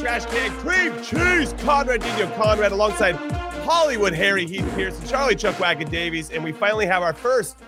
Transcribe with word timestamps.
Trash 0.00 0.24
Can, 0.26 0.50
Cream 0.60 0.94
Cheese, 1.02 1.52
Conrad 1.62 2.00
Dino 2.00 2.30
Conrad, 2.34 2.72
alongside 2.72 3.16
Hollywood 3.66 4.14
Harry 4.14 4.46
Heath 4.46 4.66
Pearce 4.74 4.98
and 4.98 5.06
Charlie 5.06 5.34
Chuckwagon 5.34 5.90
Davies. 5.90 6.30
And 6.30 6.42
we 6.42 6.52
finally 6.52 6.86
have 6.86 7.02
our 7.02 7.12
first 7.12 7.58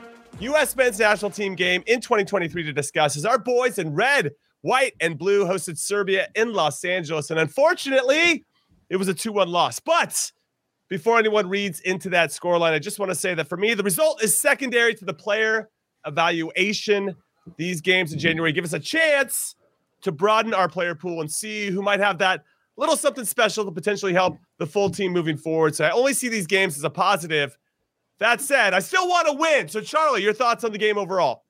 U.S. 0.40 0.74
men's 0.74 0.98
national 0.98 1.30
team 1.30 1.54
game 1.54 1.82
in 1.86 2.00
2023 2.00 2.62
to 2.62 2.72
discuss 2.72 3.18
as 3.18 3.26
our 3.26 3.38
boys 3.38 3.78
in 3.78 3.92
red, 3.92 4.30
white, 4.62 4.94
and 5.02 5.18
blue 5.18 5.44
hosted 5.44 5.76
Serbia 5.76 6.26
in 6.34 6.54
Los 6.54 6.82
Angeles. 6.86 7.30
And 7.30 7.38
unfortunately, 7.38 8.46
it 8.88 8.96
was 8.96 9.08
a 9.08 9.14
2 9.14 9.30
1 9.30 9.48
loss. 9.48 9.78
But 9.78 10.32
before 10.88 11.18
anyone 11.18 11.50
reads 11.50 11.80
into 11.80 12.08
that 12.10 12.30
scoreline, 12.30 12.72
I 12.72 12.78
just 12.78 12.98
want 12.98 13.10
to 13.10 13.14
say 13.14 13.34
that 13.34 13.46
for 13.46 13.58
me, 13.58 13.74
the 13.74 13.82
result 13.82 14.22
is 14.22 14.34
secondary 14.34 14.94
to 14.94 15.04
the 15.04 15.14
player 15.14 15.68
evaluation. 16.06 17.14
These 17.58 17.82
games 17.82 18.14
in 18.14 18.18
January 18.18 18.52
give 18.52 18.64
us 18.64 18.72
a 18.72 18.80
chance 18.80 19.54
to 20.02 20.12
broaden 20.12 20.54
our 20.54 20.68
player 20.68 20.94
pool 20.94 21.20
and 21.20 21.30
see 21.30 21.70
who 21.70 21.82
might 21.82 22.00
have 22.00 22.18
that 22.18 22.44
little 22.76 22.96
something 22.96 23.24
special 23.24 23.64
to 23.64 23.70
potentially 23.70 24.12
help 24.12 24.38
the 24.58 24.66
full 24.66 24.90
team 24.90 25.12
moving 25.12 25.36
forward. 25.36 25.74
So 25.74 25.84
I 25.84 25.90
only 25.90 26.14
see 26.14 26.28
these 26.28 26.46
games 26.46 26.76
as 26.76 26.84
a 26.84 26.90
positive. 26.90 27.56
That 28.18 28.40
said, 28.40 28.74
I 28.74 28.80
still 28.80 29.08
want 29.08 29.26
to 29.28 29.34
win. 29.34 29.68
So, 29.68 29.80
Charlie, 29.80 30.22
your 30.22 30.32
thoughts 30.32 30.64
on 30.64 30.72
the 30.72 30.78
game 30.78 30.96
overall? 30.96 31.41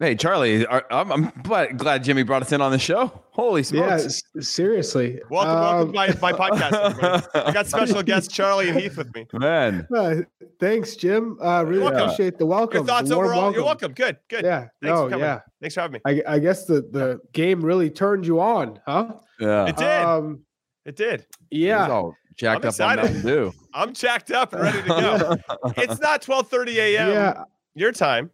Hey, 0.00 0.14
Charlie, 0.14 0.64
are- 0.64 0.84
I'm, 0.92 1.10
I'm 1.10 1.32
glad, 1.42 1.76
glad 1.76 2.04
Jimmy 2.04 2.22
brought 2.22 2.42
us 2.42 2.52
in 2.52 2.60
on 2.60 2.70
the 2.70 2.78
show. 2.78 3.10
Holy 3.32 3.64
smokes. 3.64 4.04
s- 4.04 4.22
seriously. 4.48 5.20
Welcome, 5.28 5.54
welcome 5.54 5.80
Um, 5.80 5.86
to 5.88 6.20
my, 6.20 6.32
my 6.32 6.32
podcast. 6.32 6.72
everybody. 6.72 7.26
I 7.34 7.52
got 7.52 7.66
special 7.66 8.00
guests 8.04 8.32
Charlie 8.32 8.68
and 8.68 8.78
Heath 8.78 8.96
with 8.96 9.12
me. 9.12 9.26
Man. 9.32 9.88
uh, 9.92 10.16
thanks, 10.60 10.94
Jim. 10.94 11.36
Uh, 11.42 11.64
really 11.66 11.82
welcome. 11.82 12.02
appreciate 12.02 12.38
the 12.38 12.46
welcome. 12.46 12.78
Your 12.78 12.86
thoughts 12.86 13.08
the 13.08 13.16
warm 13.16 13.28
overall? 13.30 13.52
You're 13.52 13.64
welcome. 13.64 13.90
Good, 13.92 14.18
good. 14.28 14.44
Yeah. 14.44 14.60
Thanks 14.60 14.72
no, 14.82 15.04
for 15.06 15.10
coming. 15.10 15.24
yeah. 15.24 15.40
Thanks 15.60 15.74
for 15.74 15.80
having 15.80 16.00
me. 16.06 16.22
I, 16.24 16.34
I 16.34 16.38
guess 16.38 16.64
the, 16.64 16.74
the 16.82 17.18
game 17.32 17.60
really 17.60 17.90
turned 17.90 18.24
you 18.24 18.40
on, 18.40 18.78
huh? 18.86 19.14
Yeah. 19.40 19.66
It 19.66 19.76
did. 19.78 20.02
Um, 20.04 20.42
it 20.84 20.94
did. 20.94 21.26
Yeah. 21.50 21.88
all 21.90 22.14
jacked 22.36 22.64
I'm 22.64 22.68
up 22.68 22.80
on 22.80 22.98
excited. 22.98 23.02
Mountain 23.02 23.22
Dew. 23.22 23.52
I'm 23.74 23.92
jacked 23.94 24.30
up 24.30 24.52
and 24.52 24.62
ready 24.62 24.80
to 24.82 24.86
go. 24.88 25.36
it's 25.76 26.00
not 26.00 26.22
12:30 26.22 26.68
a.m. 26.76 27.08
Yeah. 27.10 27.42
your 27.74 27.90
time 27.90 28.30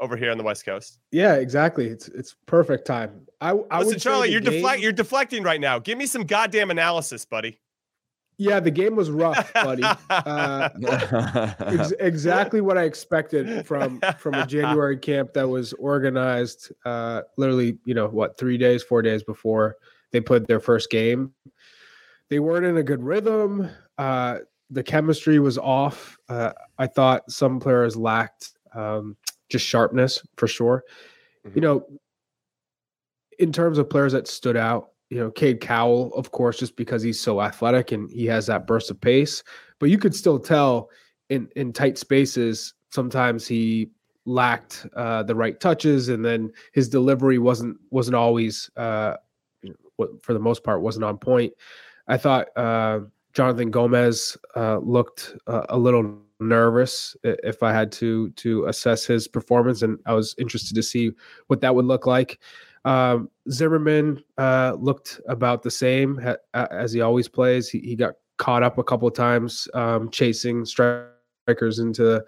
over 0.00 0.16
here 0.16 0.30
on 0.30 0.38
the 0.38 0.44
West 0.44 0.64
Coast. 0.64 0.98
Yeah. 1.12 1.34
Exactly. 1.36 1.86
It's 1.86 2.08
it's 2.08 2.36
perfect 2.46 2.86
time. 2.86 3.26
I, 3.40 3.52
I 3.70 3.80
Listen, 3.82 3.98
Charlie, 3.98 4.30
you're 4.30 4.40
game- 4.40 4.54
deflect. 4.54 4.80
You're 4.82 4.92
deflecting 4.92 5.42
right 5.44 5.60
now. 5.60 5.78
Give 5.78 5.96
me 5.98 6.06
some 6.06 6.24
goddamn 6.24 6.70
analysis, 6.70 7.24
buddy. 7.24 7.60
Yeah, 8.38 8.60
the 8.60 8.70
game 8.70 8.96
was 8.96 9.10
rough, 9.10 9.50
buddy. 9.54 9.82
Uh, 10.10 10.68
ex- 11.60 11.92
exactly 12.00 12.60
what 12.60 12.76
I 12.76 12.82
expected 12.84 13.66
from 13.66 14.00
from 14.18 14.34
a 14.34 14.46
January 14.46 14.96
camp 14.98 15.32
that 15.34 15.48
was 15.48 15.72
organized 15.74 16.72
uh 16.84 17.22
literally, 17.38 17.78
you 17.84 17.94
know, 17.94 18.08
what, 18.08 18.36
3 18.38 18.58
days, 18.58 18.82
4 18.82 19.00
days 19.02 19.22
before 19.22 19.76
they 20.12 20.20
played 20.20 20.46
their 20.46 20.60
first 20.60 20.90
game. 20.90 21.32
They 22.28 22.38
weren't 22.38 22.66
in 22.66 22.76
a 22.76 22.82
good 22.82 23.02
rhythm. 23.02 23.70
Uh 23.98 24.38
the 24.70 24.82
chemistry 24.82 25.38
was 25.38 25.56
off. 25.58 26.18
Uh 26.28 26.52
I 26.78 26.86
thought 26.88 27.30
some 27.30 27.58
players 27.60 27.96
lacked 27.96 28.50
um 28.74 29.16
just 29.48 29.64
sharpness 29.66 30.22
for 30.36 30.46
sure. 30.48 30.84
You 31.54 31.60
know, 31.60 31.86
in 33.38 33.52
terms 33.52 33.78
of 33.78 33.88
players 33.88 34.12
that 34.12 34.26
stood 34.26 34.56
out, 34.56 34.90
you 35.10 35.18
know, 35.18 35.30
Cade 35.30 35.60
Cowell, 35.60 36.12
of 36.14 36.32
course, 36.32 36.58
just 36.58 36.76
because 36.76 37.02
he's 37.02 37.20
so 37.20 37.40
athletic 37.40 37.92
and 37.92 38.10
he 38.10 38.26
has 38.26 38.46
that 38.46 38.66
burst 38.66 38.90
of 38.90 39.00
pace. 39.00 39.44
But 39.78 39.90
you 39.90 39.98
could 39.98 40.14
still 40.14 40.38
tell 40.40 40.90
in 41.30 41.48
in 41.54 41.72
tight 41.72 41.98
spaces, 41.98 42.74
sometimes 42.90 43.46
he 43.46 43.90
lacked 44.24 44.86
uh, 44.96 45.22
the 45.22 45.34
right 45.34 45.60
touches, 45.60 46.08
and 46.08 46.24
then 46.24 46.50
his 46.72 46.88
delivery 46.88 47.38
wasn't 47.38 47.76
wasn't 47.90 48.16
always, 48.16 48.68
uh, 48.76 49.16
what- 49.96 50.20
for 50.22 50.32
the 50.32 50.40
most 50.40 50.64
part, 50.64 50.82
wasn't 50.82 51.04
on 51.04 51.18
point. 51.18 51.52
I 52.08 52.16
thought 52.16 52.48
uh, 52.56 53.00
Jonathan 53.32 53.70
Gomez 53.70 54.36
uh, 54.56 54.78
looked 54.78 55.36
uh, 55.46 55.66
a 55.68 55.78
little 55.78 56.22
nervous 56.40 57.16
if 57.22 57.62
I 57.62 57.72
had 57.72 57.90
to 57.92 58.30
to 58.30 58.66
assess 58.66 59.04
his 59.06 59.28
performance, 59.28 59.82
and 59.82 59.98
I 60.06 60.14
was 60.14 60.34
interested 60.38 60.74
to 60.74 60.82
see 60.82 61.12
what 61.46 61.60
that 61.60 61.74
would 61.74 61.86
look 61.86 62.06
like. 62.06 62.38
Um, 62.84 63.30
Zimmerman 63.50 64.22
uh, 64.38 64.76
looked 64.78 65.20
about 65.28 65.62
the 65.62 65.70
same 65.70 66.18
ha- 66.18 66.68
as 66.70 66.92
he 66.92 67.00
always 67.00 67.26
plays. 67.26 67.68
He, 67.68 67.80
he 67.80 67.96
got 67.96 68.14
caught 68.38 68.62
up 68.62 68.78
a 68.78 68.84
couple 68.84 69.08
of 69.08 69.14
times 69.14 69.66
um, 69.74 70.10
chasing 70.10 70.64
strikers 70.64 71.78
into 71.78 72.24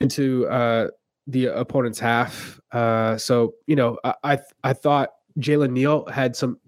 into 0.00 0.46
uh, 0.48 0.88
the 1.26 1.46
opponent's 1.46 2.00
half. 2.00 2.60
Uh, 2.72 3.16
so 3.16 3.54
you 3.66 3.76
know, 3.76 3.98
I 4.04 4.14
I, 4.24 4.38
I 4.64 4.72
thought 4.72 5.10
Jalen 5.38 5.70
Neal 5.70 6.06
had 6.06 6.34
some 6.34 6.58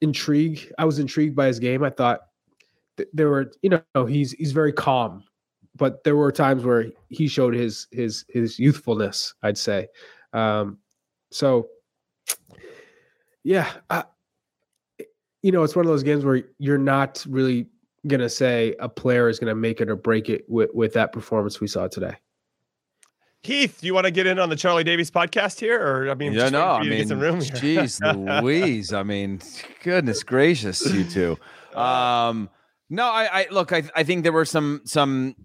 intrigue. 0.00 0.72
I 0.78 0.84
was 0.84 0.98
intrigued 0.98 1.36
by 1.36 1.46
his 1.46 1.58
game. 1.58 1.82
I 1.82 1.90
thought 1.90 2.20
th- 2.96 3.08
there 3.12 3.28
were 3.28 3.52
you 3.62 3.70
know 3.94 4.06
he's 4.06 4.32
he's 4.32 4.52
very 4.52 4.72
calm, 4.72 5.24
but 5.76 6.04
there 6.04 6.16
were 6.16 6.32
times 6.32 6.64
where 6.64 6.86
he 7.08 7.28
showed 7.28 7.54
his 7.54 7.86
his 7.90 8.24
his 8.28 8.58
youthfulness. 8.58 9.34
I'd 9.42 9.58
say. 9.58 9.88
Um, 10.32 10.78
so 11.30 11.68
yeah, 13.44 13.70
I, 13.90 14.04
you 15.42 15.52
know, 15.52 15.62
it's 15.62 15.76
one 15.76 15.84
of 15.84 15.90
those 15.90 16.02
games 16.02 16.24
where 16.24 16.42
you're 16.58 16.78
not 16.78 17.24
really 17.28 17.68
gonna 18.06 18.28
say 18.28 18.74
a 18.80 18.88
player 18.88 19.28
is 19.28 19.38
gonna 19.38 19.54
make 19.54 19.80
it 19.80 19.88
or 19.88 19.96
break 19.96 20.28
it 20.28 20.44
with 20.48 20.70
with 20.74 20.92
that 20.94 21.12
performance 21.12 21.60
we 21.60 21.66
saw 21.66 21.86
today. 21.88 22.16
Heath, 23.42 23.78
do 23.80 23.86
you 23.86 23.94
want 23.94 24.06
to 24.06 24.10
get 24.10 24.26
in 24.26 24.40
on 24.40 24.48
the 24.48 24.56
Charlie 24.56 24.82
Davies 24.82 25.10
podcast 25.10 25.60
here, 25.60 25.80
or 25.80 26.10
I 26.10 26.14
mean, 26.14 26.32
yeah, 26.32 26.48
no, 26.48 26.62
I 26.62 26.82
you 26.82 26.90
get 26.90 26.98
mean, 26.98 27.08
some 27.08 27.20
room 27.20 27.40
here. 27.40 27.52
jeez 27.52 28.42
Louise. 28.42 28.92
I 28.92 29.04
mean, 29.04 29.40
goodness 29.84 30.22
gracious, 30.22 30.84
you 30.92 31.04
two. 31.04 31.38
Um, 31.76 32.48
no, 32.88 33.04
I, 33.04 33.40
I 33.40 33.46
look, 33.50 33.70
I, 33.70 33.82
I 33.94 34.02
think 34.02 34.22
there 34.22 34.32
were 34.32 34.46
some, 34.46 34.80
some 34.84 35.36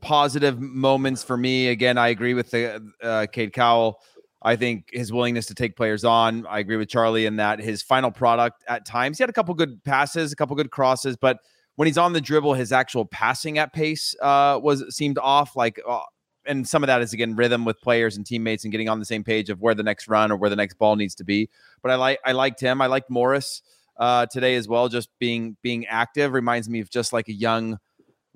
positive 0.00 0.60
moments 0.60 1.22
for 1.22 1.36
me. 1.36 1.68
Again, 1.68 1.98
I 1.98 2.08
agree 2.08 2.34
with 2.34 2.50
the, 2.50 2.82
uh, 3.02 3.26
Cade 3.30 3.52
Cowell. 3.52 4.00
I 4.42 4.56
think 4.56 4.88
his 4.92 5.12
willingness 5.12 5.46
to 5.46 5.54
take 5.54 5.76
players 5.76 6.04
on. 6.04 6.46
I 6.46 6.60
agree 6.60 6.76
with 6.76 6.88
Charlie 6.88 7.26
in 7.26 7.36
that 7.36 7.60
his 7.60 7.82
final 7.82 8.10
product 8.10 8.64
at 8.68 8.86
times, 8.86 9.18
he 9.18 9.22
had 9.22 9.30
a 9.30 9.34
couple 9.34 9.54
good 9.54 9.84
passes, 9.84 10.32
a 10.32 10.36
couple 10.36 10.56
good 10.56 10.70
crosses, 10.70 11.16
but 11.16 11.40
when 11.76 11.86
he's 11.86 11.98
on 11.98 12.12
the 12.12 12.20
dribble, 12.20 12.54
his 12.54 12.72
actual 12.72 13.06
passing 13.06 13.56
at 13.56 13.72
pace 13.72 14.14
uh, 14.20 14.60
was 14.62 14.84
seemed 14.94 15.16
off. 15.16 15.56
Like, 15.56 15.80
uh, 15.88 16.00
and 16.46 16.68
some 16.68 16.82
of 16.82 16.88
that 16.88 17.00
is 17.00 17.14
again 17.14 17.36
rhythm 17.36 17.64
with 17.64 17.80
players 17.80 18.16
and 18.18 18.26
teammates 18.26 18.64
and 18.64 18.70
getting 18.70 18.88
on 18.88 18.98
the 18.98 19.04
same 19.06 19.24
page 19.24 19.48
of 19.48 19.60
where 19.60 19.74
the 19.74 19.82
next 19.82 20.06
run 20.06 20.30
or 20.30 20.36
where 20.36 20.50
the 20.50 20.56
next 20.56 20.74
ball 20.74 20.96
needs 20.96 21.14
to 21.14 21.24
be. 21.24 21.48
But 21.82 21.92
I 21.92 21.94
like 21.94 22.18
I 22.24 22.32
liked 22.32 22.60
him. 22.60 22.82
I 22.82 22.86
liked 22.86 23.08
Morris 23.08 23.62
uh, 23.96 24.26
today 24.26 24.56
as 24.56 24.68
well. 24.68 24.88
Just 24.88 25.08
being 25.18 25.56
being 25.62 25.86
active 25.86 26.32
reminds 26.32 26.68
me 26.68 26.80
of 26.80 26.90
just 26.90 27.14
like 27.14 27.28
a 27.28 27.32
young 27.32 27.78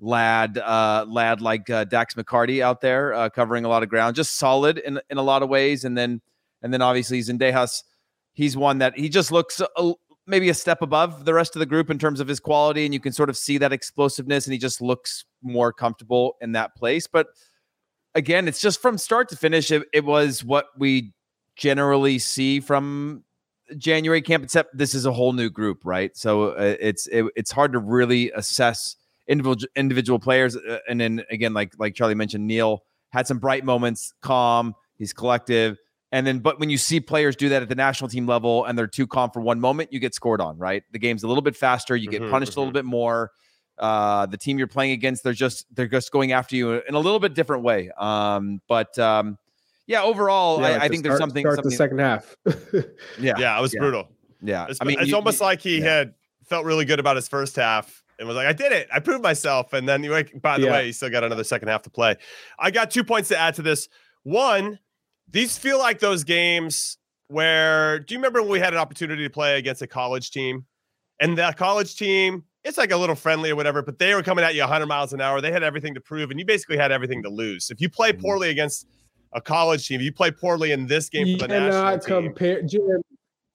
lad, 0.05 0.57
uh, 0.57 1.05
lad 1.07 1.41
like 1.41 1.69
uh, 1.69 1.83
Dax 1.83 2.13
McCarty 2.13 2.61
out 2.61 2.81
there 2.81 3.13
uh, 3.13 3.29
covering 3.29 3.65
a 3.65 3.67
lot 3.67 3.83
of 3.83 3.89
ground. 3.89 4.15
Just 4.15 4.37
solid 4.37 4.77
in 4.77 4.99
in 5.09 5.17
a 5.17 5.23
lot 5.23 5.43
of 5.43 5.49
ways. 5.49 5.83
And 5.83 5.97
then 5.97 6.21
and 6.61 6.73
then 6.73 6.81
obviously 6.81 7.19
Zendejas, 7.19 7.83
he's 8.33 8.55
one 8.55 8.77
that 8.77 8.97
he 8.97 9.09
just 9.09 9.31
looks 9.31 9.61
a, 9.61 9.93
maybe 10.27 10.49
a 10.49 10.53
step 10.53 10.81
above 10.81 11.25
the 11.25 11.33
rest 11.33 11.55
of 11.55 11.59
the 11.59 11.65
group 11.65 11.89
in 11.89 11.99
terms 11.99 12.19
of 12.19 12.27
his 12.27 12.39
quality, 12.39 12.85
and 12.85 12.93
you 12.93 12.99
can 12.99 13.11
sort 13.11 13.29
of 13.29 13.37
see 13.37 13.57
that 13.57 13.73
explosiveness, 13.73 14.45
and 14.45 14.53
he 14.53 14.59
just 14.59 14.81
looks 14.81 15.25
more 15.41 15.73
comfortable 15.73 16.35
in 16.41 16.53
that 16.53 16.75
place. 16.75 17.07
But 17.07 17.27
again, 18.13 18.47
it's 18.47 18.61
just 18.61 18.81
from 18.81 18.97
start 18.97 19.29
to 19.29 19.35
finish, 19.35 19.71
it, 19.71 19.83
it 19.93 20.05
was 20.05 20.43
what 20.43 20.67
we 20.77 21.13
generally 21.55 22.19
see 22.19 22.59
from 22.59 23.23
January 23.77 24.21
camp, 24.21 24.43
except 24.43 24.77
this 24.77 24.93
is 24.93 25.05
a 25.05 25.11
whole 25.11 25.33
new 25.33 25.49
group, 25.49 25.81
right? 25.83 26.15
So 26.15 26.49
uh, 26.49 26.75
it's 26.79 27.07
it, 27.07 27.25
it's 27.35 27.51
hard 27.51 27.73
to 27.73 27.79
really 27.79 28.31
assess 28.31 28.95
individual 29.27 29.69
individual 29.75 30.19
players. 30.19 30.55
Uh, 30.55 30.79
and 30.87 30.99
then 30.99 31.23
again, 31.29 31.53
like 31.53 31.73
like 31.77 31.95
Charlie 31.95 32.15
mentioned, 32.15 32.45
Neal 32.47 32.83
had 33.11 33.27
some 33.27 33.39
bright 33.39 33.63
moments, 33.63 34.13
calm, 34.21 34.75
he's 34.97 35.13
collective. 35.13 35.77
And 36.11 36.25
then, 36.25 36.39
but 36.39 36.59
when 36.59 36.69
you 36.69 36.77
see 36.77 36.99
players 37.01 37.35
do 37.35 37.49
that 37.49 37.61
at 37.61 37.67
the 37.69 37.75
national 37.75 38.09
team 38.09 38.25
level 38.25 38.63
and 38.65 38.77
they're 38.77 38.87
too 38.87 39.05
calm 39.07 39.31
for 39.31 39.41
one 39.41 39.59
moment, 39.59 39.91
you 39.91 39.99
get 39.99 40.13
scored 40.13 40.39
on, 40.39 40.57
right? 40.57 40.83
The 40.91 40.99
game's 40.99 41.23
a 41.23 41.27
little 41.27 41.41
bit 41.41 41.55
faster, 41.57 41.95
you 41.95 42.09
get 42.09 42.21
Mhm, 42.21 42.29
punished 42.29 42.55
a 42.55 42.59
little 42.59 42.71
mhm. 42.71 42.75
bit 42.75 42.85
more. 42.85 43.31
Uh, 43.77 44.25
the 44.25 44.37
team 44.37 44.57
you're 44.57 44.67
playing 44.67 44.91
against, 44.91 45.23
they're 45.23 45.33
just 45.33 45.65
they're 45.75 45.87
just 45.87 46.11
going 46.11 46.31
after 46.31 46.55
you 46.55 46.73
in 46.87 46.95
a 46.95 46.99
little 46.99 47.19
bit 47.19 47.33
different 47.33 47.63
way. 47.63 47.89
Um, 47.97 48.61
but 48.69 48.97
um, 48.99 49.37
yeah, 49.87 50.03
overall, 50.03 50.61
Yeah, 50.61 50.67
I, 50.67 50.75
I 50.75 50.79
to 50.83 50.89
think 50.89 51.03
there's 51.03 51.19
something. 51.19 51.43
Start 51.43 51.55
something 51.57 51.69
the 51.71 51.75
second 51.75 51.99
half. 51.99 52.35
yeah, 53.19 53.33
Yeah, 53.37 53.57
it 53.57 53.61
was 53.61 53.73
yeah. 53.73 53.79
brutal. 53.81 54.07
yeah. 54.41 54.67
It's, 54.69 54.79
I 54.81 54.85
mean, 54.85 54.99
it's 54.99 55.09
you- 55.09 55.15
almost 55.15 55.39
you- 55.41 55.45
like 55.45 55.59
he 55.61 55.79
yeah. 55.79 55.85
had 55.97 56.13
felt 56.45 56.63
really 56.65 56.85
good 56.85 56.99
about 57.01 57.17
his 57.17 57.27
first 57.27 57.55
half 57.57 58.03
and 58.19 58.27
was 58.27 58.35
like, 58.37 58.47
I 58.47 58.53
did 58.53 58.71
it. 58.71 58.87
I 58.93 58.99
proved 58.99 59.23
myself. 59.23 59.73
And 59.73 59.87
then 59.87 60.03
you 60.03 60.11
like, 60.11 60.39
by 60.41 60.57
the 60.57 60.65
Yeah. 60.65 60.71
way, 60.73 60.87
you 60.87 60.93
still 60.93 61.09
got 61.09 61.23
another 61.23 61.43
second 61.43 61.67
half 61.67 61.81
to 61.83 61.89
play. 61.89 62.15
I 62.59 62.71
got 62.71 62.91
two 62.91 63.03
points 63.03 63.29
to 63.29 63.37
add 63.37 63.55
to 63.55 63.61
this. 63.61 63.89
One, 64.23 64.79
these 65.29 65.57
feel 65.57 65.79
like 65.79 65.99
those 65.99 66.23
games 66.23 66.97
where 67.27 67.99
do 67.99 68.13
you 68.13 68.19
remember 68.19 68.41
when 68.43 68.51
we 68.51 68.59
had 68.59 68.71
an 68.73 68.79
opportunity 68.79 69.23
to 69.23 69.29
play 69.31 69.57
against 69.57 69.81
a 69.81 69.87
college 69.87 70.29
team? 70.31 70.65
And 71.19 71.37
that 71.39 71.57
college 71.57 71.95
team, 71.95 72.43
it's 72.63 72.77
like 72.77 72.91
a 72.91 72.97
little 72.97 73.15
friendly 73.15 73.49
or 73.49 73.55
whatever, 73.55 73.81
but 73.81 73.97
they 73.97 74.13
were 74.13 74.21
coming 74.21 74.45
at 74.45 74.53
you 74.53 74.61
100 74.61 74.85
miles 74.85 75.11
an 75.11 75.21
hour. 75.21 75.41
They 75.41 75.51
had 75.51 75.63
everything 75.63 75.95
to 75.95 76.01
prove, 76.01 76.29
and 76.29 76.39
you 76.39 76.45
basically 76.45 76.77
had 76.77 76.91
everything 76.91 77.23
to 77.23 77.29
lose. 77.29 77.71
If 77.71 77.81
you 77.81 77.89
play 77.89 78.11
Mhm. 78.13 78.21
poorly 78.21 78.49
against 78.51 78.85
a 79.33 79.41
college 79.41 79.87
team, 79.87 80.01
you 80.01 80.11
play 80.11 80.29
poorly 80.29 80.71
in 80.71 80.85
this 80.85 81.09
game 81.09 81.25
You 81.25 81.37
for 81.39 81.47
the 81.47 81.59
national 81.59 81.71
cannot 81.83 82.01
team. 82.03 82.23
compare. 82.27 82.61
Jim, 82.61 82.81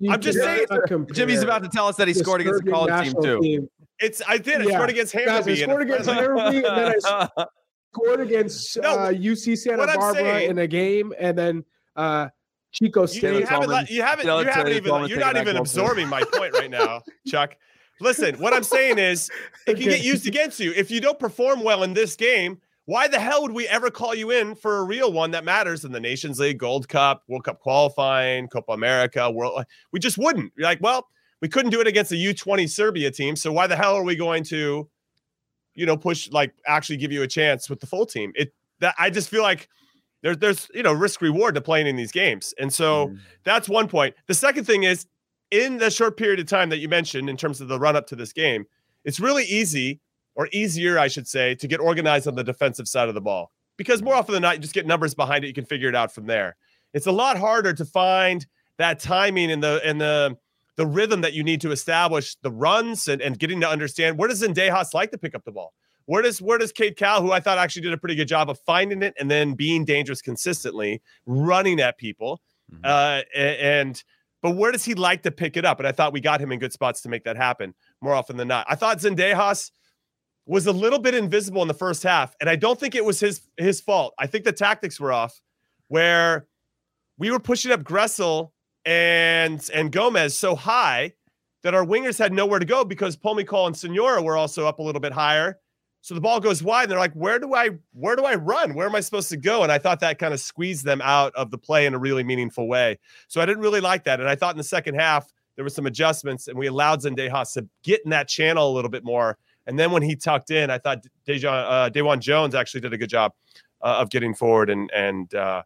you 0.01 0.11
I'm 0.11 0.21
just 0.21 0.39
saying- 0.39 0.67
compare 0.89 1.15
Jimmy's 1.15 1.43
about 1.43 1.63
to 1.63 1.69
tell 1.69 1.87
us 1.87 1.95
that 1.97 2.09
he 2.09 2.15
scored 2.15 2.41
against 2.41 2.63
a 2.67 2.71
college 2.71 2.91
team 3.05 3.13
national 3.13 3.23
too. 3.43 3.71
Team. 4.01 4.09
It's 4.09 4.23
I 4.27 4.39
did. 4.39 4.61
I 4.63 4.65
Yeah. 4.65 4.75
scored 4.75 4.91
against 4.91 5.13
Guys, 5.15 5.29
I 5.29 5.31
Hammarby. 5.31 5.47
in 5.47 5.53
a 5.53 5.57
scored 5.65 5.83
against 5.83 6.05
friendly. 6.11 6.27
Hammarby, 6.27 6.69
and 6.69 6.79
then 6.79 6.95
I 7.05 7.45
scored 7.93 8.21
against 8.21 8.77
No, 8.79 8.89
uh, 8.99 9.11
UC 9.13 9.57
Santa 9.59 9.87
Barbara 9.87 10.15
saying- 10.15 10.51
in 10.51 10.59
a 10.59 10.67
game, 10.67 11.13
and 11.19 11.37
then 11.39 11.65
uh, 11.97 12.29
Chico 12.73 13.03
You, 13.03 13.07
State. 13.07 13.21
you 13.23 13.29
haven't, 13.47 13.47
Tolman. 13.49 13.71
let- 13.71 13.91
you 13.91 14.03
haven't, 14.03 14.27
Tell 14.27 14.37
you 14.37 14.43
it 14.43 14.45
to 14.47 14.53
haven't 14.53 14.73
even, 14.75 14.91
Tolman 14.91 15.11
you're 15.11 15.19
not 15.19 15.37
even 15.37 15.57
absorbing 15.57 16.09
my 16.09 16.23
point 16.33 16.53
right 16.55 16.71
now, 16.71 17.03
Chuck. 17.27 17.57
Listen, 18.01 18.37
what 18.37 18.55
I'm 18.55 18.63
saying 18.63 18.99
is, 18.99 19.29
it 19.67 19.75
can 19.75 19.85
get 19.85 20.03
used 20.03 20.27
against 20.27 20.59
you. 20.61 20.73
If 20.75 20.91
you 20.91 21.01
don't 21.03 21.19
perform 21.19 21.63
well 21.63 21.83
in 21.83 21.93
this 21.93 22.17
game, 22.17 22.59
why 22.87 23.07
the 23.09 23.21
hell 23.21 23.43
would 23.43 23.53
we 23.53 23.69
ever 23.69 23.91
call 23.91 24.15
you 24.15 24.31
in 24.31 24.55
for 24.55 24.79
a 24.79 24.85
real 24.85 25.13
one 25.13 25.33
that 25.33 25.45
matters 25.45 25.85
in 25.85 25.93
the 25.93 26.01
Nations 26.01 26.41
League, 26.41 26.57
Gold 26.59 26.89
Cup, 26.89 27.23
World 27.29 27.45
Cup 27.45 27.61
qualifying, 27.61 28.49
Copa 28.49 28.73
America, 28.73 29.31
World? 29.31 29.65
We 29.93 30.01
just 30.01 30.17
wouldn't. 30.17 30.51
You're 30.57 30.65
like, 30.67 30.81
well, 30.81 31.09
we 31.41 31.49
couldn't 31.49 31.71
do 31.71 31.81
it 31.81 31.87
against 31.87 32.13
a 32.13 32.17
U20 32.17 32.69
Serbia 32.69 33.11
team, 33.11 33.37
so 33.37 33.53
why 33.53 33.67
the 33.67 33.77
hell 33.77 33.95
are 33.95 34.05
we 34.05 34.17
going 34.17 34.45
to, 34.45 34.89
you 35.75 35.87
know, 35.87 35.97
push 35.97 36.31
like 36.31 36.53
actually 36.67 36.97
give 36.99 37.13
you 37.13 37.23
a 37.23 37.27
chance 37.29 37.71
with 37.71 37.81
the 37.81 37.87
full 37.87 38.07
team? 38.07 38.33
It 38.35 38.53
that 38.81 38.95
I 38.99 39.11
just 39.11 39.29
feel 39.29 39.43
like 39.43 39.69
there's 40.23 40.37
there's 40.39 40.69
you 40.75 40.83
know 40.83 40.93
risk 40.93 41.21
reward 41.23 41.55
to 41.55 41.61
playing 41.61 41.87
in 41.87 41.97
these 41.97 42.13
games, 42.13 42.55
and 42.59 42.73
so 42.73 43.09
Mm. 43.09 43.19
that's 43.45 43.69
one 43.69 43.89
point. 43.89 44.15
The 44.27 44.35
second 44.35 44.65
thing 44.65 44.83
is 44.85 45.07
in 45.51 45.79
the 45.79 45.91
short 45.91 46.17
period 46.17 46.41
of 46.41 46.47
time 46.47 46.69
that 46.71 46.79
you 46.79 46.89
mentioned 46.89 47.29
in 47.29 47.37
terms 47.37 47.61
of 47.61 47.69
the 47.69 47.79
run 47.79 47.97
up 47.97 48.07
to 48.09 48.17
this 48.17 48.33
game, 48.33 48.67
it's 49.05 49.19
really 49.19 49.45
easy 49.45 50.01
or 50.37 50.49
easier, 50.53 50.99
I 50.99 51.09
should 51.09 51.27
say, 51.27 51.55
to 51.57 51.67
get 51.67 51.81
organized 51.81 52.29
on 52.29 52.37
the 52.37 52.45
defensive 52.45 52.87
side 52.87 53.09
of 53.09 53.15
the 53.15 53.21
ball 53.21 53.51
because 53.77 54.01
more 54.03 54.15
often 54.15 54.33
than 54.35 54.43
not, 54.43 54.55
you 54.57 54.61
just 54.61 54.75
get 54.75 54.87
numbers 54.87 55.15
behind 55.15 55.43
it. 55.43 55.49
You 55.49 55.55
can 55.55 55.65
figure 55.65 55.89
it 55.89 55.95
out 55.97 56.13
from 56.15 56.27
there. 56.27 56.57
It's 56.95 57.07
a 57.07 57.13
lot 57.13 57.37
harder 57.39 57.73
to 57.73 57.85
find 57.85 58.47
that 58.79 59.01
timing 59.01 59.51
and 59.51 59.63
the 59.63 59.81
and 59.85 60.01
the 60.01 60.37
the 60.77 60.87
rhythm 60.87 61.21
that 61.23 61.33
you 61.33 61.43
need 61.45 61.61
to 61.63 61.71
establish 61.73 62.37
the 62.43 62.51
runs 62.51 63.09
and, 63.09 63.21
and 63.21 63.39
getting 63.39 63.61
to 63.61 63.69
understand 63.69 64.19
where 64.19 64.29
does 64.29 64.43
Zendejas 64.43 64.95
like 64.95 65.11
to 65.11 65.19
pick 65.19 65.35
up 65.35 65.45
the 65.45 65.53
ball? 65.53 65.73
Where 66.07 66.23
does 66.23 66.41
where 66.43 66.59
does 66.59 66.73
Cade 66.73 66.97
Cowell, 66.97 67.23
who 67.23 67.33
I 67.33 67.41
thought 67.41 67.59
actually 67.59 67.83
did 67.83 67.93
a 67.93 67.99
pretty 67.99 68.15
good 68.15 68.29
job 68.29 68.51
of 68.51 68.59
finding 68.61 69.03
it 69.03 69.15
and 69.19 69.31
then 69.31 69.55
being 69.55 69.85
dangerous 69.85 70.21
consistently, 70.23 71.03
running 71.27 71.81
at 71.81 71.99
people, 71.99 72.41
Mhm. 72.73 72.81
uh, 72.85 73.23
and 73.37 74.03
but 74.43 74.53
where 74.53 74.73
does 74.73 74.85
he 74.85 74.95
like 74.95 75.23
to 75.25 75.31
pick 75.31 75.57
it 75.57 75.65
up? 75.67 75.79
And 75.81 75.87
I 75.87 75.93
thought 75.93 76.13
we 76.15 76.21
got 76.21 76.41
him 76.41 76.51
in 76.51 76.59
good 76.59 76.73
spots 76.73 77.03
to 77.03 77.09
make 77.11 77.25
that 77.25 77.37
happen 77.37 77.75
more 78.01 78.15
often 78.15 78.37
than 78.39 78.49
not. 78.49 78.65
I 78.71 78.75
thought 78.75 78.99
Zendejas 78.99 79.71
was 80.47 80.67
a 80.67 80.73
little 80.73 80.99
bit 80.99 81.15
invisible 81.15 81.61
in 81.63 81.69
the 81.69 81.75
first 81.75 82.03
half, 82.03 82.35
and 82.41 82.49
I 82.49 82.57
don't 82.57 82.81
think 82.81 82.95
it 82.95 83.05
was 83.05 83.21
his 83.21 83.43
his 83.59 83.81
fault. 83.81 84.15
I 84.19 84.27
think 84.27 84.45
the 84.45 84.53
tactics 84.53 84.99
were 84.99 85.13
off, 85.13 85.41
where 85.89 86.47
we 87.19 87.31
were 87.31 87.39
pushing 87.41 87.71
up 87.71 87.83
Gressel 87.83 88.51
and 88.85 89.69
and 89.75 89.93
Gomez 89.93 90.39
so 90.39 90.55
high 90.55 91.15
that 91.63 91.75
our 91.75 91.85
wingers 91.85 92.19
had 92.19 92.33
nowhere 92.33 92.59
to 92.59 92.65
go 92.65 92.85
because 92.85 93.17
Pomykal 93.17 93.67
and 93.67 93.77
Sonora 93.77 94.23
were 94.23 94.37
also 94.37 94.67
up 94.67 94.79
a 94.79 94.83
little 94.83 95.01
bit 95.01 95.13
higher. 95.13 95.59
So 96.03 96.15
the 96.15 96.21
ball 96.21 96.41
goes 96.41 96.63
wide, 96.63 96.85
and 96.85 96.93
they're 96.93 96.99
like, 96.99 97.13
"Where 97.13 97.39
do 97.39 97.55
I 97.55 97.71
where 97.93 98.17
do 98.17 98.25
I 98.25 98.35
run? 98.35 98.75
Where 98.75 98.87
am 98.87 98.95
I 98.95 99.01
supposed 99.01 99.29
to 99.31 99.37
go?" 99.37 99.63
And 99.63 99.71
I 99.71 99.79
thought 99.79 100.01
that 100.01 100.19
kind 100.19 100.33
of 100.33 100.41
squeezed 100.41 100.85
them 100.85 101.03
out 101.03 101.35
of 101.35 101.51
the 101.51 101.59
play 101.59 101.85
in 101.85 101.93
a 101.93 101.99
really 101.99 102.25
meaningful 102.25 102.69
way. 102.69 102.99
So 103.29 103.41
I 103.41 103.47
didn't 103.47 103.63
really 103.63 103.83
like 103.83 104.05
that. 104.05 104.19
And 104.19 104.29
I 104.29 104.35
thought 104.35 104.55
in 104.55 104.59
the 104.59 104.65
second 104.65 104.95
half 104.95 105.31
there 105.57 105.65
were 105.65 105.71
some 105.71 105.85
adjustments, 105.85 106.49
and 106.49 106.59
we 106.59 106.69
allowed 106.69 107.03
Zendejas 107.03 107.53
to 107.55 107.69
get 107.83 108.01
in 108.05 108.11
that 108.11 108.29
channel 108.29 108.71
a 108.71 108.73
little 108.73 108.91
bit 108.91 109.05
more. 109.05 109.37
And 109.67 109.79
then 109.79 109.91
when 109.91 110.03
he 110.03 110.17
tucked 110.17 110.51
in, 110.51 110.71
I 110.71 110.79
thought 110.79 111.05
Dejan 111.29 111.53
uh, 111.53 111.91
DeJuan 111.91 112.21
Jones 112.21 112.55
actually 112.55 112.81
did 112.81 112.95
a 112.95 112.99
good 112.99 113.11
job 113.11 113.35
uh, 113.83 113.99
of 114.01 114.09
getting 114.09 114.35
forward 114.35 114.71
and 114.71 114.91
and 114.93 115.35
uh, 115.35 115.63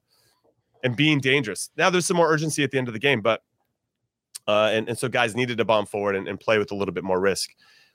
and 0.85 0.95
being 0.95 1.19
dangerous. 1.19 1.71
Now 1.77 1.91
there's 1.91 2.07
some 2.07 2.17
more 2.17 2.33
urgency 2.33 2.63
at 2.63 2.71
the 2.71 2.79
end 2.79 2.87
of 2.87 2.95
the 2.95 3.01
game, 3.01 3.21
but 3.21 3.43
uh, 4.47 4.71
and 4.73 4.89
and 4.89 4.97
so 4.97 5.09
guys 5.09 5.35
needed 5.35 5.59
to 5.59 5.65
bomb 5.65 5.87
forward 5.87 6.15
and, 6.15 6.29
and 6.29 6.39
play 6.39 6.59
with 6.59 6.71
a 6.71 6.75
little 6.77 6.95
bit 6.95 7.03
more 7.03 7.19
risk. 7.19 7.51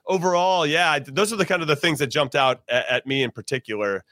Overall, 0.07 0.65
yeah, 0.65 0.99
those 0.99 1.31
are 1.31 1.37
the 1.37 1.45
kind 1.45 1.61
of 1.61 1.67
the 1.67 1.75
things 1.75 1.99
that 1.99 2.07
jumped 2.07 2.35
out 2.35 2.61
at, 2.67 2.85
at 2.89 3.07
me 3.07 3.23
in 3.23 3.31
particular. 3.31 4.03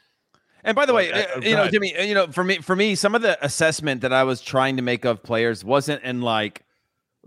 And 0.64 0.76
by 0.76 0.86
the 0.86 0.94
way, 0.94 1.12
Uh, 1.12 1.40
you 1.42 1.56
know. 1.56 1.68
Jimmy, 1.70 1.96
uh, 1.96 2.04
you 2.04 2.14
know, 2.14 2.28
for 2.28 2.44
me, 2.44 2.58
for 2.60 2.76
me, 2.76 2.94
some 2.94 3.16
of 3.16 3.22
the 3.22 3.44
assessment 3.44 4.02
that 4.02 4.14
I 4.14 4.24
was 4.24 4.42
trying 4.42 4.76
to 4.78 4.84
make 4.84 5.06
of 5.06 5.24
players 5.24 5.64
wasn't 5.64 6.04
in 6.04 6.22
like, 6.22 6.66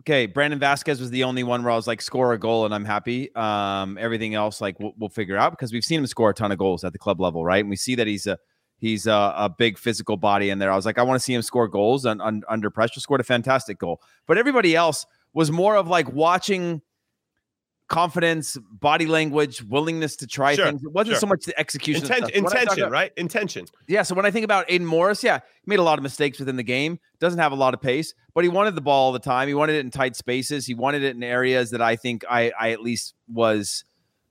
okay, 0.01 0.27
Brandon 0.27 0.61
Vazquez 0.61 1.01
was 1.01 1.11
the 1.11 1.25
only 1.25 1.43
one 1.43 1.63
where 1.63 1.73
I 1.73 1.77
was 1.77 1.87
like, 1.87 2.03
score 2.03 2.33
a 2.33 2.39
goal 2.39 2.65
and 2.65 2.75
I'm 2.75 2.85
happy. 2.85 3.35
Um, 3.35 3.99
everything 3.99 4.35
else, 4.35 4.61
like, 4.61 4.79
we'll, 4.79 4.93
we'll 4.99 5.09
figure 5.11 5.37
out 5.37 5.53
because 5.53 5.73
we've 5.73 5.85
seen 5.85 6.01
him 6.01 6.07
score 6.07 6.31
a 6.31 6.35
ton 6.35 6.53
of 6.53 6.59
goals 6.59 6.85
at 6.85 6.93
the 6.93 6.99
club 6.99 7.21
level, 7.21 7.45
right? 7.45 7.61
And 7.61 7.71
we 7.71 7.77
see 7.77 7.95
that 7.95 8.07
he's 8.07 8.27
a 8.27 8.39
he's 8.81 9.07
a, 9.07 9.35
a 9.37 9.49
big 9.57 9.79
physical 9.79 10.17
body 10.17 10.51
in 10.51 10.59
there. 10.59 10.73
I 10.73 10.77
was 10.77 10.85
like, 10.87 10.99
I 10.99 11.03
want 11.03 11.17
to 11.21 11.25
see 11.25 11.35
him 11.35 11.43
score 11.43 11.69
goals 11.69 12.05
and 12.05 12.21
un, 12.21 12.43
under 12.49 12.71
pressure. 12.71 12.99
Scored 13.01 13.21
a 13.21 13.25
fantastic 13.25 13.79
goal, 13.79 14.01
but 14.27 14.37
everybody 14.39 14.75
else 14.75 15.07
was 15.33 15.53
more 15.53 15.77
of 15.77 15.87
like 15.87 16.11
watching 16.13 16.83
confidence, 17.89 18.57
body 18.71 19.07
language, 19.07 19.63
willingness 19.65 20.15
to 20.15 20.27
try 20.27 20.55
Sure, 20.55 20.67
things. 20.67 20.83
It 20.85 20.93
wasn't 20.93 21.15
sure. 21.15 21.21
so 21.21 21.27
much 21.27 21.45
the 21.45 21.59
execution. 21.59 22.05
Inten- 22.05 22.17
stuff. 22.19 22.21
When 22.21 22.47
I 22.47 22.49
talk 22.49 22.53
intention, 22.61 22.79
about- 22.85 22.93
right? 22.93 23.13
Intention. 23.17 23.67
yeah. 23.89 24.03
So 24.03 24.15
when 24.15 24.25
I 24.25 24.31
think 24.31 24.45
about 24.45 24.67
Aidan 24.69 24.87
Morris, 24.87 25.25
yeah, 25.25 25.39
he 25.63 25.69
made 25.69 25.81
a 25.81 25.83
lot 25.83 25.99
of 25.99 26.05
mistakes 26.05 26.39
within 26.39 26.55
the 26.57 26.63
game. 26.63 27.01
Doesn't 27.19 27.41
have 27.41 27.51
a 27.51 27.57
lot 27.57 27.75
of 27.75 27.81
pace, 27.81 28.15
but 28.33 28.45
he 28.45 28.49
wanted 28.49 28.77
the 28.77 28.81
ball 28.81 29.07
all 29.07 29.13
the 29.13 29.19
time. 29.19 29.49
He 29.49 29.55
wanted 29.55 29.75
it 29.75 29.81
in 29.81 29.91
tight 29.91 30.15
spaces. 30.15 30.67
He 30.67 30.75
wanted 30.75 31.03
it 31.03 31.17
in 31.17 31.23
areas 31.25 31.71
that 31.71 31.83
I 31.83 31.97
think 31.97 32.25
I, 32.31 32.53
I 32.59 32.71
at 32.71 32.81
least 32.81 33.15
was 33.27 33.85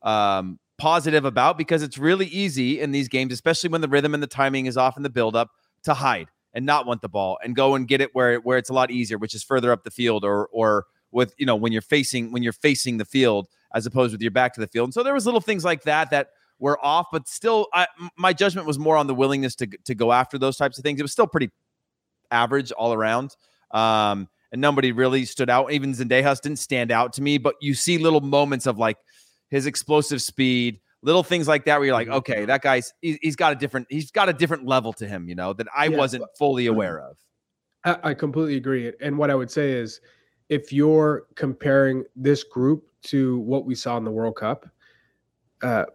um, 0.04 0.58
positive 0.80 1.26
about 1.26 1.58
because 1.58 1.84
it's 1.84 1.98
really 1.98 2.28
easy 2.28 2.80
in 2.80 2.92
these 2.92 3.08
games, 3.08 3.34
especially 3.34 3.70
when 3.70 3.82
the 3.82 3.88
rhythm 3.88 4.14
and 4.14 4.24
the 4.24 4.28
timing 4.28 4.66
is 4.66 4.78
off 4.78 4.98
in 4.98 5.04
the 5.04 5.10
buildup, 5.10 5.52
to 5.84 5.94
hide 5.94 6.28
and 6.54 6.66
not 6.66 6.86
want 6.86 7.02
the 7.02 7.10
ball 7.10 7.38
and 7.44 7.56
go 7.56 7.76
and 7.76 7.88
get 7.88 8.02
it 8.02 8.10
where 8.14 8.40
where 8.40 8.58
it's 8.58 8.70
a 8.70 8.74
lot 8.74 8.90
easier, 8.92 9.18
which 9.18 9.36
is 9.36 9.44
further 9.44 9.72
up 9.72 9.84
the 9.84 9.92
field 9.92 10.26
or 10.26 10.48
or 10.52 10.86
with 11.12 11.34
you 11.38 11.46
know 11.46 11.56
when 11.56 11.72
you're 11.72 11.82
facing 11.82 12.32
when 12.32 12.44
you're 12.44 12.54
facing 12.54 12.98
the 12.98 13.06
field 13.06 13.48
as 13.74 13.86
opposed 13.86 14.12
with 14.12 14.22
your 14.22 14.32
back 14.32 14.54
to 14.54 14.60
the 14.60 14.68
field. 14.68 14.88
And 14.88 14.94
so 14.94 15.04
there 15.04 15.14
was 15.14 15.26
little 15.26 15.42
things 15.42 15.64
like 15.64 15.84
that 15.84 16.10
that 16.10 16.30
were 16.60 16.84
off, 16.84 17.08
but 17.12 17.28
still, 17.28 17.68
I, 17.74 17.88
my 18.18 18.34
judgment 18.34 18.68
was 18.68 18.78
more 18.78 18.98
on 18.98 19.08
the 19.08 19.16
willingness 19.16 19.56
to 19.56 19.68
to 19.86 19.96
go 19.96 20.12
after 20.12 20.38
those 20.38 20.58
types 20.58 20.78
of 20.78 20.84
things. 20.84 21.00
It 21.00 21.04
was 21.04 21.12
still 21.12 21.28
pretty 21.28 21.50
average 22.32 22.72
all 22.72 22.94
around, 22.94 23.36
um, 23.72 24.28
and 24.52 24.60
nobody 24.60 24.92
really 24.92 25.26
stood 25.26 25.50
out. 25.50 25.72
Even 25.72 25.94
Zendejas 25.94 26.42
didn't 26.42 26.60
stand 26.60 26.92
out 26.92 27.14
to 27.14 27.22
me, 27.22 27.38
but 27.38 27.56
you 27.62 27.74
see 27.74 27.98
little 27.98 28.22
moments 28.22 28.66
of 28.66 28.78
like 28.78 28.98
his 29.50 29.66
explosive 29.66 30.22
speed, 30.22 30.80
little 31.02 31.24
things 31.24 31.48
like 31.48 31.66
that, 31.66 31.78
where 31.80 31.86
you're 31.86 31.94
like, 31.94 32.08
Mhm. 32.08 32.16
okay, 32.16 32.46
that 32.46 32.62
guy's 32.62 32.94
he, 33.02 33.18
he's 33.22 33.36
got 33.36 33.52
a 33.54 33.56
different 33.56 33.88
he's 33.90 34.12
got 34.12 34.30
a 34.30 34.34
different 34.34 34.66
level 34.66 34.94
to 34.94 35.08
him, 35.08 35.28
you 35.28 35.36
know, 35.36 35.54
that 35.54 35.68
I 35.76 35.86
Yeah, 35.88 35.98
wasn't 35.98 36.24
fully 36.38 36.68
aware 36.68 37.00
of. 37.00 37.18
I, 37.86 37.98
I 38.10 38.14
completely 38.14 38.58
agree. 38.58 38.92
And 39.02 39.18
what 39.18 39.30
I 39.32 39.36
would 39.36 39.50
say 39.52 39.72
is, 39.72 40.02
if 40.50 40.74
you're 40.74 41.26
comparing 41.36 42.04
this 42.16 42.44
group 42.44 42.90
to 43.04 43.40
what 43.40 43.66
we 43.66 43.76
saw 43.76 43.98
in 43.98 44.04
the 44.04 44.12
World 44.12 44.36
Cup, 44.36 44.68
uh, 45.62 45.86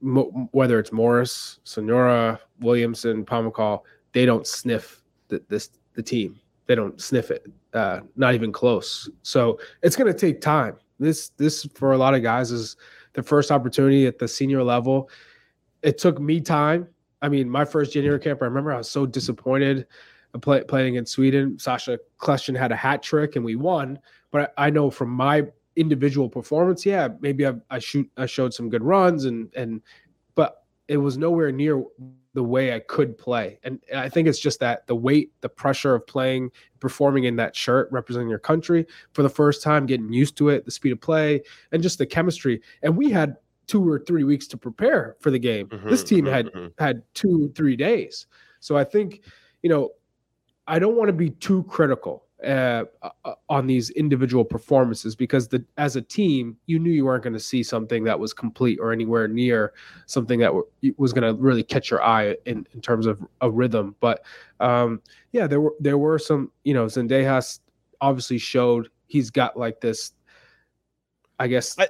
mo- 0.00 0.48
whether 0.52 0.78
it's 0.78 0.92
Morris, 0.92 1.58
Sonora, 1.64 2.38
Williamson, 2.60 3.24
Pomykal, 3.24 3.82
they 4.12 4.24
don't 4.26 4.46
sniff 4.46 5.02
the, 5.28 5.42
this 5.48 5.70
the 5.94 6.02
team. 6.02 6.38
They 6.66 6.74
don't 6.74 7.00
sniff 7.00 7.30
it. 7.30 7.46
Uh, 7.72 8.00
not 8.16 8.34
even 8.34 8.52
close. 8.52 9.08
So 9.22 9.58
it's 9.82 9.96
going 9.96 10.10
to 10.12 10.18
take 10.18 10.40
time. 10.40 10.76
This 10.98 11.30
this 11.30 11.66
for 11.74 11.92
a 11.92 11.98
lot 11.98 12.14
of 12.14 12.22
guys 12.22 12.50
is 12.50 12.76
the 13.14 13.22
first 13.22 13.50
opportunity 13.50 14.06
at 14.06 14.18
the 14.18 14.28
senior 14.28 14.62
level. 14.62 15.10
It 15.82 15.98
took 15.98 16.20
me 16.20 16.40
time. 16.40 16.88
I 17.22 17.28
mean, 17.28 17.48
my 17.48 17.64
first 17.64 17.92
junior 17.92 18.18
camp, 18.18 18.42
I 18.42 18.46
remember 18.46 18.72
I 18.72 18.78
was 18.78 18.90
so 18.90 19.06
disappointed 19.06 19.86
play, 20.40 20.62
playing 20.64 20.96
in 20.96 21.06
Sweden. 21.06 21.58
Sacha 21.58 21.98
Kljestan 22.18 22.56
had 22.56 22.72
a 22.72 22.76
hat 22.76 23.02
trick 23.02 23.36
and 23.36 23.44
we 23.44 23.56
won. 23.56 23.98
But 24.30 24.52
I, 24.56 24.66
I 24.66 24.70
know 24.70 24.90
from 24.90 25.10
my 25.10 25.46
individual 25.76 26.28
performance, 26.28 26.84
yeah, 26.84 27.08
maybe 27.20 27.46
I, 27.46 27.54
I 27.70 27.78
shoot 27.78 28.10
I 28.16 28.26
showed 28.26 28.54
some 28.54 28.68
good 28.68 28.82
runs 28.82 29.24
and 29.24 29.52
and 29.54 29.80
but 30.34 30.64
it 30.88 30.96
was 30.96 31.16
nowhere 31.16 31.52
near 31.52 31.82
the 32.34 32.42
way 32.42 32.74
I 32.74 32.80
could 32.80 33.16
play. 33.16 33.58
And 33.62 33.80
I 33.94 34.08
think 34.08 34.28
it's 34.28 34.40
just 34.40 34.60
that 34.60 34.86
the 34.88 34.94
weight, 34.94 35.32
the 35.40 35.48
pressure 35.48 35.94
of 35.94 36.06
playing, 36.06 36.50
performing 36.80 37.24
in 37.24 37.36
that 37.36 37.54
shirt, 37.54 37.88
representing 37.92 38.28
your 38.28 38.40
country 38.40 38.86
for 39.12 39.22
the 39.22 39.28
first 39.28 39.62
time, 39.62 39.86
getting 39.86 40.12
used 40.12 40.36
to 40.38 40.48
it, 40.48 40.64
the 40.64 40.70
speed 40.70 40.92
of 40.92 41.00
play, 41.00 41.42
and 41.70 41.82
just 41.82 41.98
the 41.98 42.06
chemistry. 42.06 42.60
And 42.82 42.96
we 42.96 43.10
had 43.10 43.36
two 43.66 43.88
or 43.88 44.00
three 44.00 44.24
weeks 44.24 44.46
to 44.48 44.56
prepare 44.56 45.16
for 45.20 45.30
the 45.30 45.38
game. 45.38 45.68
Mm-hmm, 45.68 45.88
this 45.88 46.02
team 46.02 46.24
mm-hmm, 46.24 46.34
had 46.34 46.46
mm-hmm. 46.46 46.82
had 46.82 47.02
two, 47.14 47.52
three 47.54 47.76
days. 47.76 48.26
So 48.60 48.76
I 48.76 48.84
think, 48.84 49.22
you 49.62 49.70
know, 49.70 49.90
I 50.66 50.78
don't 50.78 50.96
want 50.96 51.08
to 51.08 51.14
be 51.14 51.30
too 51.30 51.62
critical 51.64 52.23
uh, 52.44 52.84
uh, 53.24 53.34
on 53.48 53.66
these 53.66 53.90
individual 53.90 54.44
performances 54.44 55.14
because 55.16 55.48
the 55.48 55.64
as 55.76 55.96
a 55.96 56.02
team 56.02 56.56
you 56.66 56.78
knew 56.78 56.90
you 56.90 57.04
weren't 57.04 57.22
going 57.22 57.32
to 57.32 57.40
see 57.40 57.62
something 57.62 58.04
that 58.04 58.18
was 58.18 58.32
complete 58.32 58.78
or 58.80 58.92
anywhere 58.92 59.26
near 59.28 59.72
something 60.06 60.38
that 60.40 60.48
w- 60.48 60.66
was 60.96 61.12
going 61.12 61.22
to 61.22 61.40
really 61.40 61.62
catch 61.62 61.90
your 61.90 62.02
eye 62.02 62.36
in, 62.46 62.66
in 62.72 62.80
terms 62.80 63.06
of 63.06 63.24
a 63.40 63.50
rhythm. 63.50 63.94
But 64.00 64.24
um, 64.60 65.00
yeah 65.32 65.46
there 65.46 65.60
were 65.60 65.74
there 65.80 65.98
were 65.98 66.18
some 66.18 66.50
you 66.64 66.74
know 66.74 66.86
Zendejas 66.86 67.60
obviously 68.00 68.38
showed 68.38 68.88
he's 69.06 69.30
got 69.30 69.56
like 69.56 69.80
this 69.80 70.12
I 71.38 71.48
guess 71.48 71.78
I, 71.78 71.88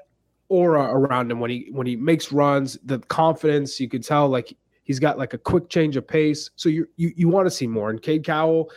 aura 0.48 0.82
around 0.82 1.30
him 1.30 1.40
when 1.40 1.50
he 1.50 1.68
when 1.72 1.86
he 1.86 1.96
makes 1.96 2.32
runs 2.32 2.78
the 2.84 2.98
confidence 3.00 3.80
you 3.80 3.88
could 3.88 4.04
tell 4.04 4.28
like 4.28 4.56
he's 4.84 5.00
got 5.00 5.18
like 5.18 5.34
a 5.34 5.38
quick 5.38 5.68
change 5.68 5.96
of 5.96 6.06
pace. 6.06 6.50
So 6.56 6.68
you 6.68 6.86
you, 6.96 7.12
you 7.16 7.28
want 7.28 7.46
to 7.46 7.50
see 7.50 7.66
more. 7.66 7.90
And 7.90 8.00
Cade 8.00 8.24
Cowell 8.24 8.70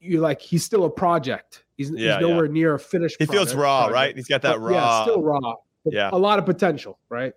you're 0.00 0.22
like 0.22 0.40
he's 0.40 0.64
still 0.64 0.84
a 0.84 0.90
project. 0.90 1.64
He's, 1.76 1.90
yeah, 1.90 2.18
he's 2.18 2.26
nowhere 2.26 2.46
yeah. 2.46 2.52
near 2.52 2.74
a 2.74 2.78
finished. 2.78 3.16
He 3.18 3.26
feels 3.26 3.54
raw, 3.54 3.86
project. 3.86 3.94
right? 3.94 4.16
He's 4.16 4.28
got 4.28 4.42
that 4.42 4.54
but, 4.54 4.60
raw. 4.60 4.72
Yeah, 4.72 5.02
still 5.02 5.22
raw. 5.22 5.54
Yeah, 5.84 6.10
a 6.12 6.18
lot 6.18 6.38
of 6.38 6.46
potential, 6.46 6.98
right? 7.08 7.34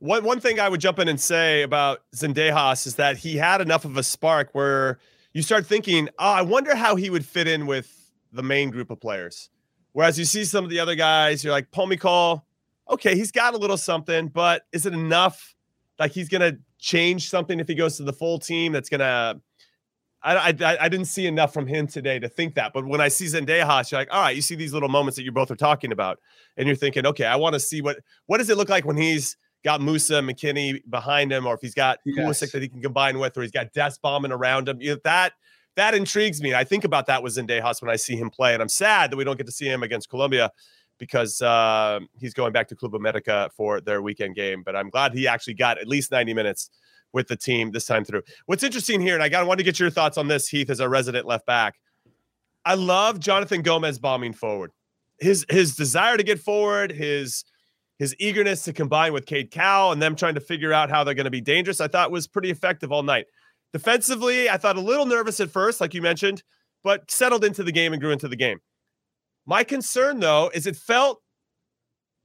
One 0.00 0.24
one 0.24 0.40
thing 0.40 0.58
I 0.58 0.68
would 0.68 0.80
jump 0.80 0.98
in 0.98 1.08
and 1.08 1.20
say 1.20 1.62
about 1.62 2.00
Zendejas 2.14 2.86
is 2.86 2.96
that 2.96 3.18
he 3.18 3.36
had 3.36 3.60
enough 3.60 3.84
of 3.84 3.96
a 3.96 4.02
spark 4.02 4.50
where 4.52 4.98
you 5.32 5.42
start 5.42 5.66
thinking, 5.66 6.08
oh, 6.18 6.32
I 6.32 6.42
wonder 6.42 6.74
how 6.74 6.96
he 6.96 7.10
would 7.10 7.24
fit 7.24 7.46
in 7.46 7.66
with 7.66 8.10
the 8.32 8.42
main 8.42 8.70
group 8.70 8.90
of 8.90 9.00
players. 9.00 9.50
Whereas 9.92 10.18
you 10.18 10.24
see 10.24 10.44
some 10.44 10.64
of 10.64 10.70
the 10.70 10.80
other 10.80 10.94
guys, 10.94 11.42
you're 11.42 11.52
like, 11.52 11.70
Pomykal, 11.70 12.42
okay, 12.88 13.16
he's 13.16 13.32
got 13.32 13.54
a 13.54 13.56
little 13.56 13.76
something, 13.76 14.28
but 14.28 14.62
is 14.72 14.86
it 14.86 14.92
enough? 14.92 15.54
Like 15.98 16.12
he's 16.12 16.28
gonna 16.28 16.56
change 16.78 17.28
something 17.28 17.60
if 17.60 17.68
he 17.68 17.74
goes 17.74 17.96
to 17.98 18.02
the 18.02 18.12
full 18.12 18.38
team 18.38 18.72
that's 18.72 18.88
gonna 18.88 19.40
I, 20.22 20.48
I, 20.48 20.76
I 20.84 20.88
didn't 20.88 21.06
see 21.06 21.26
enough 21.26 21.52
from 21.54 21.66
him 21.66 21.86
today 21.86 22.18
to 22.18 22.28
think 22.28 22.54
that. 22.54 22.72
But 22.74 22.84
when 22.84 23.00
I 23.00 23.08
see 23.08 23.24
Zendejas, 23.24 23.90
you're 23.90 24.00
like, 24.00 24.12
all 24.12 24.20
right, 24.20 24.36
you 24.36 24.42
see 24.42 24.54
these 24.54 24.72
little 24.72 24.88
moments 24.88 25.16
that 25.16 25.22
you 25.22 25.32
both 25.32 25.50
are 25.50 25.56
talking 25.56 25.92
about, 25.92 26.18
and 26.56 26.66
you're 26.66 26.76
thinking, 26.76 27.06
okay, 27.06 27.24
I 27.24 27.36
want 27.36 27.54
to 27.54 27.60
see 27.60 27.80
what 27.80 27.98
what 28.26 28.38
does 28.38 28.50
it 28.50 28.56
look 28.56 28.68
like 28.68 28.84
when 28.84 28.96
he's 28.96 29.36
got 29.64 29.80
Musah 29.80 30.28
McKennie 30.28 30.80
behind 30.90 31.32
him, 31.32 31.46
or 31.46 31.54
if 31.54 31.60
he's 31.60 31.74
got 31.74 31.98
yes. 32.04 32.40
that 32.40 32.62
he 32.62 32.68
can 32.68 32.82
combine 32.82 33.18
with, 33.18 33.36
or 33.36 33.42
he's 33.42 33.50
got 33.50 33.72
Dest 33.72 34.02
bombing 34.02 34.32
around 34.32 34.68
him. 34.68 34.80
You 34.80 34.94
know, 34.94 35.00
that 35.04 35.32
that 35.76 35.94
intrigues 35.94 36.42
me. 36.42 36.54
I 36.54 36.64
think 36.64 36.84
about 36.84 37.06
that 37.06 37.22
with 37.22 37.34
Zendejas 37.36 37.80
when 37.80 37.90
I 37.90 37.96
see 37.96 38.16
him 38.16 38.28
play, 38.28 38.52
and 38.52 38.62
I'm 38.62 38.68
sad 38.68 39.10
that 39.10 39.16
we 39.16 39.24
don't 39.24 39.38
get 39.38 39.46
to 39.46 39.52
see 39.52 39.66
him 39.66 39.82
against 39.82 40.10
Colombia 40.10 40.50
because 40.98 41.40
uh, 41.40 41.98
he's 42.18 42.34
going 42.34 42.52
back 42.52 42.68
to 42.68 42.76
Club 42.76 42.94
America 42.94 43.50
for 43.56 43.80
their 43.80 44.02
weekend 44.02 44.36
game. 44.36 44.62
But 44.62 44.76
I'm 44.76 44.90
glad 44.90 45.14
he 45.14 45.26
actually 45.26 45.54
got 45.54 45.78
at 45.78 45.88
least 45.88 46.12
90 46.12 46.34
minutes 46.34 46.70
with 47.12 47.28
the 47.28 47.36
team 47.36 47.70
this 47.70 47.86
time 47.86 48.04
through. 48.04 48.22
What's 48.46 48.62
interesting 48.62 49.00
here, 49.00 49.14
and 49.14 49.22
I 49.22 49.28
got 49.28 49.46
want 49.46 49.58
to 49.58 49.64
get 49.64 49.78
your 49.78 49.90
thoughts 49.90 50.18
on 50.18 50.28
this, 50.28 50.48
Heath, 50.48 50.70
as 50.70 50.80
a 50.80 50.88
resident 50.88 51.26
left 51.26 51.46
back. 51.46 51.74
I 52.64 52.74
love 52.74 53.20
Jonathan 53.20 53.62
Gomez 53.62 53.98
bombing 53.98 54.32
forward. 54.32 54.72
His 55.18 55.44
his 55.48 55.74
desire 55.74 56.16
to 56.16 56.22
get 56.22 56.40
forward, 56.40 56.92
his 56.92 57.44
his 57.98 58.14
eagerness 58.18 58.64
to 58.64 58.72
combine 58.72 59.12
with 59.12 59.26
Cade 59.26 59.50
Cowell 59.50 59.92
and 59.92 60.00
them 60.00 60.16
trying 60.16 60.34
to 60.34 60.40
figure 60.40 60.72
out 60.72 60.88
how 60.88 61.04
they're 61.04 61.14
going 61.14 61.24
to 61.24 61.30
be 61.30 61.42
dangerous, 61.42 61.82
I 61.82 61.88
thought 61.88 62.10
was 62.10 62.26
pretty 62.26 62.50
effective 62.50 62.90
all 62.90 63.02
night. 63.02 63.26
Defensively, 63.74 64.48
I 64.48 64.56
thought 64.56 64.76
a 64.76 64.80
little 64.80 65.04
nervous 65.04 65.38
at 65.38 65.50
first, 65.50 65.82
like 65.82 65.92
you 65.92 66.00
mentioned, 66.00 66.42
but 66.82 67.10
settled 67.10 67.44
into 67.44 67.62
the 67.62 67.72
game 67.72 67.92
and 67.92 68.00
grew 68.00 68.10
into 68.10 68.26
the 68.26 68.36
game. 68.36 68.58
My 69.44 69.64
concern, 69.64 70.20
though, 70.20 70.50
is 70.54 70.66
it 70.66 70.76
felt 70.76 71.20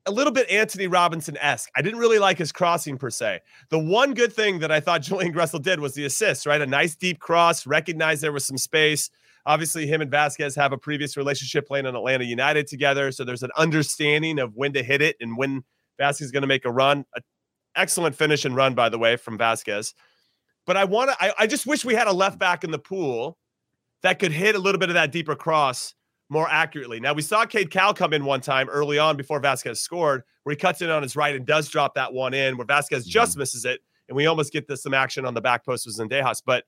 a 0.06 0.12
little 0.12 0.32
bit 0.32 0.50
Antonee 0.50 0.88
Robinson 0.88 1.38
esque. 1.38 1.70
I 1.76 1.82
didn't 1.82 2.00
really 2.00 2.20
like 2.20 2.38
his 2.38 2.52
crossing 2.52 2.98
per 2.98 3.10
se. 3.10 3.42
The 3.70 3.80
one 3.80 4.14
good 4.14 4.32
thing 4.32 4.60
that 4.60 4.72
I 4.72 4.80
thought 4.80 5.02
Julian 5.04 5.34
Gressel 5.34 5.62
did 5.62 5.80
was 5.80 5.94
the 5.94 6.06
assist, 6.06 6.46
right? 6.46 6.62
A 6.62 6.66
nice 6.66 6.96
deep 6.96 7.20
cross, 7.20 7.66
recognized 7.66 8.22
there 8.22 8.32
was 8.32 8.46
some 8.46 8.58
space. 8.58 9.10
Obviously, 9.48 9.86
him 9.86 10.02
and 10.02 10.12
Vazquez 10.12 10.56
have 10.56 10.72
a 10.72 10.78
previous 10.78 11.18
relationship 11.18 11.68
playing 11.68 11.86
in 11.86 11.96
Atlanta 11.96 12.26
United 12.26 12.68
together. 12.68 13.12
So 13.12 13.24
there's 13.24 13.44
an 13.44 13.52
understanding 13.58 14.40
of 14.40 14.56
when 14.56 14.74
to 14.74 14.84
hit 14.84 15.02
it 15.02 15.16
and 15.20 15.38
when 15.38 15.64
Vazquez 16.00 16.24
is 16.24 16.32
going 16.32 16.42
to 16.42 16.48
make 16.48 16.66
a 16.66 16.72
run. 16.72 17.06
A 17.16 17.22
excellent 17.76 18.16
finish 18.16 18.46
and 18.46 18.56
run, 18.56 18.74
by 18.74 18.90
the 18.90 18.98
way, 18.98 19.18
from 19.18 19.38
Vazquez. 19.38 19.94
But 20.66 20.78
I 20.78 20.86
want 20.86 21.12
to, 21.12 21.18
I, 21.24 21.34
I 21.40 21.48
just 21.48 21.68
wish 21.68 21.86
we 21.86 21.94
had 21.94 22.08
a 22.08 22.14
left 22.14 22.40
back 22.40 22.64
in 22.64 22.72
the 22.72 22.80
pool 22.80 23.38
that 24.02 24.20
could 24.20 24.32
hit 24.32 24.56
a 24.56 24.60
little 24.60 24.80
bit 24.80 24.90
of 24.90 24.96
that 24.96 25.12
deeper 25.12 25.36
cross 25.36 25.94
more 26.30 26.50
accurately. 26.50 27.00
Now 27.00 27.14
we 27.14 27.22
saw 27.22 27.46
Cade 27.46 27.72
Cowell 27.72 27.94
come 27.94 28.14
in 28.14 28.26
one 28.26 28.42
time 28.42 28.68
early 28.70 28.98
on 28.98 29.16
before 29.16 29.42
Vazquez 29.42 29.78
scored, 29.78 30.24
where 30.44 30.54
he 30.54 30.58
cuts 30.58 30.82
in 30.82 30.90
on 30.90 31.04
his 31.04 31.16
right 31.16 31.36
and 31.36 31.46
does 31.46 31.70
drop 31.70 31.96
that 31.96 32.14
one 32.14 32.34
in, 32.34 32.58
where 32.58 32.66
Vazquez 32.66 33.02
mm-hmm. 33.02 33.10
just 33.10 33.38
misses 33.38 33.66
it, 33.66 33.82
and 34.10 34.16
we 34.16 34.26
almost 34.26 34.52
get 34.52 34.68
this 34.68 34.84
some 34.84 34.94
action 34.94 35.26
on 35.26 35.34
the 35.34 35.42
back 35.42 35.66
post 35.66 35.86
with 35.86 35.98
Zendejas. 35.98 36.42
But 36.46 36.66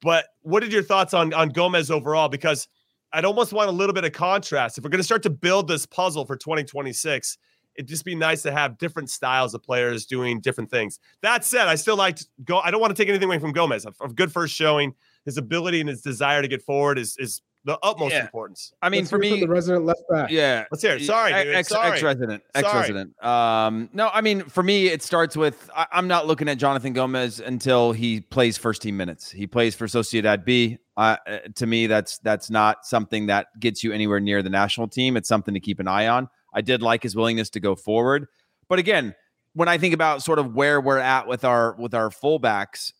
but 0.00 0.26
what 0.42 0.62
are 0.62 0.66
your 0.66 0.82
thoughts 0.82 1.14
on 1.14 1.34
on 1.34 1.48
Gomez 1.48 1.90
overall? 1.90 2.28
Because 2.28 2.68
I'd 3.12 3.24
almost 3.24 3.52
want 3.52 3.68
a 3.68 3.72
little 3.72 3.94
bit 3.94 4.04
of 4.04 4.12
contrast. 4.12 4.78
If 4.78 4.84
we're 4.84 4.90
going 4.90 4.98
to 4.98 5.04
start 5.04 5.22
to 5.24 5.30
build 5.30 5.66
this 5.66 5.86
puzzle 5.86 6.26
for 6.26 6.36
2026, 6.36 7.38
it'd 7.74 7.88
just 7.88 8.04
be 8.04 8.14
nice 8.14 8.42
to 8.42 8.52
have 8.52 8.76
different 8.76 9.08
styles 9.08 9.54
of 9.54 9.62
players 9.62 10.04
doing 10.04 10.40
different 10.40 10.70
things. 10.70 10.98
That 11.22 11.44
said, 11.44 11.68
I 11.68 11.76
still 11.76 11.96
like 11.96 12.16
to 12.16 12.26
go. 12.44 12.58
I 12.58 12.70
don't 12.70 12.80
want 12.80 12.94
to 12.94 13.00
take 13.00 13.08
anything 13.08 13.28
away 13.28 13.38
from 13.38 13.52
Gomez. 13.52 13.86
A, 13.86 13.94
a 14.04 14.08
good 14.08 14.30
first 14.30 14.54
showing. 14.54 14.94
His 15.24 15.36
ability 15.36 15.80
and 15.80 15.88
his 15.88 16.02
desire 16.02 16.42
to 16.42 16.48
get 16.48 16.62
forward 16.62 16.98
is 16.98 17.16
is 17.18 17.40
the 17.68 17.78
utmost 17.82 18.14
yeah. 18.14 18.22
importance. 18.22 18.72
I 18.80 18.88
mean, 18.88 19.00
Let's 19.02 19.10
for 19.10 19.18
me, 19.18 19.40
the 19.40 19.46
resident 19.46 19.84
left 19.84 20.00
back. 20.08 20.30
Yeah, 20.30 20.64
let's 20.70 20.82
hear 20.82 20.96
it. 20.96 21.04
Sorry, 21.04 21.34
dude. 21.34 21.54
Ex, 21.54 21.68
Sorry. 21.68 21.92
ex-resident, 21.92 22.42
ex-resident. 22.54 23.22
Um, 23.22 23.90
no, 23.92 24.08
I 24.10 24.22
mean, 24.22 24.44
for 24.44 24.62
me, 24.62 24.86
it 24.86 25.02
starts 25.02 25.36
with 25.36 25.68
I, 25.76 25.86
am 25.92 26.08
not 26.08 26.26
looking 26.26 26.48
at 26.48 26.56
Jonathan 26.56 26.94
Gomez 26.94 27.40
until 27.40 27.92
he 27.92 28.22
plays 28.22 28.56
first 28.56 28.80
team 28.80 28.96
minutes. 28.96 29.30
He 29.30 29.46
plays 29.46 29.74
for 29.74 29.86
Sociedad 29.86 30.46
B. 30.46 30.78
Uh, 30.96 31.18
to 31.56 31.66
me, 31.66 31.86
that's 31.86 32.16
that's 32.20 32.48
not 32.48 32.86
something 32.86 33.26
that 33.26 33.48
gets 33.60 33.84
you 33.84 33.92
anywhere 33.92 34.18
near 34.18 34.42
the 34.42 34.48
national 34.48 34.88
team. 34.88 35.18
It's 35.18 35.28
something 35.28 35.52
to 35.52 35.60
keep 35.60 35.78
an 35.78 35.88
eye 35.88 36.08
on. 36.08 36.30
I 36.54 36.62
did 36.62 36.80
like 36.80 37.02
his 37.02 37.14
willingness 37.14 37.50
to 37.50 37.60
go 37.60 37.76
forward, 37.76 38.28
but 38.70 38.78
again, 38.78 39.14
when 39.52 39.68
I 39.68 39.76
think 39.76 39.92
about 39.92 40.22
sort 40.22 40.38
of 40.38 40.54
where 40.54 40.80
we're 40.80 40.96
at 40.96 41.28
with 41.28 41.44
our 41.44 41.74
with 41.74 41.92
our 41.92 42.08
fullbacks, 42.08 42.94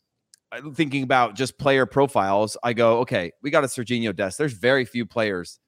thinking 0.74 1.02
about 1.02 1.34
just 1.34 1.58
player 1.58 1.86
profiles, 1.86 2.56
I 2.62 2.72
go, 2.72 2.98
okay, 3.00 3.32
we 3.42 3.50
got 3.50 3.64
a 3.64 3.66
Serginho 3.66 4.14
Dest. 4.14 4.38
There's 4.38 4.54
very 4.54 4.84
few 4.84 5.04
players 5.04 5.58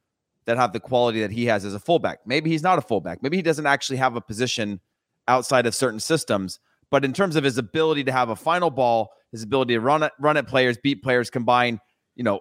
that 0.47 0.57
have 0.57 0.73
the 0.73 0.81
quality 0.81 1.21
that 1.21 1.31
he 1.31 1.47
has 1.47 1.65
as 1.65 1.75
a 1.75 1.81
fullback. 1.81 2.21
Maybe 2.27 2.51
he's 2.51 2.63
not 2.63 2.79
a 2.79 2.83
fullback. 2.83 3.23
Maybe 3.23 3.37
he 3.37 3.43
doesn't 3.43 3.67
actually 3.67 3.99
have 3.99 4.17
a 4.17 4.21
position 4.21 4.81
outside 5.29 5.67
of 5.67 5.75
certain 5.75 6.01
systems. 6.01 6.59
But 6.91 7.05
in 7.05 7.13
terms 7.13 7.37
of 7.37 7.45
his 7.45 7.59
ability 7.59 8.05
to 8.05 8.13
have 8.13 8.31
a 8.31 8.37
final 8.37 8.71
ball, 8.71 9.11
his 9.31 9.43
ability 9.43 9.75
to 9.75 9.81
run 9.81 10.03
at 10.03 10.13
run 10.19 10.37
at 10.37 10.49
players, 10.49 10.77
beat 10.77 11.03
players, 11.03 11.31
combine, 11.31 11.79
you 12.17 12.25
know, 12.25 12.41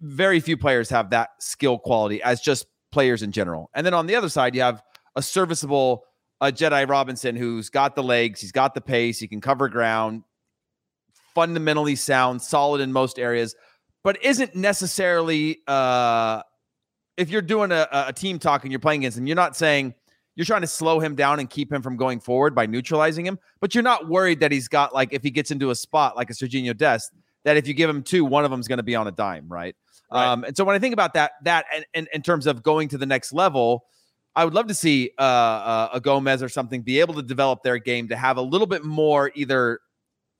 very 0.00 0.40
few 0.40 0.56
players 0.56 0.88
have 0.88 1.10
that 1.10 1.30
skill 1.38 1.78
quality 1.78 2.22
as 2.22 2.40
just 2.40 2.66
players 2.92 3.22
in 3.22 3.30
general. 3.30 3.68
And 3.74 3.84
then 3.84 3.94
on 3.94 4.06
the 4.06 4.14
other 4.14 4.30
side, 4.30 4.54
you 4.54 4.62
have 4.62 4.82
a 5.16 5.22
serviceable 5.22 6.04
uh, 6.40 6.46
Jedi 6.46 6.88
Robinson 6.88 7.36
who's 7.36 7.68
got 7.68 7.94
the 7.94 8.02
legs, 8.02 8.40
he's 8.40 8.52
got 8.52 8.74
the 8.74 8.80
pace, 8.80 9.18
he 9.18 9.28
can 9.28 9.40
cover 9.40 9.68
ground, 9.68 10.22
fundamentally 11.38 11.94
sound, 11.94 12.42
solid 12.42 12.80
in 12.80 12.92
most 12.92 13.16
areas, 13.16 13.54
but 14.02 14.20
isn't 14.24 14.56
necessarily 14.56 15.60
uh, 15.68 16.42
if 17.16 17.30
you're 17.30 17.40
doing 17.40 17.70
a, 17.70 17.86
a 17.92 18.12
team 18.12 18.40
talk 18.40 18.64
and 18.64 18.72
you're 18.72 18.80
playing 18.80 19.02
against 19.02 19.18
him, 19.18 19.28
you're 19.28 19.36
not 19.36 19.56
saying 19.56 19.94
you're 20.34 20.44
trying 20.44 20.62
to 20.62 20.66
slow 20.66 20.98
him 20.98 21.14
down 21.14 21.38
and 21.38 21.48
keep 21.48 21.72
him 21.72 21.80
from 21.80 21.96
going 21.96 22.18
forward 22.18 22.56
by 22.56 22.66
neutralizing 22.66 23.24
him, 23.24 23.38
but 23.60 23.72
you're 23.72 23.84
not 23.84 24.08
worried 24.08 24.40
that 24.40 24.50
he's 24.50 24.66
got 24.66 24.92
like 24.92 25.12
if 25.12 25.22
he 25.22 25.30
gets 25.30 25.52
into 25.52 25.70
a 25.70 25.76
spot 25.76 26.16
like 26.16 26.28
a 26.28 26.32
Serginho 26.32 26.76
Dest, 26.76 27.12
that 27.44 27.56
if 27.56 27.68
you 27.68 27.72
give 27.72 27.88
him 27.88 28.02
two, 28.02 28.24
one 28.24 28.44
of 28.44 28.50
them 28.50 28.58
is 28.58 28.66
going 28.66 28.78
to 28.78 28.82
be 28.82 28.96
on 28.96 29.06
a 29.06 29.12
dime, 29.12 29.46
right? 29.48 29.76
right? 30.10 30.26
Um, 30.26 30.42
and 30.42 30.56
so 30.56 30.64
when 30.64 30.74
I 30.74 30.80
think 30.80 30.92
about 30.92 31.14
that, 31.14 31.34
that 31.44 31.66
and, 31.72 31.86
and 31.94 32.08
in 32.12 32.22
terms 32.22 32.48
of 32.48 32.64
going 32.64 32.88
to 32.88 32.98
the 32.98 33.06
next 33.06 33.32
level, 33.32 33.84
I 34.34 34.44
would 34.44 34.54
love 34.54 34.66
to 34.66 34.74
see 34.74 35.12
uh, 35.20 35.22
uh, 35.22 35.88
a 35.92 36.00
Gomez 36.00 36.42
or 36.42 36.48
something 36.48 36.82
be 36.82 36.98
able 36.98 37.14
to 37.14 37.22
develop 37.22 37.62
their 37.62 37.78
game 37.78 38.08
to 38.08 38.16
have 38.16 38.38
a 38.38 38.42
little 38.42 38.66
bit 38.66 38.84
more 38.84 39.30
either 39.36 39.78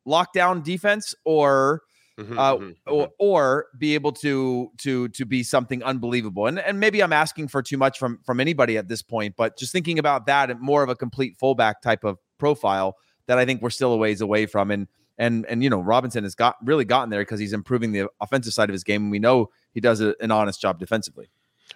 lockdown 0.09 0.65
defense 0.65 1.15
or 1.25 1.83
Mm-hmm, 2.19 2.37
uh, 2.37 2.55
mm-hmm, 2.57 2.71
or, 2.93 3.05
mm-hmm. 3.05 3.13
or 3.21 3.67
be 3.79 3.95
able 3.95 4.11
to 4.11 4.73
to 4.79 5.09
to 5.11 5.25
be 5.25 5.45
something 5.45 5.85
unbelievable. 5.85 6.49
And 6.49 6.59
and 6.59 6.81
maybe 6.81 7.01
I'm 7.01 7.13
asking 7.13 7.47
for 7.47 7.63
too 7.63 7.77
much 7.77 7.97
from 7.97 8.19
from 8.27 8.41
anybody 8.41 8.77
at 8.77 8.89
this 8.89 9.03
point, 9.03 9.37
but 9.37 9.57
just 9.57 9.71
thinking 9.71 10.01
about 10.01 10.27
that 10.27 10.51
and 10.51 10.61
more 10.61 10.83
of 10.83 10.89
a 10.89 10.97
complete 10.97 11.37
fullback 11.39 11.81
type 11.81 12.03
of 12.03 12.19
profile 12.37 12.97
that 13.27 13.39
I 13.39 13.45
think 13.45 13.63
we're 13.63 13.71
still 13.71 13.93
a 13.93 13.97
ways 13.97 14.21
away 14.21 14.47
from. 14.47 14.73
And 14.73 14.89
And 15.19 15.47
and 15.47 15.63
you 15.63 15.71
know 15.71 15.81
Robinson 15.81 16.25
has 16.25 16.35
got 16.35 16.57
really 16.65 16.85
gotten 16.85 17.11
there 17.11 17.21
because 17.21 17.39
he's 17.39 17.53
improving 17.53 17.93
the 17.93 18.09
offensive 18.21 18.53
side 18.53 18.69
of 18.69 18.73
his 18.73 18.83
game. 18.83 19.03
And 19.03 19.11
we 19.13 19.21
know 19.21 19.51
he 19.73 19.81
does 19.81 20.01
a, 20.01 20.17
an 20.21 20.33
honest 20.33 20.61
job 20.61 20.81
defensively. 20.81 21.29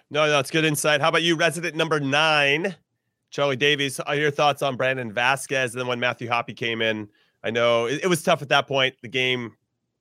No, 0.09 0.29
that's 0.29 0.51
good 0.51 0.65
insight. 0.65 0.99
How 0.99 1.07
about 1.07 1.23
you, 1.23 1.37
resident 1.37 1.75
number 1.75 2.01
nine, 2.01 2.75
Charlie 3.29 3.55
Davies? 3.55 3.99
Are 4.01 4.15
your 4.15 4.31
thoughts 4.31 4.61
on 4.61 4.75
Brandon 4.75 5.13
Vazquez, 5.13 5.71
And 5.71 5.79
then 5.79 5.87
when 5.87 6.01
Matthew 6.01 6.27
Hoppe 6.27 6.55
came 6.55 6.81
in, 6.81 7.07
I 7.43 7.51
know 7.51 7.85
it, 7.85 8.01
it 8.03 8.07
was 8.07 8.23
tough 8.23 8.41
at 8.41 8.49
that 8.49 8.67
point. 8.67 8.95
The 9.01 9.09
game 9.09 9.55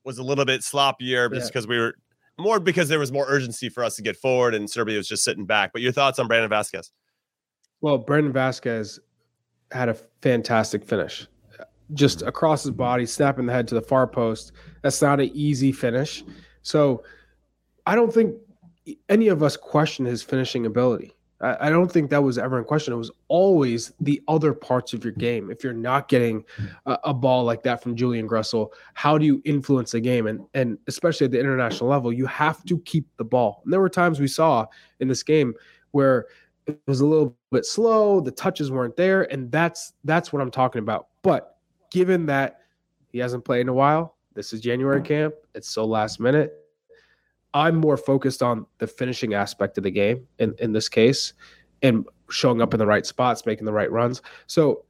was 0.05 0.19
a 0.19 0.23
little 0.23 0.45
bit 0.45 0.63
sloppier 0.63 1.33
just 1.33 1.49
because 1.49 1.67
we 1.67 1.79
were 1.79 1.95
more 2.39 2.61
because 2.61 2.89
there 2.89 2.99
was 2.99 3.13
more 3.13 3.27
urgency 3.29 3.69
for 3.69 3.85
us 3.85 3.97
to 3.97 4.03
get 4.03 4.17
forward, 4.17 4.55
and 4.55 4.69
Serbia 4.69 4.97
was 4.97 5.09
just 5.09 5.25
sitting 5.25 5.45
back. 5.45 5.73
But 5.73 5.83
your 5.83 5.93
thoughts 5.93 6.19
on 6.19 6.29
Brandon 6.29 6.51
Vazquez? 6.51 6.91
Well, 7.81 7.99
Brandon 7.99 8.33
Vazquez 8.33 8.99
had 9.71 9.89
a 9.89 9.95
fantastic 10.23 10.85
finish. 10.85 11.27
Just 11.95 12.21
mm-hmm. 12.21 12.29
across 12.29 12.63
his 12.63 12.71
body, 12.71 13.07
snapping 13.07 13.47
the 13.47 13.53
head 13.53 13.69
to 13.69 13.75
the 13.75 13.83
far 13.83 14.07
post. 14.07 14.53
That's 14.83 15.03
not 15.03 15.21
an 15.21 15.31
easy 15.35 15.73
finish. 15.73 16.25
So 16.63 17.03
I 17.87 17.95
don't 17.95 18.13
think 18.13 18.35
any 19.09 19.29
of 19.29 19.43
us 19.43 19.57
question 19.57 20.05
his 20.05 20.23
finishing 20.23 20.67
ability. 20.67 21.13
I, 21.43 21.71
don't 21.71 21.91
think 21.91 22.09
that 22.11 22.23
was 22.23 22.39
ever 22.39 22.57
in 22.59 22.65
question. 22.65 22.95
It 22.95 22.97
was 22.97 23.11
always 23.27 23.93
the 24.01 24.23
other 24.29 24.55
parts 24.55 24.93
of 24.93 25.03
your 25.03 25.13
game. 25.13 25.51
If 25.51 25.65
you're 25.65 25.73
not 25.73 26.07
getting 26.09 26.45
a, 26.87 26.99
a 27.05 27.15
ball 27.15 27.43
like 27.43 27.65
that 27.65 27.83
from 27.83 27.97
Julian 27.97 28.29
Gressel, 28.29 28.69
how 28.95 29.19
do 29.19 29.27
you 29.27 29.43
influence 29.45 29.91
the 29.91 30.01
game? 30.01 30.29
And 30.29 30.47
and 30.55 30.79
especially 30.87 31.25
at 31.25 31.33
the 31.33 31.41
international 31.41 31.91
level, 31.91 32.13
you 32.13 32.27
have 32.27 32.65
to 32.67 32.79
keep 32.81 33.09
the 33.17 33.25
ball. 33.25 33.61
And 33.65 33.73
there 33.73 33.81
were 33.81 33.89
times 33.89 34.21
we 34.21 34.29
saw 34.29 34.67
in 35.01 35.09
this 35.09 35.25
game 35.25 35.55
where 35.91 36.27
it 36.67 36.81
was 36.87 37.01
a 37.01 37.07
little 37.07 37.37
bit 37.51 37.67
slow, 37.67 38.21
the 38.21 38.31
touches 38.31 38.71
weren't 38.71 38.97
there, 38.97 39.25
and 39.33 39.51
that's 39.51 39.95
that's 40.05 40.33
what 40.33 40.41
I'm 40.41 40.51
talking 40.51 40.79
about. 40.79 41.09
But 41.23 41.57
given 41.91 42.25
that 42.27 42.61
he 43.11 43.19
hasn't 43.19 43.45
played 43.45 43.63
in 43.63 43.69
a 43.69 43.75
while, 43.75 44.17
this 44.35 44.53
is 44.53 44.61
January 44.61 45.03
camp, 45.03 45.35
it's 45.55 45.69
so 45.69 45.85
last 45.85 46.21
minute. 46.21 46.62
I'm 47.55 47.77
more 47.77 47.97
focused 47.97 48.43
on 48.43 48.67
the 48.79 48.87
finishing 48.87 49.35
aspect 49.35 49.77
of 49.79 49.85
the 49.85 49.91
game 49.91 50.27
in, 50.39 50.55
in 50.59 50.73
this 50.73 50.89
case 50.89 51.35
and 51.83 52.07
showing 52.31 52.63
up 52.63 52.73
in 52.73 52.79
the 52.79 52.87
right 52.87 53.05
spots, 53.05 53.45
making 53.45 53.67
the 53.67 53.73
right 53.73 53.91
runs. 53.91 54.23
So 54.47 54.85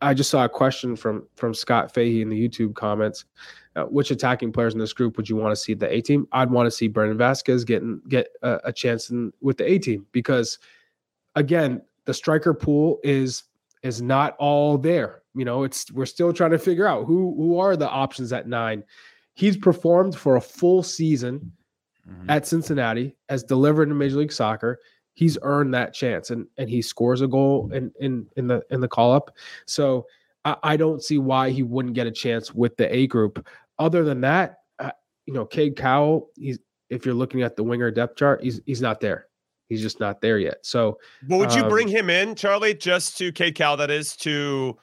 I 0.00 0.14
just 0.14 0.30
saw 0.30 0.44
a 0.44 0.48
question 0.48 0.96
from 0.96 1.26
from 1.36 1.52
Scott 1.52 1.92
Fahey 1.92 2.22
in 2.22 2.30
the 2.30 2.48
YouTube 2.48 2.74
comments. 2.74 3.24
Uh, 3.74 3.84
which 3.84 4.10
attacking 4.10 4.50
players 4.50 4.72
in 4.72 4.80
this 4.80 4.94
group 4.94 5.18
would 5.18 5.28
you 5.28 5.36
want 5.36 5.52
to 5.52 5.56
see 5.56 5.74
the 5.74 5.92
A 5.92 6.00
team? 6.00 6.26
I'd 6.32 6.50
want 6.50 6.66
to 6.66 6.70
see 6.70 6.88
Brandon 6.88 7.18
Vazquez 7.18 7.66
getting 7.66 8.00
get 8.08 8.28
a, 8.40 8.58
a 8.64 8.72
chance 8.72 9.10
in, 9.10 9.34
with 9.42 9.58
the 9.58 9.70
A 9.70 9.78
team 9.78 10.06
because 10.12 10.58
again, 11.34 11.82
the 12.06 12.14
striker 12.14 12.54
pool 12.54 12.98
is 13.04 13.44
is 13.82 14.00
not 14.00 14.34
all 14.38 14.78
there. 14.78 15.20
You 15.34 15.44
know, 15.44 15.64
it's 15.64 15.92
we're 15.92 16.06
still 16.06 16.32
trying 16.32 16.52
to 16.52 16.58
figure 16.58 16.86
out 16.86 17.04
who 17.04 17.34
who 17.36 17.58
are 17.58 17.76
the 17.76 17.88
options 17.88 18.32
at 18.32 18.48
nine. 18.48 18.82
He's 19.34 19.58
performed 19.58 20.16
for 20.16 20.36
a 20.36 20.40
full 20.40 20.82
season 20.82 21.52
mm-hmm. 22.08 22.30
at 22.30 22.46
Cincinnati, 22.46 23.16
has 23.28 23.42
delivered 23.42 23.88
in 23.88 23.98
Major 23.98 24.16
League 24.16 24.32
Soccer. 24.32 24.78
He's 25.14 25.38
earned 25.42 25.72
that 25.74 25.94
chance, 25.94 26.30
and 26.30 26.46
and 26.58 26.68
he 26.68 26.82
scores 26.82 27.22
a 27.22 27.26
goal 27.26 27.70
in 27.72 27.90
in 28.00 28.26
in 28.36 28.46
the 28.46 28.62
in 28.70 28.80
the 28.80 28.88
call 28.88 29.12
up. 29.12 29.30
So 29.66 30.06
I, 30.44 30.56
I 30.62 30.76
don't 30.76 31.02
see 31.02 31.18
why 31.18 31.50
he 31.50 31.62
wouldn't 31.62 31.94
get 31.94 32.06
a 32.06 32.12
chance 32.12 32.54
with 32.54 32.76
the 32.76 32.94
A 32.94 33.06
group. 33.06 33.46
Other 33.78 34.04
than 34.04 34.20
that, 34.22 34.58
uh, 34.78 34.90
you 35.26 35.34
know, 35.34 35.46
Cade 35.46 35.76
Cowell. 35.76 36.30
He's 36.36 36.58
if 36.90 37.04
you're 37.04 37.14
looking 37.14 37.42
at 37.42 37.56
the 37.56 37.64
winger 37.64 37.90
depth 37.90 38.16
chart, 38.16 38.42
he's 38.42 38.60
he's 38.66 38.80
not 38.80 39.00
there. 39.00 39.26
He's 39.68 39.82
just 39.82 39.98
not 39.98 40.20
there 40.20 40.38
yet. 40.38 40.58
So, 40.62 40.98
but 41.28 41.38
would 41.38 41.54
you 41.54 41.62
um, 41.62 41.68
bring 41.68 41.88
him 41.88 42.08
in, 42.08 42.36
Charlie, 42.36 42.74
just 42.74 43.18
to 43.18 43.32
Cade 43.32 43.56
Cowell? 43.56 43.76
That 43.76 43.90
is 43.90 44.16
to 44.18 44.76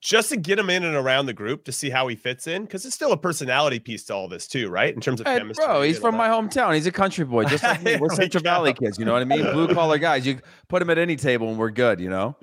just 0.00 0.30
to 0.30 0.36
get 0.36 0.58
him 0.58 0.70
in 0.70 0.82
and 0.82 0.96
around 0.96 1.26
the 1.26 1.32
group 1.32 1.64
to 1.64 1.72
see 1.72 1.90
how 1.90 2.08
he 2.08 2.16
fits 2.16 2.46
in 2.46 2.64
because 2.64 2.86
it's 2.86 2.94
still 2.94 3.12
a 3.12 3.16
personality 3.16 3.78
piece 3.78 4.04
to 4.04 4.14
all 4.14 4.28
this 4.28 4.46
too, 4.46 4.68
right? 4.70 4.94
In 4.94 5.00
terms 5.00 5.20
of 5.20 5.26
hey, 5.26 5.38
chemistry. 5.38 5.64
Bro, 5.64 5.82
he's 5.82 5.98
from 5.98 6.12
that. 6.12 6.18
my 6.18 6.28
hometown. 6.28 6.74
He's 6.74 6.86
a 6.86 6.92
country 6.92 7.24
boy, 7.24 7.44
just 7.44 7.62
like 7.62 7.82
me. 7.82 7.96
We're 8.00 8.08
Central 8.14 8.42
Valley 8.42 8.72
kids. 8.72 8.98
You 8.98 9.04
know 9.04 9.12
what 9.12 9.22
I 9.22 9.26
mean? 9.26 9.42
Blue 9.52 9.74
collar 9.74 9.98
guys. 9.98 10.26
You 10.26 10.40
put 10.68 10.80
him 10.80 10.88
at 10.88 10.96
any 10.96 11.16
table 11.16 11.50
and 11.50 11.58
we're 11.58 11.70
good. 11.70 12.00
You 12.00 12.08
know? 12.08 12.36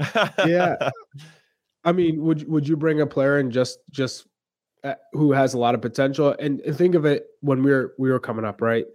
yeah. 0.46 0.76
I 1.84 1.93
mean, 1.93 2.22
would 2.22 2.48
would 2.48 2.67
you 2.67 2.78
bring 2.78 3.02
a 3.02 3.08
player 3.08 3.38
and 3.38 3.52
just 3.52 3.80
just 3.89 4.28
uh, 4.84 4.96
who 5.13 5.32
has 5.32 5.54
a 5.54 5.58
lot 5.58 5.74
of 5.74 5.82
potential? 5.82 6.36
And, 6.38 6.60
and 6.62 6.78
think 6.78 6.96
of 6.96 7.06
it 7.06 7.26
when 7.41 7.63
we 7.63 7.72
were 7.72 7.93
we 7.98 8.12
were 8.12 8.20
coming 8.20 8.46
up, 8.46 8.62
right? 8.62 8.86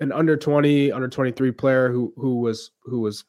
An 0.00 0.12
under 0.12 0.36
twenty, 0.36 0.92
under 0.92 1.08
twenty 1.08 1.32
three 1.32 1.50
player 1.50 1.90
who 1.90 2.12
who 2.16 2.40
was 2.40 2.70
who 2.84 3.00
was 3.00 3.24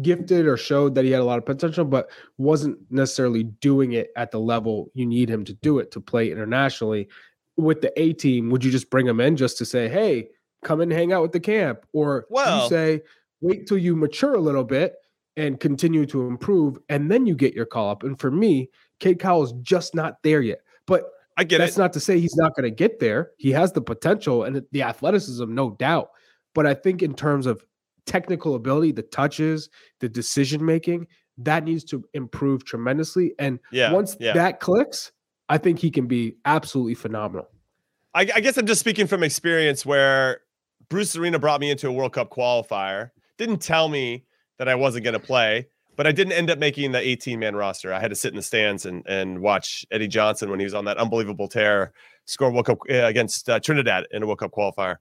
gifted 0.00 0.46
or 0.46 0.56
showed 0.56 0.94
that 0.94 1.04
he 1.04 1.10
had 1.10 1.20
a 1.20 1.24
lot 1.24 1.38
of 1.38 1.44
potential, 1.46 1.84
but 1.84 2.10
wasn't 2.38 2.78
necessarily 2.90 3.44
doing 3.44 3.92
it 3.92 4.10
at 4.16 4.30
the 4.30 4.40
level 4.40 4.90
you 4.94 5.04
need 5.04 5.28
him 5.28 5.44
to 5.44 5.52
do 5.54 5.78
it 5.78 5.90
to 5.92 6.00
play 6.00 6.30
internationally. 6.30 7.08
With 7.56 7.82
the 7.82 7.92
A 8.00 8.14
team, 8.14 8.48
would 8.50 8.64
you 8.64 8.70
just 8.70 8.88
bring 8.88 9.06
him 9.06 9.20
in 9.20 9.36
just 9.36 9.58
to 9.58 9.66
say, 9.66 9.88
hey, 9.88 10.28
come 10.62 10.80
and 10.80 10.90
hang 10.90 11.12
out 11.12 11.22
with 11.22 11.32
the 11.32 11.40
camp? 11.40 11.84
Or 11.92 12.26
well, 12.30 12.62
you 12.62 12.68
say, 12.68 13.02
wait 13.40 13.66
till 13.66 13.78
you 13.78 13.94
mature 13.94 14.34
a 14.34 14.40
little 14.40 14.64
bit 14.64 14.94
and 15.36 15.60
continue 15.60 16.06
to 16.06 16.26
improve, 16.26 16.78
and 16.88 17.10
then 17.10 17.26
you 17.26 17.34
get 17.34 17.54
your 17.54 17.66
call 17.66 17.90
up. 17.90 18.02
And 18.02 18.18
for 18.18 18.30
me, 18.30 18.70
Cade 19.00 19.18
Cowell 19.18 19.42
is 19.42 19.52
just 19.62 19.94
not 19.94 20.22
there 20.22 20.40
yet. 20.40 20.60
But 20.86 21.04
I 21.36 21.44
get 21.44 21.56
it. 21.56 21.58
that's 21.58 21.76
it. 21.76 21.80
not 21.80 21.92
to 21.94 22.00
say 22.00 22.20
he's 22.20 22.36
not 22.36 22.54
going 22.54 22.64
to 22.64 22.74
get 22.74 23.00
there. 23.00 23.32
He 23.38 23.50
has 23.50 23.72
the 23.72 23.80
potential 23.80 24.44
and 24.44 24.62
the 24.72 24.82
athleticism, 24.82 25.52
no 25.52 25.70
doubt. 25.70 26.10
But 26.54 26.66
I 26.66 26.74
think 26.74 27.02
in 27.02 27.14
terms 27.14 27.46
of 27.46 27.64
technical 28.06 28.54
ability, 28.54 28.92
the 28.92 29.02
touches, 29.02 29.68
the 30.00 30.08
decision 30.08 30.64
making, 30.64 31.06
that 31.38 31.64
needs 31.64 31.84
to 31.84 32.04
improve 32.14 32.64
tremendously. 32.64 33.34
And 33.38 33.58
yeah, 33.70 33.92
once 33.92 34.16
yeah. 34.20 34.32
that 34.34 34.60
clicks, 34.60 35.12
I 35.48 35.58
think 35.58 35.78
he 35.78 35.90
can 35.90 36.06
be 36.06 36.36
absolutely 36.44 36.94
phenomenal. 36.94 37.48
I, 38.14 38.20
I, 38.34 38.40
guess 38.40 38.58
I'm 38.58 38.66
just 38.66 38.80
speaking 38.80 39.06
from 39.06 39.22
experience 39.22 39.86
where 39.86 40.40
Bruce 40.88 41.16
Arena 41.16 41.38
brought 41.38 41.60
me 41.60 41.70
into 41.70 41.88
a 41.88 41.92
World 41.92 42.12
Cup 42.12 42.30
qualifier, 42.30 43.10
didn't 43.38 43.62
tell 43.62 43.88
me 43.88 44.24
that 44.58 44.68
I 44.68 44.74
wasn't 44.74 45.04
going 45.04 45.14
to 45.14 45.20
play, 45.20 45.68
but 45.96 46.06
I 46.06 46.12
didn't 46.12 46.34
end 46.34 46.50
up 46.50 46.58
making 46.58 46.92
the 46.92 47.00
18 47.00 47.38
man 47.38 47.56
roster. 47.56 47.92
I 47.92 48.00
had 48.00 48.10
to 48.10 48.14
sit 48.14 48.30
in 48.30 48.36
the 48.36 48.42
stands 48.42 48.84
and, 48.84 49.02
and 49.06 49.40
watch 49.40 49.86
Eddie 49.90 50.08
Johnson 50.08 50.50
when 50.50 50.60
he 50.60 50.64
was 50.64 50.74
on 50.74 50.84
that 50.84 50.98
unbelievable 50.98 51.48
tear 51.48 51.92
score 52.26 52.50
World 52.50 52.66
Cup 52.66 52.78
uh, 52.90 52.94
against 52.94 53.48
uh, 53.48 53.60
Trinidad 53.60 54.06
in 54.10 54.22
a 54.22 54.26
World 54.26 54.40
Cup 54.40 54.52
qualifier 54.52 54.96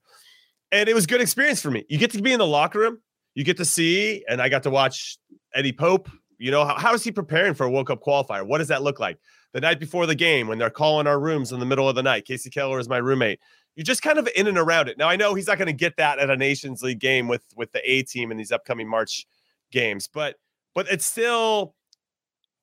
and 0.72 0.90
it 0.90 0.96
was 0.96 1.06
good 1.06 1.22
experience 1.22 1.62
for 1.62 1.72
me. 1.72 1.86
You 1.90 1.98
get 1.98 2.12
to 2.12 2.22
be 2.22 2.34
in 2.34 2.40
the 2.40 2.48
locker 2.48 2.80
room, 2.80 3.00
you 3.36 3.44
get 3.44 3.58
to 3.58 3.66
see, 3.66 4.24
and 4.28 4.42
I 4.42 4.50
got 4.50 4.64
to 4.64 4.70
watch 4.70 5.18
Eddie 5.54 5.74
Pope. 5.74 6.10
You 6.38 6.52
know, 6.52 6.66
how, 6.66 6.78
how 6.78 6.94
is 6.94 7.04
he 7.04 7.12
preparing 7.12 7.54
for 7.54 7.66
a 7.66 7.70
World 7.70 7.88
Cup 7.88 8.02
qualifier? 8.02 8.46
What 8.46 8.58
does 8.58 8.68
that 8.70 8.82
look 8.82 9.00
like? 9.00 9.20
The 9.54 9.62
night 9.62 9.80
before 9.80 10.06
the 10.06 10.16
game, 10.16 10.48
when 10.48 10.58
they're 10.58 10.70
calling 10.70 11.08
our 11.08 11.20
rooms 11.20 11.52
in 11.52 11.60
the 11.60 11.66
middle 11.66 11.88
of 11.88 11.96
the 11.96 12.04
night, 12.04 12.26
Kasey 12.26 12.52
Keller 12.52 12.80
is 12.80 12.90
my 12.90 12.98
roommate. 12.98 13.40
You're 13.76 13.84
just 13.84 14.02
kind 14.02 14.18
of 14.18 14.28
in 14.36 14.48
and 14.48 14.58
around 14.58 14.90
it. 14.90 14.98
Now 14.98 15.08
I 15.08 15.16
know 15.16 15.34
he's 15.34 15.48
not 15.48 15.58
going 15.58 15.68
to 15.68 15.74
get 15.74 15.98
that 15.98 16.20
at 16.20 16.30
a 16.30 16.36
Nations 16.36 16.82
League 16.82 17.00
game 17.00 17.28
with 17.28 17.44
with 17.56 17.72
the 17.72 17.82
A 17.90 18.04
team 18.04 18.32
in 18.32 18.38
these 18.38 18.52
upcoming 18.52 18.88
March 18.88 19.26
games, 19.72 20.10
but 20.12 20.36
but 20.74 20.88
it's 20.90 21.06
still 21.06 21.76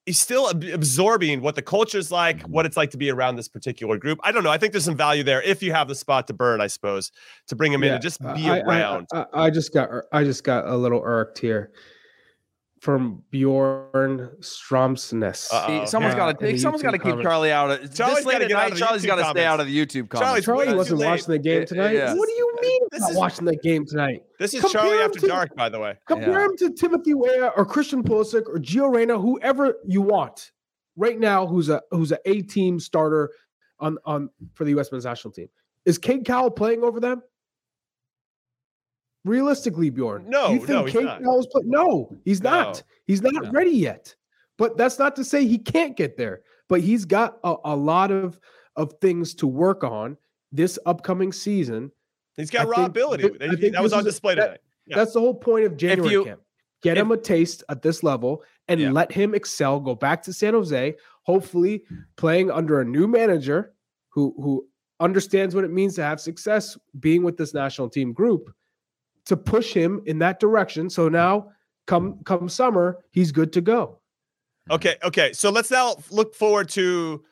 he's 0.08 0.18
still 0.18 0.48
absorbing 0.48 1.42
what 1.42 1.54
the 1.54 1.60
culture's 1.60 2.10
like, 2.10 2.42
what 2.44 2.64
it's 2.64 2.78
like 2.78 2.90
to 2.90 2.96
be 2.96 3.10
around 3.10 3.36
this 3.36 3.46
particular 3.46 3.98
group. 3.98 4.18
I 4.24 4.32
don't 4.32 4.42
know. 4.42 4.50
I 4.50 4.56
think 4.56 4.72
there's 4.72 4.86
some 4.86 4.96
value 4.96 5.22
there 5.22 5.42
if 5.42 5.62
you 5.62 5.72
have 5.72 5.86
the 5.86 5.94
spot 5.94 6.26
to 6.28 6.32
burn, 6.32 6.62
I 6.62 6.66
suppose, 6.66 7.12
to 7.48 7.54
bring 7.54 7.72
him 7.72 7.82
yeah, 7.82 7.88
in 7.88 7.92
and 7.94 8.02
just 8.02 8.24
uh, 8.24 8.34
be 8.34 8.48
I, 8.48 8.60
around. 8.60 9.06
I, 9.12 9.18
I, 9.18 9.44
I, 9.44 9.50
just 9.50 9.74
got 9.74 9.90
I 10.10 10.24
just 10.24 10.44
got 10.44 10.66
a 10.66 10.76
little 10.76 11.02
irked 11.04 11.38
here 11.38 11.72
from 12.80 13.22
Bjorn 13.30 14.30
Stromsness. 14.40 15.88
Someone's 15.88 16.14
got 16.14 16.38
to 16.38 16.58
someone's 16.58 16.82
got 16.82 16.92
to 16.92 16.98
keep 16.98 17.20
Charlie 17.20 17.50
out 17.50 17.70
of 17.70 17.94
Charlie's 17.94 18.18
this 18.18 18.26
late 18.26 18.42
at 18.42 18.50
night. 18.50 18.76
Charlie's 18.76 19.04
got 19.04 19.16
to 19.16 19.24
stay 19.30 19.44
out 19.44 19.60
of 19.60 19.66
the 19.66 19.76
YouTube 19.76 20.08
comments. 20.08 20.44
Charlie, 20.44 20.66
Charlie 20.66 20.76
wasn't 20.76 21.00
watching 21.00 21.32
the 21.32 21.38
game 21.38 21.66
tonight. 21.66 21.92
Yeah. 21.92 22.14
What 22.14 22.26
do 22.26 22.34
you 22.34 22.56
mean 22.60 22.82
this 22.90 23.08
is, 23.08 23.16
watching 23.16 23.44
the 23.44 23.56
game 23.56 23.84
tonight? 23.86 24.22
This 24.38 24.54
is 24.54 24.60
compare 24.60 24.82
Charlie 24.82 24.98
after 24.98 25.20
to, 25.20 25.26
dark, 25.26 25.54
by 25.56 25.68
the 25.68 25.78
way. 25.78 25.96
Compare 26.06 26.38
yeah. 26.38 26.44
him 26.44 26.56
to 26.58 26.70
Timothy 26.72 27.14
Weah 27.14 27.52
or 27.56 27.64
Christian 27.64 28.02
Pulisic 28.02 28.46
or 28.46 28.58
Gio 28.58 28.92
Reyna, 28.92 29.18
whoever 29.18 29.74
you 29.84 30.02
want 30.02 30.52
right 30.96 31.18
now, 31.18 31.46
who's 31.46 31.68
a 31.68 31.82
who's 31.90 32.12
a 32.12 32.18
A 32.26 32.42
team 32.42 32.78
starter 32.78 33.30
on 33.80 33.98
on 34.04 34.30
for 34.54 34.64
the 34.64 34.70
U.S. 34.72 34.92
men's 34.92 35.04
national 35.04 35.32
team. 35.32 35.48
Is 35.84 35.98
Cade 35.98 36.24
Cowell 36.24 36.50
playing 36.50 36.82
over 36.82 37.00
them? 37.00 37.22
Realistically, 39.24 39.90
Bjorn, 39.90 40.28
no, 40.28 40.50
you 40.50 40.58
think 40.58 40.68
no, 40.68 40.84
Cade 40.84 41.22
Cowell's 41.22 41.46
play- 41.48 41.62
No, 41.64 42.16
he's 42.24 42.42
not. 42.42 42.76
No. 42.76 42.82
He's 43.06 43.22
not 43.22 43.44
no. 43.44 43.50
ready 43.50 43.72
yet. 43.72 44.14
But 44.56 44.76
that's 44.76 44.98
not 44.98 45.16
to 45.16 45.24
say 45.24 45.46
he 45.46 45.58
can't 45.58 45.96
get 45.96 46.16
there. 46.16 46.42
But 46.68 46.80
he's 46.80 47.04
got 47.04 47.38
a, 47.44 47.56
a 47.64 47.76
lot 47.76 48.10
of 48.10 48.38
of 48.76 48.94
things 49.00 49.34
to 49.34 49.46
work 49.46 49.82
on 49.82 50.16
this 50.52 50.78
upcoming 50.86 51.32
season. 51.32 51.90
He's 52.36 52.50
got 52.50 52.66
I 52.66 52.68
raw 52.68 52.76
think, 52.76 52.88
ability. 52.88 53.28
Th- 53.30 53.72
that 53.72 53.82
was 53.82 53.92
on 53.92 54.04
display 54.04 54.36
that, 54.36 54.46
today. 54.46 54.58
Yeah. 54.86 54.96
That's 54.96 55.12
the 55.12 55.20
whole 55.20 55.34
point 55.34 55.66
of 55.66 55.76
January 55.76 56.12
you, 56.12 56.24
camp. 56.24 56.40
Get 56.82 56.96
if, 56.96 57.02
him 57.02 57.10
a 57.10 57.16
taste 57.16 57.64
at 57.68 57.82
this 57.82 58.04
level 58.04 58.44
and 58.68 58.80
yeah. 58.80 58.92
let 58.92 59.10
him 59.10 59.34
excel. 59.34 59.80
Go 59.80 59.96
back 59.96 60.22
to 60.22 60.32
San 60.32 60.54
Jose, 60.54 60.94
hopefully 61.22 61.82
playing 62.16 62.50
under 62.50 62.80
a 62.80 62.84
new 62.84 63.08
manager 63.08 63.74
who 64.10 64.34
who 64.40 64.66
understands 65.00 65.54
what 65.54 65.64
it 65.64 65.72
means 65.72 65.94
to 65.96 66.02
have 66.02 66.20
success 66.20 66.78
being 67.00 67.22
with 67.22 67.36
this 67.36 67.54
national 67.54 67.88
team 67.88 68.12
group 68.12 68.50
to 69.28 69.36
push 69.36 69.72
him 69.72 70.02
in 70.06 70.18
that 70.18 70.40
direction. 70.40 70.90
So 70.90 71.08
now 71.08 71.52
come 71.86 72.18
come 72.24 72.48
summer, 72.48 72.98
he's 73.10 73.30
good 73.30 73.52
to 73.52 73.60
go. 73.60 74.00
Okay, 74.70 74.96
okay. 75.04 75.32
So 75.32 75.50
let's 75.50 75.70
now 75.70 75.96
look 76.10 76.34
forward 76.34 76.68
to 76.70 77.24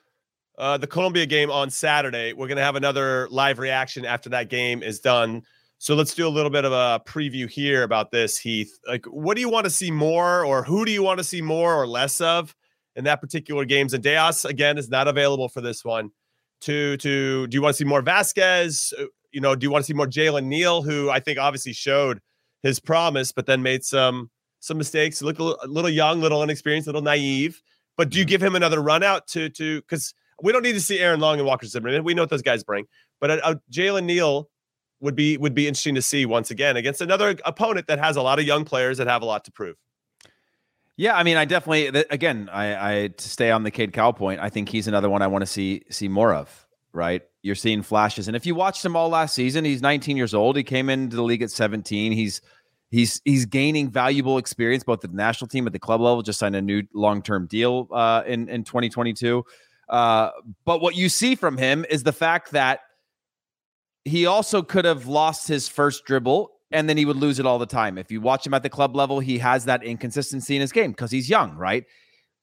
uh, 0.56 0.78
the 0.78 0.86
Colombia 0.86 1.26
game 1.26 1.50
on 1.50 1.68
Saturday. 1.68 2.32
We're 2.32 2.46
going 2.46 2.56
to 2.56 2.64
have 2.64 2.76
another 2.76 3.28
live 3.30 3.58
reaction 3.58 4.06
after 4.06 4.30
that 4.30 4.48
game 4.48 4.82
is 4.82 5.00
done. 5.00 5.42
So 5.78 5.94
let's 5.94 6.14
do 6.14 6.26
a 6.26 6.30
little 6.30 6.50
bit 6.50 6.64
of 6.64 6.72
a 6.72 7.02
preview 7.06 7.50
here 7.50 7.82
about 7.82 8.10
this, 8.10 8.38
Heath. 8.38 8.78
Like, 8.88 9.04
what 9.06 9.34
do 9.34 9.42
you 9.42 9.50
want 9.50 9.64
to 9.64 9.70
see 9.70 9.90
more, 9.90 10.42
or 10.44 10.62
who 10.62 10.86
do 10.86 10.90
you 10.90 11.02
want 11.02 11.18
to 11.18 11.24
see 11.24 11.42
more 11.42 11.74
or 11.74 11.86
less 11.86 12.22
of 12.22 12.56
in 12.94 13.04
that 13.04 13.20
particular 13.20 13.66
games? 13.66 13.92
Zendejas 13.92 14.46
again 14.46 14.78
is 14.78 14.88
not 14.88 15.06
available 15.06 15.50
for 15.50 15.60
this 15.60 15.84
one. 15.84 16.10
To 16.62 16.96
to 16.96 17.46
do 17.46 17.54
you 17.54 17.60
want 17.60 17.74
to 17.74 17.78
see 17.78 17.84
more 17.84 18.02
Vazquez? 18.02 18.94
Uh, 19.36 19.40
You 19.40 19.42
know, 19.42 19.54
do 19.54 19.66
you 19.66 19.70
want 19.70 19.84
to 19.84 19.86
see 19.86 19.92
more 19.92 20.06
Jalen 20.06 20.44
Neal, 20.44 20.82
who 20.82 21.10
I 21.10 21.20
think 21.20 21.38
obviously 21.38 21.72
showed 21.72 22.20
his 22.62 22.80
promise, 22.80 23.32
but 23.32 23.46
then 23.46 23.62
made 23.62 23.84
some 23.84 24.30
some 24.60 24.78
mistakes. 24.78 25.22
Look 25.22 25.38
a 25.38 25.42
little, 25.42 25.60
a 25.62 25.66
little 25.68 25.90
young, 25.90 26.20
little 26.20 26.42
inexperienced, 26.42 26.88
a 26.88 26.90
little 26.90 27.02
naive. 27.02 27.62
But 27.96 28.10
do 28.10 28.18
you 28.18 28.24
give 28.24 28.42
him 28.42 28.56
another 28.56 28.82
run 28.82 29.02
out 29.02 29.26
to 29.28 29.50
to 29.50 29.80
because 29.82 30.14
we 30.42 30.52
don't 30.52 30.62
need 30.62 30.72
to 30.72 30.80
see 30.80 30.98
Aaron 30.98 31.20
Long 31.20 31.38
and 31.38 31.46
Walker 31.46 31.66
Zimmerman. 31.66 32.04
We 32.04 32.14
know 32.14 32.22
what 32.22 32.30
those 32.30 32.42
guys 32.42 32.64
bring. 32.64 32.86
But 33.20 33.30
a, 33.30 33.50
a 33.50 33.60
Jalen 33.70 34.04
Neal 34.04 34.48
would 35.00 35.14
be 35.14 35.36
would 35.38 35.54
be 35.54 35.68
interesting 35.68 35.94
to 35.94 36.02
see 36.02 36.26
once 36.26 36.50
again 36.50 36.76
against 36.76 37.00
another 37.00 37.36
opponent 37.44 37.86
that 37.88 37.98
has 37.98 38.16
a 38.16 38.22
lot 38.22 38.38
of 38.38 38.46
young 38.46 38.64
players 38.64 38.98
that 38.98 39.06
have 39.06 39.22
a 39.22 39.26
lot 39.26 39.44
to 39.44 39.52
prove. 39.52 39.76
Yeah, 40.96 41.14
I 41.14 41.22
mean, 41.24 41.36
I 41.36 41.44
definitely 41.44 42.04
again, 42.10 42.48
I, 42.50 43.04
I 43.04 43.08
to 43.08 43.28
stay 43.28 43.50
on 43.50 43.64
the 43.64 43.70
Cade 43.70 43.92
Cowell 43.92 44.14
point, 44.14 44.40
I 44.40 44.48
think 44.48 44.70
he's 44.70 44.88
another 44.88 45.10
one 45.10 45.22
I 45.22 45.26
want 45.26 45.42
to 45.42 45.46
see 45.46 45.82
see 45.90 46.08
more 46.08 46.34
of. 46.34 46.65
Right, 46.96 47.20
you're 47.42 47.54
seeing 47.54 47.82
flashes, 47.82 48.26
and 48.26 48.34
if 48.34 48.46
you 48.46 48.54
watched 48.54 48.82
him 48.82 48.96
all 48.96 49.10
last 49.10 49.34
season, 49.34 49.66
he's 49.66 49.82
19 49.82 50.16
years 50.16 50.32
old. 50.32 50.56
He 50.56 50.64
came 50.64 50.88
into 50.88 51.14
the 51.14 51.22
league 51.22 51.42
at 51.42 51.50
17. 51.50 52.10
He's 52.10 52.40
he's 52.90 53.20
he's 53.26 53.44
gaining 53.44 53.90
valuable 53.90 54.38
experience 54.38 54.82
both 54.82 55.04
at 55.04 55.10
the 55.10 55.16
national 55.16 55.48
team 55.48 55.66
at 55.66 55.74
the 55.74 55.78
club 55.78 56.00
level. 56.00 56.22
Just 56.22 56.38
signed 56.38 56.56
a 56.56 56.62
new 56.62 56.82
long 56.94 57.20
term 57.20 57.46
deal 57.48 57.88
uh, 57.92 58.22
in 58.26 58.48
in 58.48 58.64
2022. 58.64 59.44
Uh, 59.90 60.30
but 60.64 60.80
what 60.80 60.96
you 60.96 61.10
see 61.10 61.34
from 61.34 61.58
him 61.58 61.84
is 61.90 62.02
the 62.02 62.14
fact 62.14 62.52
that 62.52 62.80
he 64.06 64.24
also 64.24 64.62
could 64.62 64.86
have 64.86 65.06
lost 65.06 65.48
his 65.48 65.68
first 65.68 66.06
dribble 66.06 66.50
and 66.70 66.88
then 66.88 66.96
he 66.96 67.04
would 67.04 67.16
lose 67.16 67.38
it 67.38 67.44
all 67.44 67.58
the 67.58 67.66
time. 67.66 67.98
If 67.98 68.10
you 68.10 68.22
watch 68.22 68.46
him 68.46 68.54
at 68.54 68.62
the 68.62 68.70
club 68.70 68.96
level, 68.96 69.20
he 69.20 69.36
has 69.38 69.66
that 69.66 69.84
inconsistency 69.84 70.56
in 70.56 70.62
his 70.62 70.72
game 70.72 70.92
because 70.92 71.10
he's 71.10 71.28
young, 71.28 71.56
right? 71.56 71.84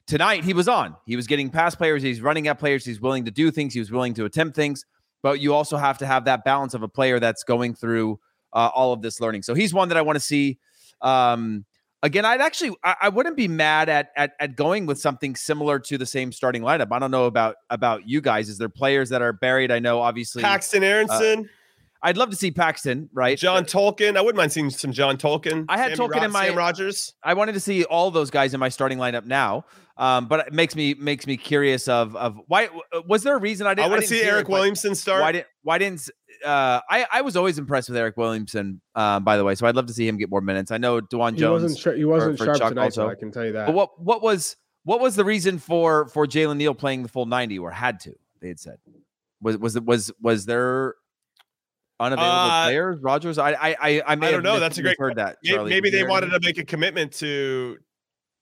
Tonight 0.06 0.44
he 0.44 0.54
was 0.54 0.68
on. 0.68 0.96
He 1.06 1.16
was 1.16 1.28
getting 1.28 1.50
past 1.50 1.78
players, 1.78 2.04
he's 2.04 2.22
running 2.22 2.48
at 2.48 2.60
players, 2.60 2.84
he's 2.84 3.00
willing 3.00 3.26
to 3.26 3.32
do 3.32 3.52
things, 3.52 3.74
he 3.74 3.80
was 3.80 3.92
willing 3.92 4.14
to 4.16 4.26
attempt 4.26 4.56
things, 4.56 4.86
but 5.22 5.40
you 5.40 5.54
also 5.54 5.78
have 5.78 5.98
to 6.00 6.06
have 6.06 6.26
that 6.26 6.44
balance 6.44 6.74
of 6.74 6.84
a 6.84 6.88
player 6.90 7.20
that's 7.20 7.44
going 7.44 7.74
through 7.74 8.20
uh, 8.52 8.70
all 8.74 8.94
of 8.94 9.02
this 9.02 9.22
learning. 9.22 9.44
So 9.44 9.54
he's 9.54 9.74
one 9.74 9.90
that 9.90 9.98
I 9.98 10.02
want 10.02 10.18
to 10.18 10.20
see. 10.20 10.60
Um, 11.02 11.66
again, 12.02 12.26
I'd 12.26 12.42
actually 12.42 12.76
I, 12.84 12.96
I 13.04 13.10
wouldn't 13.10 13.38
be 13.38 13.48
mad 13.48 13.90
at, 13.90 14.12
at 14.16 14.34
at 14.40 14.56
going 14.56 14.86
with 14.86 15.00
something 15.00 15.36
similar 15.36 15.80
to 15.80 15.98
the 15.98 16.06
same 16.06 16.32
starting 16.32 16.62
lineup. 16.62 16.92
I 16.92 17.00
don't 17.00 17.12
know 17.12 17.26
about 17.26 17.56
about 17.70 18.08
you 18.08 18.22
guys. 18.22 18.50
Is 18.50 18.58
there 18.58 18.70
players 18.70 19.10
that 19.10 19.22
are 19.22 19.34
buried? 19.34 19.72
I 19.72 19.80
know 19.80 20.02
obviously 20.02 20.44
Paxten 20.44 20.84
Aaronson, 20.84 21.50
I'd 22.06 22.18
love 22.18 22.30
to 22.32 22.36
see 22.36 22.52
Paxten, 22.52 23.08
right? 23.14 23.38
John 23.38 23.64
Tolkin. 23.64 24.18
I 24.18 24.22
wouldn't 24.22 24.36
mind 24.36 24.52
seeing 24.52 24.70
some 24.70 24.92
John 24.92 25.16
Tolkin. 25.18 25.66
I 25.70 25.78
had 25.78 25.96
Sammy 25.96 26.10
Tolkin 26.10 26.26
in 26.26 26.32
my- 26.32 26.48
Sam 26.48 26.58
Rogers. 26.58 27.14
I 27.24 27.34
wanted 27.34 27.54
to 27.54 27.62
see 27.62 27.86
all 27.86 28.12
those 28.12 28.30
guys 28.30 28.54
in 28.54 28.60
my 28.60 28.68
starting 28.70 28.98
lineup 28.98 29.26
now. 29.26 29.64
Um, 29.96 30.28
but 30.28 30.48
it 30.48 30.54
makes 30.54 30.76
me 30.76 30.96
makes 30.96 31.28
me 31.28 31.38
curious 31.38 31.88
of 31.88 32.16
of 32.16 32.36
why 32.48 32.68
was 33.08 33.22
there 33.24 33.36
a 33.36 33.40
reason 33.40 33.68
I 33.68 33.72
I 33.72 33.74
didn't 33.76 33.86
I 33.86 33.90
want 33.90 34.02
to 34.04 34.08
didn't 34.10 34.22
see 34.24 34.28
Eric 34.28 34.50
why- 34.50 34.58
Williamson 34.60 34.96
start. 34.96 35.22
Why 35.22 35.32
didn't 35.32 35.48
why 35.62 35.78
didn't 35.78 36.10
uh 36.44 36.82
I 36.90 37.06
I 37.12 37.22
was 37.22 37.38
always 37.38 37.60
impressed 37.60 37.90
with 37.90 37.98
Eric 37.98 38.18
Williamson 38.18 38.82
uh, 38.96 39.20
by 39.20 39.38
the 39.38 39.44
way, 39.44 39.54
so 39.54 39.68
I'd 39.68 39.76
love 39.76 39.86
to 39.86 39.94
see 39.94 40.08
him 40.08 40.18
get 40.18 40.32
more 40.32 40.42
minutes. 40.42 40.72
I 40.72 40.78
know 40.80 41.00
DeJuan 41.00 41.34
He 41.36 41.40
Jones 41.42 41.62
wasn't 41.62 41.80
sure, 41.80 41.94
he 41.96 42.06
wasn't 42.06 42.40
for 42.40 42.46
sharp 42.46 42.58
Chuck 42.58 42.70
tonight, 42.70 42.94
so 42.94 43.04
also. 43.04 43.12
I 43.12 43.16
can 43.16 43.32
tell 43.32 43.46
you 43.46 43.52
that. 43.54 43.68
But 43.68 43.76
what 43.76 44.02
what 44.02 44.24
was 44.24 44.56
what 44.84 45.00
was 45.00 45.16
the 45.16 45.24
reason 45.26 45.60
for 45.60 46.08
for 46.08 46.26
Jalen 46.26 46.58
Neal 46.58 46.74
playing 46.74 47.04
the 47.04 47.10
full 47.10 47.28
90 47.28 47.60
or 47.60 47.70
had 47.70 48.00
to, 48.02 48.14
they 48.42 48.48
had 48.48 48.60
said? 48.60 48.78
Was 49.42 49.60
was 49.60 49.76
it 49.76 49.86
was 49.86 50.12
was 50.20 50.46
there 50.48 50.96
unavailable 52.00 52.32
Uh, 52.52 52.66
players? 52.66 53.00
Rogers? 53.02 53.38
I 53.38 53.52
I 53.54 53.76
I, 53.82 54.02
I 54.08 54.16
may 54.16 54.28
I 54.28 54.32
have 54.32 54.44
don't 54.44 54.44
know. 54.44 54.60
That's 54.60 54.78
a 54.78 54.82
great 54.82 54.98
misheard 55.00 55.16
that. 55.18 55.38
Charlie. 55.44 55.70
Maybe 55.70 55.90
Did 55.90 56.00
you 56.00 56.06
they 56.06 56.10
wanted 56.10 56.30
to 56.32 56.40
make 56.42 56.58
a 56.58 56.66
commitment 56.66 57.12
to 57.14 57.78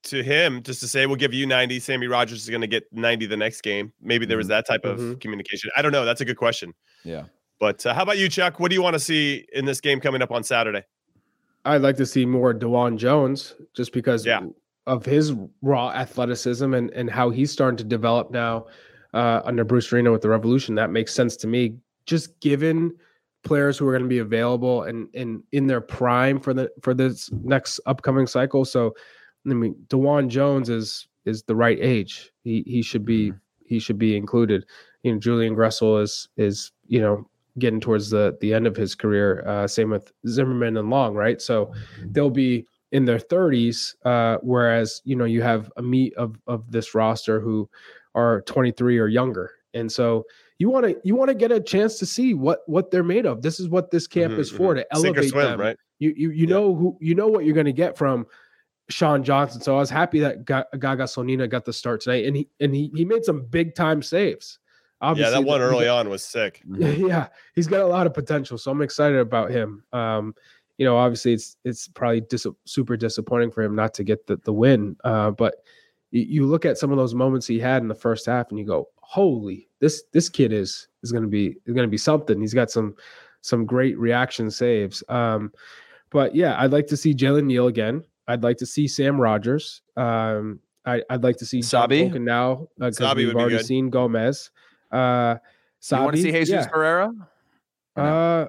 to 0.04 0.24
him 0.24 0.64
just 0.64 0.80
to 0.80 0.88
say 0.88 1.06
we'll 1.06 1.16
give 1.16 1.32
you 1.32 1.46
90 1.46 1.80
sammy 1.80 2.08
rogers 2.08 2.42
is 2.42 2.50
going 2.50 2.62
to 2.62 2.66
get 2.68 2.84
90 2.92 3.28
the 3.28 3.38
next 3.38 3.62
game 3.62 3.94
maybe 4.02 4.26
there 4.26 4.36
was 4.38 4.48
that 4.48 4.66
type 4.66 4.84
of 4.84 4.98
Mhm. 4.98 5.22
communication 5.22 5.70
i 5.78 5.84
don't 5.84 5.92
know 5.92 6.06
that's 6.06 6.22
a 6.22 6.26
good 6.26 6.38
question 6.38 6.74
Yeah. 7.04 7.26
but 7.60 7.86
uh, 7.86 7.94
how 7.94 8.02
about 8.02 8.18
you 8.18 8.28
chuck 8.28 8.60
what 8.60 8.70
do 8.70 8.74
you 8.76 8.82
want 8.82 8.96
to 8.96 9.00
see 9.00 9.46
in 9.54 9.66
this 9.66 9.80
game 9.80 10.00
coming 10.00 10.24
up 10.24 10.32
on 10.32 10.44
saturday 10.44 10.84
I'd 11.66 11.84
like 11.84 11.98
to 11.98 12.08
see 12.08 12.26
more 12.26 12.52
DeJuan 12.52 12.98
Jones 12.98 13.54
just 13.76 13.94
because 13.94 14.26
Yeah. 14.26 14.42
of 14.88 15.06
his 15.06 15.34
raw 15.62 15.92
athleticism 15.92 16.74
and, 16.74 16.90
and 16.96 17.08
how 17.08 17.30
he's 17.30 17.52
starting 17.52 17.78
to 17.78 17.84
develop 17.84 18.32
now 18.32 18.66
uh, 19.14 19.42
under 19.46 19.64
Bruce 19.64 19.94
Arena 19.94 20.12
with 20.12 20.24
the 20.24 20.30
Revolution. 20.30 20.74
That 20.74 20.90
makes 20.90 21.14
sense 21.14 21.36
to 21.38 21.48
me. 21.48 21.76
Just 22.08 22.40
given 22.40 22.96
players 23.44 23.78
who 23.78 23.88
are 23.88 23.92
going 23.92 24.04
to 24.04 24.10
be 24.10 24.20
available 24.20 24.84
and, 24.84 25.08
and 25.16 25.44
in 25.52 25.68
their 25.68 25.82
prime 25.82 26.40
for 26.40 26.54
the 26.54 26.70
for 26.82 26.94
this 26.94 27.32
next 27.44 27.80
upcoming 27.86 28.28
cycle. 28.28 28.66
So 28.66 28.94
I 29.50 29.54
mean 29.54 29.76
DeJuan 29.88 30.28
Jones 30.28 30.70
is 30.70 31.08
is 31.26 31.44
the 31.44 31.56
right 31.56 31.78
age. 31.80 32.32
He 32.44 32.64
he 32.66 32.82
should 32.82 33.06
be 33.06 33.34
he 33.66 33.80
should 33.80 33.98
be 33.98 34.18
included. 34.18 34.66
You 35.04 35.14
know, 35.14 35.20
Julian 35.20 35.56
Gressel 35.56 36.02
is 36.02 36.28
is, 36.38 36.72
you 36.88 37.00
know, 37.00 37.28
getting 37.58 37.80
towards 37.80 38.10
the 38.10 38.38
the 38.42 38.54
end 38.54 38.68
of 38.68 38.76
his 38.76 38.96
career. 38.96 39.48
Uh, 39.48 39.68
same 39.68 39.90
with 39.90 40.12
Zimmerman 40.28 40.78
and 40.78 40.90
Long, 40.90 41.16
right? 41.16 41.42
So 41.42 41.72
they'll 42.12 42.30
be 42.30 42.68
in 42.92 43.06
their 43.06 43.20
30s, 43.20 43.96
uh, 44.04 44.38
whereas 44.42 45.02
you 45.06 45.16
know 45.16 45.26
you 45.26 45.42
have 45.42 45.72
a 45.78 45.82
meat 45.82 46.14
of 46.16 46.36
of 46.48 46.70
this 46.72 46.94
roster 46.94 47.40
who 47.40 47.70
are 48.14 48.42
23 48.42 49.00
or 49.00 49.08
younger, 49.08 49.52
and 49.74 49.90
so 49.90 50.26
you 50.62 50.70
want 50.70 50.86
to 50.86 50.96
you 51.04 51.16
want 51.16 51.30
to 51.30 51.34
get 51.34 51.52
a 51.52 51.60
chance 51.60 51.98
to 51.98 52.06
see 52.06 52.36
what 52.36 52.60
what 52.68 52.92
they're 52.92 53.04
made 53.04 53.26
of. 53.26 53.42
This 53.42 53.60
is 53.60 53.68
what 53.68 53.90
this 53.90 54.06
camp 54.06 54.36
Mhm, 54.36 54.40
is 54.40 54.52
for 54.52 54.76
to 54.76 54.86
Sink 54.94 55.18
or 55.18 55.22
elevate 55.22 55.30
swim, 55.32 55.46
them. 55.46 55.60
right 55.60 55.78
You 55.98 56.14
you 56.16 56.30
you 56.30 56.46
Yeah. 56.48 56.54
know 56.56 56.76
who 56.76 56.98
you 57.02 57.16
know 57.16 57.28
what 57.28 57.46
you're 57.46 57.56
going 57.56 57.66
to 57.66 57.74
get 57.74 57.98
from 57.98 58.28
Sean 58.90 59.24
Johnson. 59.24 59.62
So 59.62 59.76
I 59.76 59.80
was 59.80 59.90
happy 59.90 60.20
that 60.20 60.46
Gaga 60.46 61.06
Slonina 61.06 61.50
got 61.50 61.66
the 61.66 61.74
start 61.74 62.02
tonight, 62.02 62.26
and 62.28 62.36
he 62.36 62.48
and 62.60 62.76
he 62.76 62.92
he 62.94 63.06
made 63.06 63.26
some 63.26 63.46
big 63.46 63.74
time 63.74 64.04
saves. 64.04 64.60
yeah 65.02 65.32
that 65.32 65.44
one 65.44 65.62
the- 65.62 65.66
early 65.66 65.88
on 65.88 66.10
was 66.10 66.24
sick 66.24 66.62
yeah, 66.78 67.28
he's 67.56 67.66
got 67.68 67.82
a 67.82 67.88
lot 67.88 68.06
of 68.06 68.14
potential. 68.14 68.58
So 68.60 68.70
I'm 68.70 68.84
excited 68.84 69.18
about 69.18 69.50
him. 69.50 69.84
Um, 69.94 70.36
you 70.78 70.86
know, 70.86 70.96
obviously 70.96 71.34
it's 71.34 71.58
it's 71.64 71.88
probably 71.88 72.22
dis- 72.22 72.46
super 72.66 72.96
disappointing 72.98 73.50
for 73.52 73.64
him 73.64 73.76
not 73.76 73.96
to 73.96 74.04
get 74.04 74.28
the, 74.28 74.38
the 74.46 74.54
win. 74.54 74.96
Uh, 75.04 75.32
but 75.32 75.56
you, 76.12 76.46
look 76.46 76.66
at 76.66 76.78
some 76.78 76.92
of 76.92 76.98
those 76.98 77.16
moments 77.16 77.48
he 77.48 77.60
had 77.60 77.82
in 77.82 77.88
the 77.88 77.96
first 77.96 78.26
half 78.26 78.50
and 78.50 78.60
you 78.60 78.66
go, 78.66 78.90
holy, 78.98 79.68
this 79.80 80.04
this 80.12 80.30
kid 80.30 80.52
is 80.54 80.88
is 81.04 81.12
gonna 81.12 81.28
be 81.28 81.56
is 81.66 81.74
gonna 81.74 81.88
be 81.88 81.98
something. 81.98 82.40
He's 82.40 82.54
got 82.54 82.70
some 82.70 82.96
some 83.42 83.66
great 83.66 83.98
reaction 83.98 84.52
saves. 84.52 85.04
Um, 85.10 85.52
but 86.10 86.36
yeah, 86.36 86.56
I'd 86.60 86.72
like 86.72 86.88
to 86.88 86.98
see 86.98 87.14
Jalen 87.14 87.46
Neal 87.46 87.68
again. 87.68 88.04
I'd 88.28 88.44
like 88.44 88.58
to 88.58 88.66
see 88.66 88.88
Sam 88.88 89.20
Rogers. 89.20 89.82
Um, 89.98 90.60
I, 90.86 91.02
I'd 91.10 91.24
like 91.24 91.38
to 91.38 91.46
see 91.46 91.62
Sabbi? 91.62 92.10
Now 92.20 92.68
because 92.78 92.98
Sabbi 92.98 93.18
we've 93.18 93.28
would 93.28 93.34
be 93.36 93.40
already 93.40 93.58
good. 93.58 93.66
seen 93.66 93.90
Gomez. 93.90 94.52
Uh, 94.92 95.36
You 95.90 95.98
want 95.98 96.16
to 96.16 96.22
see 96.22 96.32
Jesus 96.32 96.50
yeah. 96.50 96.68
Ferreira? 96.68 97.12
No? 97.96 98.04
Uh, 98.04 98.48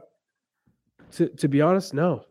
to 1.13 1.29
to 1.29 1.49
be 1.49 1.61
honest, 1.61 1.95
no. 1.95 2.25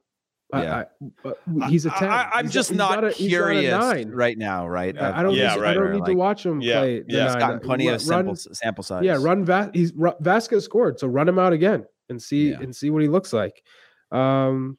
I- 0.54 0.64
Yeah. 0.64 0.76
I, 0.76 0.86
but 1.24 1.40
he's 1.70 1.86
a 1.86 1.94
I- 1.96 1.98
ten. 2.00 2.10
I, 2.10 2.40
am 2.40 2.46
He's 2.46 2.54
just 2.54 2.70
he's 2.70 2.78
not 2.78 3.04
a- 3.04 3.12
he's 3.12 3.30
curious 3.30 3.74
a 3.74 4.06
right 4.08 4.38
now, 4.38 4.68
right? 4.68 4.98
I- 4.98 5.10
of- 5.10 5.16
I 5.16 5.24
don't. 5.24 5.34
Yeah, 5.36 5.50
need, 5.50 5.56
to- 5.56 5.62
right, 5.62 5.70
I 5.70 5.74
don't 5.74 5.84
right, 5.84 5.94
need 5.94 6.00
like, 6.02 6.12
to 6.12 6.16
watch 6.18 6.46
him 6.46 6.62
Yeah, 6.62 6.80
play. 6.80 7.00
the 7.02 7.06
yeah. 7.08 7.24
He's 7.24 7.32
nine. 7.34 7.40
gotten 7.40 7.60
plenty 7.60 7.86
Run- 7.88 7.96
of 7.96 8.02
sample, 8.02 8.34
run- 8.34 8.36
sample 8.56 8.84
size. 8.84 9.04
Yeah, 9.04 9.18
run. 9.20 9.46
Va- 9.46 9.72
he's 9.74 9.94
Ru- 9.94 10.14
Vazquez 10.22 10.62
scored, 10.64 11.00
so 11.00 11.08
run 11.08 11.28
him 11.30 11.40
out 11.40 11.54
again 11.54 11.86
and 12.10 12.22
see 12.22 12.50
Yeah. 12.52 12.60
and 12.62 12.76
see 12.76 12.90
what 12.90 13.02
he 13.02 13.08
looks 13.08 13.32
like. 13.34 13.62
Um, 14.12 14.78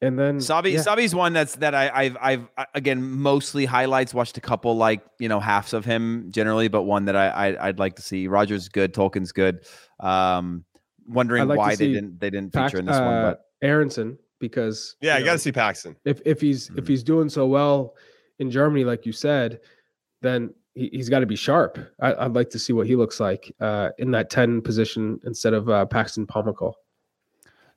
and 0.00 0.18
then 0.18 0.38
Sabbi 0.38 0.72
yeah. 0.72 0.80
Sabbi's 0.80 1.14
one 1.14 1.32
that's 1.32 1.54
that 1.56 1.74
I, 1.76 1.88
I've 1.94 2.16
I've 2.20 2.48
uh, 2.58 2.64
again 2.74 3.02
mostly 3.02 3.64
highlights. 3.66 4.12
Watched 4.12 4.36
a 4.36 4.40
couple 4.40 4.76
like 4.76 5.00
you 5.20 5.28
know 5.28 5.38
halves 5.38 5.72
of 5.72 5.84
him 5.84 6.26
generally, 6.30 6.66
but 6.68 6.82
one 6.82 7.04
that 7.04 7.14
I, 7.16 7.28
I 7.50 7.68
I'd 7.68 7.78
like 7.78 7.96
to 7.96 8.02
see. 8.02 8.26
Rogers 8.26 8.68
good, 8.68 8.94
Tolkin's 8.94 9.30
good. 9.32 9.64
Um, 10.00 10.64
wondering 11.06 11.46
like 11.46 11.58
why 11.58 11.76
they 11.76 11.92
didn't 11.92 12.18
they 12.20 12.30
didn't 12.30 12.52
Pax- 12.52 12.72
feature 12.72 12.80
in 12.80 12.86
this 12.86 12.98
one, 12.98 13.14
uh, 13.14 13.30
but 13.30 13.44
Aaronson 13.62 14.18
because 14.42 14.96
yeah 15.00 15.14
you 15.14 15.20
you 15.20 15.24
got 15.24 15.32
to 15.32 15.38
see 15.38 15.52
paxten 15.52 15.96
if 16.04 16.20
if 16.26 16.38
he's 16.40 16.68
if 16.70 16.84
Mhm. 16.84 16.88
he's 16.88 17.02
doing 17.02 17.28
so 17.30 17.46
well 17.46 17.94
in 18.38 18.50
Germany, 18.50 18.84
like 18.84 19.06
you 19.06 19.12
said, 19.12 19.60
then 20.20 20.52
he, 20.74 20.88
he's 20.92 21.08
got 21.08 21.20
to 21.20 21.26
be 21.26 21.36
sharp. 21.36 21.78
I, 22.00 22.12
I'd 22.24 22.32
like 22.34 22.50
to 22.50 22.58
see 22.58 22.72
what 22.72 22.86
he 22.88 22.96
looks 22.96 23.20
like 23.20 23.54
uh, 23.60 23.90
in 23.98 24.10
that 24.10 24.30
ten 24.30 24.60
position 24.60 25.20
instead 25.24 25.52
of 25.54 25.68
uh, 25.68 25.86
Paxton 25.86 26.26
Pomykal. 26.26 26.72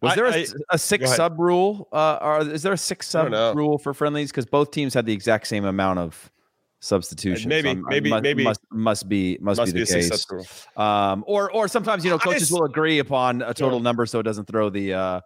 was 0.02 0.14
I- 0.14 0.16
there 0.16 0.26
a 0.26 0.34
I- 0.34 0.42
s 0.42 0.56
a 0.72 0.78
six 0.80 1.16
sub 1.16 1.40
rule? 1.40 1.88
Uh, 1.92 2.18
or 2.22 2.40
is 2.42 2.64
there 2.64 2.74
a 2.74 2.78
six 2.78 3.14
I 3.14 3.30
sub 3.30 3.56
rule 3.56 3.78
for 3.78 3.94
friendlies? 3.94 4.32
Because 4.32 4.46
both 4.48 4.72
teams 4.72 4.94
had 4.94 5.06
the 5.06 5.14
exact 5.14 5.46
same 5.48 5.66
amount 5.66 6.00
of 6.00 6.32
substitutions. 6.80 7.46
maybe- 7.48 7.70
I'm- 7.70 7.84
maybe- 7.90 8.10
must, 8.10 8.24
maybe- 8.24 8.44
must 8.44 8.62
must 8.72 9.10
be 9.10 9.38
must, 9.42 9.60
must 9.60 9.74
be 9.74 9.82
be 9.82 9.86
the 9.86 10.00
a 10.00 10.02
case. 10.02 10.68
Um, 10.78 11.24
or 11.28 11.52
or 11.52 11.68
sometimes 11.68 12.04
you 12.04 12.10
know 12.12 12.18
coaches 12.20 12.44
ass- 12.44 12.52
will 12.52 12.64
agree 12.66 13.00
upon 13.00 13.42
a 13.44 13.54
total 13.54 13.80
number 13.82 14.06
so 14.08 14.20
it 14.20 14.24
doesn't 14.24 14.46
throw 14.46 14.70
the. 14.70 14.94
Uh, 14.94 15.22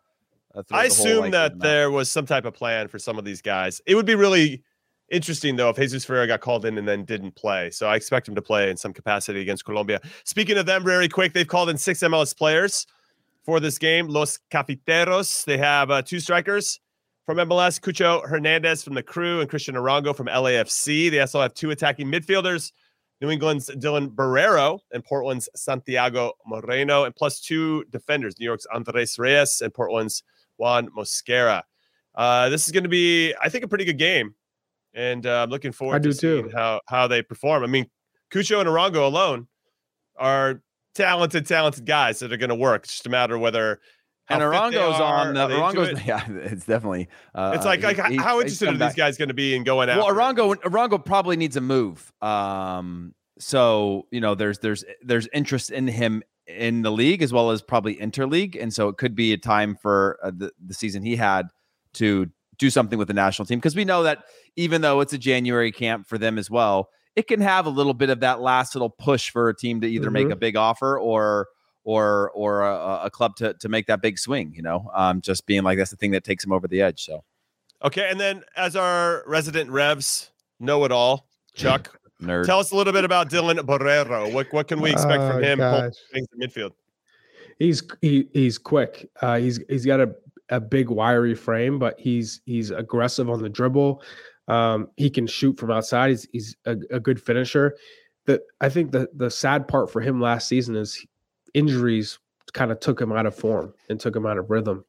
uh, 0.56 0.64
I 0.72 0.86
assume 0.86 1.32
that 1.32 1.60
there 1.60 1.92
was 1.92 2.12
some 2.12 2.26
type 2.26 2.46
of 2.46 2.54
plan 2.54 2.88
for 2.88 3.00
some 3.00 3.18
of 3.18 3.26
these 3.26 3.42
guys. 3.42 3.82
It 3.86 3.96
would 3.96 4.06
be 4.06 4.16
really 4.16 4.64
Interesting 5.12 5.56
though, 5.56 5.70
if 5.70 5.78
Jesus 5.78 6.06
Ferreira 6.06 6.28
got 6.28 6.42
called 6.42 6.66
in 6.66 6.78
and 6.78 6.88
then 6.88 7.04
didn't 7.04 7.36
play, 7.36 7.72
so 7.72 7.88
I 7.88 7.96
expect 7.96 8.28
him 8.28 8.36
to 8.36 8.42
play 8.42 8.70
in 8.70 8.78
some 8.78 8.94
capacity 8.94 9.42
against 9.42 9.66
Colombia. 9.66 10.00
Speaking 10.24 10.58
of 10.58 10.68
them, 10.68 10.84
very 10.84 11.10
quick, 11.10 11.34
they've 11.34 11.48
called 11.48 11.70
in 11.70 11.78
six 11.78 12.00
MLS 12.02 12.38
players 12.38 12.86
for 13.44 13.60
this 13.60 13.80
game. 13.80 14.08
Los 14.08 14.40
Cafeteros. 14.52 15.46
They 15.46 15.58
have 15.58 15.90
uh, 15.90 16.04
two 16.04 16.20
strikers 16.20 16.80
from 17.26 17.38
MLS, 17.38 17.80
Cucho 17.80 18.28
Hernandez 18.28 18.84
from 18.84 18.94
the 18.94 19.02
Crew 19.02 19.42
and 19.42 19.50
Cristian 19.50 19.74
Arango 19.74 20.16
from 20.16 20.28
LAFC. 20.28 21.10
They 21.10 21.20
also 21.20 21.42
have 21.42 21.56
two 21.56 21.72
attacking 21.72 22.08
midfielders, 22.12 22.72
New 23.20 23.32
England's 23.32 23.72
Dylan 23.72 24.10
Borrero 24.10 24.80
and 24.92 25.04
Portland's 25.04 25.50
Santiago 25.56 26.34
Moreno, 26.46 27.06
and 27.06 27.16
plus 27.16 27.40
two 27.42 27.84
defenders, 27.90 28.36
New 28.40 28.46
York's 28.46 28.68
Andres 28.68 29.18
Reyes 29.18 29.62
and 29.62 29.74
Portland's 29.74 30.22
Juan 30.60 30.90
Mosquera. 30.96 31.64
Uh, 32.14 32.50
this 32.50 32.66
is 32.66 32.72
going 32.72 32.84
to 32.84 32.90
be, 32.90 33.34
I 33.42 33.50
think, 33.50 33.64
a 33.64 33.68
pretty 33.68 33.86
good 33.86 33.98
game 33.98 34.36
and 34.94 35.26
uh, 35.26 35.44
I'm 35.44 35.50
looking 35.50 35.72
forward 35.72 35.96
I 35.96 36.00
to 36.00 36.14
seeing 36.14 36.50
too. 36.50 36.52
how 36.56 36.82
how 36.88 37.08
they 37.08 37.22
perform. 37.22 37.64
I 37.64 37.68
mean, 37.68 37.88
Cucho 38.34 38.60
and 38.60 38.68
Arango 38.68 39.06
alone 39.06 39.48
are 40.18 40.62
talented, 40.96 41.46
talented 41.46 41.86
guys 41.86 42.20
that 42.20 42.34
are 42.34 42.38
going 42.38 42.50
to 42.50 42.56
work. 42.56 42.84
It's 42.84 42.94
just 42.94 43.06
a 43.06 43.10
matter 43.10 43.36
of 43.36 43.42
whether 43.42 43.80
And 44.30 44.42
how 44.42 44.52
fit 44.52 44.72
they 44.72 44.78
Arango's 44.78 45.00
on. 45.00 45.38
are 45.38 45.42
Uh, 45.44 45.48
Arango's 45.48 46.00
it. 46.00 46.06
yeah, 46.08 46.26
it's 46.30 46.66
definitely. 46.66 47.08
Uh, 47.36 47.54
It's 47.56 47.66
like, 47.66 47.80
he- 47.82 47.86
like 47.86 48.06
he- 48.08 48.18
how 48.18 48.40
he's 48.40 48.62
interested 48.62 48.68
are 48.70 48.72
these 48.74 48.80
back. 48.80 48.96
guys 48.96 49.18
going 49.18 49.28
to 49.30 49.34
be 49.36 49.56
in 49.56 49.64
going 49.64 49.90
out? 49.90 49.98
Well, 50.00 50.08
Arango 50.14 50.56
Arango 50.56 51.04
probably 51.04 51.38
needs 51.38 51.56
a 51.56 51.62
move. 51.62 52.12
Um, 52.22 53.14
so 53.38 54.08
you 54.12 54.20
know, 54.22 54.36
there's 54.36 54.60
there's 54.60 54.84
there's 55.04 55.28
interest 55.34 55.72
in 55.72 55.88
him 55.88 56.24
in 56.58 56.82
the 56.82 56.92
league 56.92 57.22
as 57.22 57.32
well 57.32 57.52
as 57.52 57.62
probably 57.62 57.96
interleague, 57.96 58.62
and 58.62 58.74
so 58.74 58.88
it 58.90 58.98
could 58.98 59.16
be 59.16 59.34
a 59.34 59.38
time 59.38 59.76
for 59.76 60.18
uh, 60.24 60.32
the 60.36 60.52
the 60.66 60.74
season 60.74 61.04
he 61.04 61.16
had 61.16 61.48
to 61.94 62.30
do 62.58 62.70
something 62.70 63.00
with 63.00 63.08
the 63.08 63.14
national 63.14 63.46
team 63.46 63.58
because 63.60 63.76
we 63.76 63.86
know 63.86 64.04
that 64.04 64.24
even 64.58 64.82
though 64.82 65.00
it's 65.00 65.14
a 65.14 65.18
January 65.18 65.72
camp 65.72 66.06
for 66.08 66.18
them 66.18 66.38
as 66.38 66.50
well, 66.50 66.90
it 67.16 67.28
can 67.28 67.40
have 67.40 67.66
a 67.66 67.70
little 67.70 67.94
bit 67.94 68.10
of 68.10 68.20
that 68.20 68.42
last 68.42 68.76
little 68.76 68.90
push 68.90 69.30
for 69.30 69.48
a 69.50 69.56
team 69.56 69.80
to 69.82 69.88
either 69.88 70.12
make 70.12 70.28
Mhm. 70.28 70.32
a 70.34 70.36
big 70.36 70.56
offer 70.58 71.00
or 71.00 71.48
or 71.86 72.30
or 72.32 72.62
a, 72.64 73.02
a 73.06 73.10
club 73.10 73.36
to 73.38 73.54
to 73.56 73.70
make 73.70 73.88
that 73.88 74.02
big 74.02 74.18
swing. 74.20 74.54
You 74.56 74.62
know, 74.64 74.90
um, 74.94 75.22
just 75.22 75.46
being 75.46 75.64
like 75.64 75.78
that's 75.78 75.92
the 75.92 75.98
thing 75.98 76.12
that 76.12 76.24
takes 76.24 76.44
him 76.44 76.52
over 76.52 76.68
the 76.68 76.82
edge. 76.82 77.04
So 77.04 77.24
Okay, 77.82 78.10
and 78.10 78.20
then 78.20 78.44
as 78.58 78.76
our 78.76 79.24
resident 79.26 79.70
Revs 79.70 80.32
know 80.60 80.84
it 80.84 80.92
all, 80.92 81.30
Chuck, 81.56 81.98
nerd. 82.22 82.46
tell 82.46 82.60
us 82.60 82.72
a 82.72 82.76
little 82.76 82.94
bit 82.94 83.06
about 83.06 83.30
Dylan 83.30 83.60
Borrero. 83.60 84.32
What 84.34 84.48
what 84.52 84.68
can 84.68 84.82
we 84.82 84.92
expect 84.92 85.22
from 85.24 85.38
Oh, 85.38 85.40
him? 85.42 85.60
pulling 85.60 85.92
things 86.14 86.28
in 86.34 86.40
midfield. 86.40 86.72
He's 87.60 87.84
he, 88.02 88.28
he's 88.34 88.58
quick. 88.58 89.10
Uh, 89.22 89.38
he's 89.38 89.60
he's 89.70 89.86
got 89.86 90.00
a, 90.00 90.16
a 90.50 90.60
big 90.60 90.90
wiry 90.90 91.36
frame, 91.36 91.78
but 91.80 92.00
he's 92.00 92.42
he's 92.46 92.72
aggressive 92.72 93.30
on 93.30 93.42
the 93.42 93.50
dribble. 93.50 94.02
Um, 94.48 94.90
he 94.98 95.10
can 95.10 95.28
shoot 95.28 95.60
from 95.60 95.72
outside. 95.72 96.10
He's 96.10 96.28
he's 96.32 96.56
a, 96.66 96.78
a 96.92 97.00
good 97.00 97.22
finisher. 97.22 97.76
The 98.26 98.42
I 98.62 98.70
think 98.70 98.92
the 98.92 99.10
the 99.14 99.30
sad 99.30 99.68
part 99.68 99.92
for 99.92 100.02
him 100.02 100.22
last 100.22 100.48
season 100.48 100.76
is 100.76 101.06
injuries 101.54 102.20
kind 102.54 102.72
of 102.72 102.80
took 102.80 103.00
him 103.00 103.12
out 103.12 103.26
of 103.26 103.36
form 103.36 103.74
and 103.90 104.00
took 104.00 104.16
him 104.16 104.26
out 104.26 104.38
of 104.38 104.50
rhythm. 104.50 104.84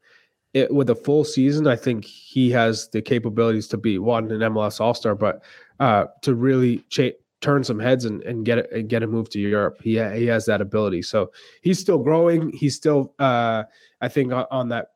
It, 0.53 0.73
with 0.75 0.91
a 0.91 0.95
full 0.97 1.25
season, 1.25 1.67
I 1.69 1.77
think 1.77 2.05
he 2.05 2.51
has 2.51 2.89
the 2.89 3.01
capabilities 3.03 3.69
to 3.69 3.77
be 3.77 3.99
one 3.99 4.31
an 4.33 4.41
MLS 4.41 4.81
All 4.81 4.95
Star, 4.95 5.15
but 5.15 5.43
uh, 5.79 6.07
to 6.23 6.35
really 6.35 6.79
cha- 6.89 7.11
turn 7.41 7.65
some 7.65 7.79
heads 7.79 8.05
and, 8.05 8.23
and 8.23 8.45
get 8.45 8.59
it 8.59 8.71
and 8.73 8.89
get 8.89 9.03
a 9.03 9.07
move 9.07 9.31
to 9.31 9.41
Europe. 9.41 9.81
He 9.83 9.93
he 9.93 10.27
has 10.27 10.47
that 10.47 10.61
ability. 10.61 11.03
So 11.03 11.33
he's 11.63 11.79
still 11.79 11.99
growing. 11.99 12.53
He's 12.53 12.77
still, 12.77 13.15
uh, 13.19 13.65
I 14.01 14.09
think, 14.09 14.33
on, 14.33 14.69
that, 14.69 14.89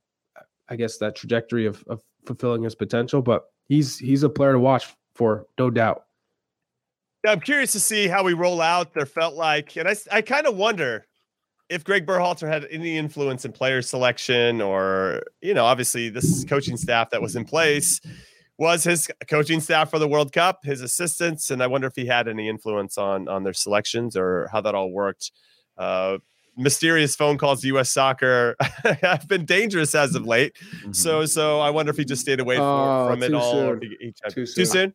I 0.69 0.77
guess, 0.77 0.99
that 0.99 1.17
trajectory 1.17 1.67
of, 1.67 1.83
of 1.87 2.03
fulfilling 2.27 2.63
his 2.63 2.75
potential. 2.75 3.23
But 3.23 3.45
he's 3.67 3.99
he's 3.99 4.23
a 4.23 4.29
player 4.29 4.53
to 4.53 4.59
watch 4.59 4.87
for, 5.15 5.47
no 5.59 5.71
doubt. 5.71 6.05
I'm 7.27 7.41
curious 7.41 7.73
to 7.73 7.81
see 7.81 8.07
how 8.07 8.23
we 8.23 8.35
roll 8.35 8.61
out. 8.61 8.93
There 8.93 9.07
felt 9.07 9.35
like, 9.35 9.77
and 9.77 9.89
I, 9.89 9.97
I 10.13 10.21
kind 10.21 10.47
of 10.47 10.57
wonder 10.57 11.07
if 11.71 11.83
Greg 11.83 12.05
Berhalter 12.05 12.47
had 12.47 12.67
any 12.71 12.99
influence 12.99 13.47
in 13.47 13.53
player 13.53 13.81
selection, 13.81 14.61
or 14.61 15.23
you 15.41 15.55
know, 15.55 15.65
obviously 15.65 16.11
this 16.11 16.45
coaching 16.45 16.77
staff 16.77 17.11
that 17.11 17.23
was 17.23 17.37
in 17.37 17.47
place 17.47 18.01
was 18.59 18.85
his 18.85 19.09
coaching 19.29 19.61
staff 19.61 19.91
for 19.91 19.99
the 19.99 20.07
World 20.09 20.33
Cup, 20.33 20.61
his 20.65 20.81
assistants, 20.81 21.51
and 21.51 21.63
I 21.63 21.67
wonder 21.67 21.87
if 21.87 21.95
he 21.97 22.07
had 22.07 22.29
any 22.29 22.49
influence 22.49 22.97
on 22.99 23.29
on 23.29 23.43
their 23.45 23.53
selections 23.53 24.17
or 24.17 24.49
how 24.53 24.61
that 24.61 24.75
all 24.75 24.91
worked. 24.93 25.33
Uh, 25.77 26.19
mysterious 26.57 27.17
phone 27.17 27.37
calls 27.37 27.63
to 27.63 27.67
U.S. 27.69 27.91
Soccer 27.91 28.55
have 29.03 29.27
been 29.27 29.45
dangerous 29.45 29.93
as 29.95 30.15
of 30.15 30.25
late. 30.25 30.53
Mhm. 30.85 30.95
So, 30.95 31.27
so 31.27 31.59
I 31.59 31.71
wonder 31.71 31.91
if 31.91 31.97
he 31.97 32.05
just 32.05 32.23
stayed 32.23 32.39
away 32.39 32.55
from, 32.57 32.65
Oh, 32.65 33.09
from 33.11 33.23
it 33.25 33.35
all. 33.35 33.57
or 33.61 33.81
soon. 33.81 33.91
he- 33.99 34.07
he 34.07 34.13
tried- 34.13 34.31
Too 34.35 34.47
Too 34.47 34.65
soon. 34.65 34.67
soon. 34.67 34.95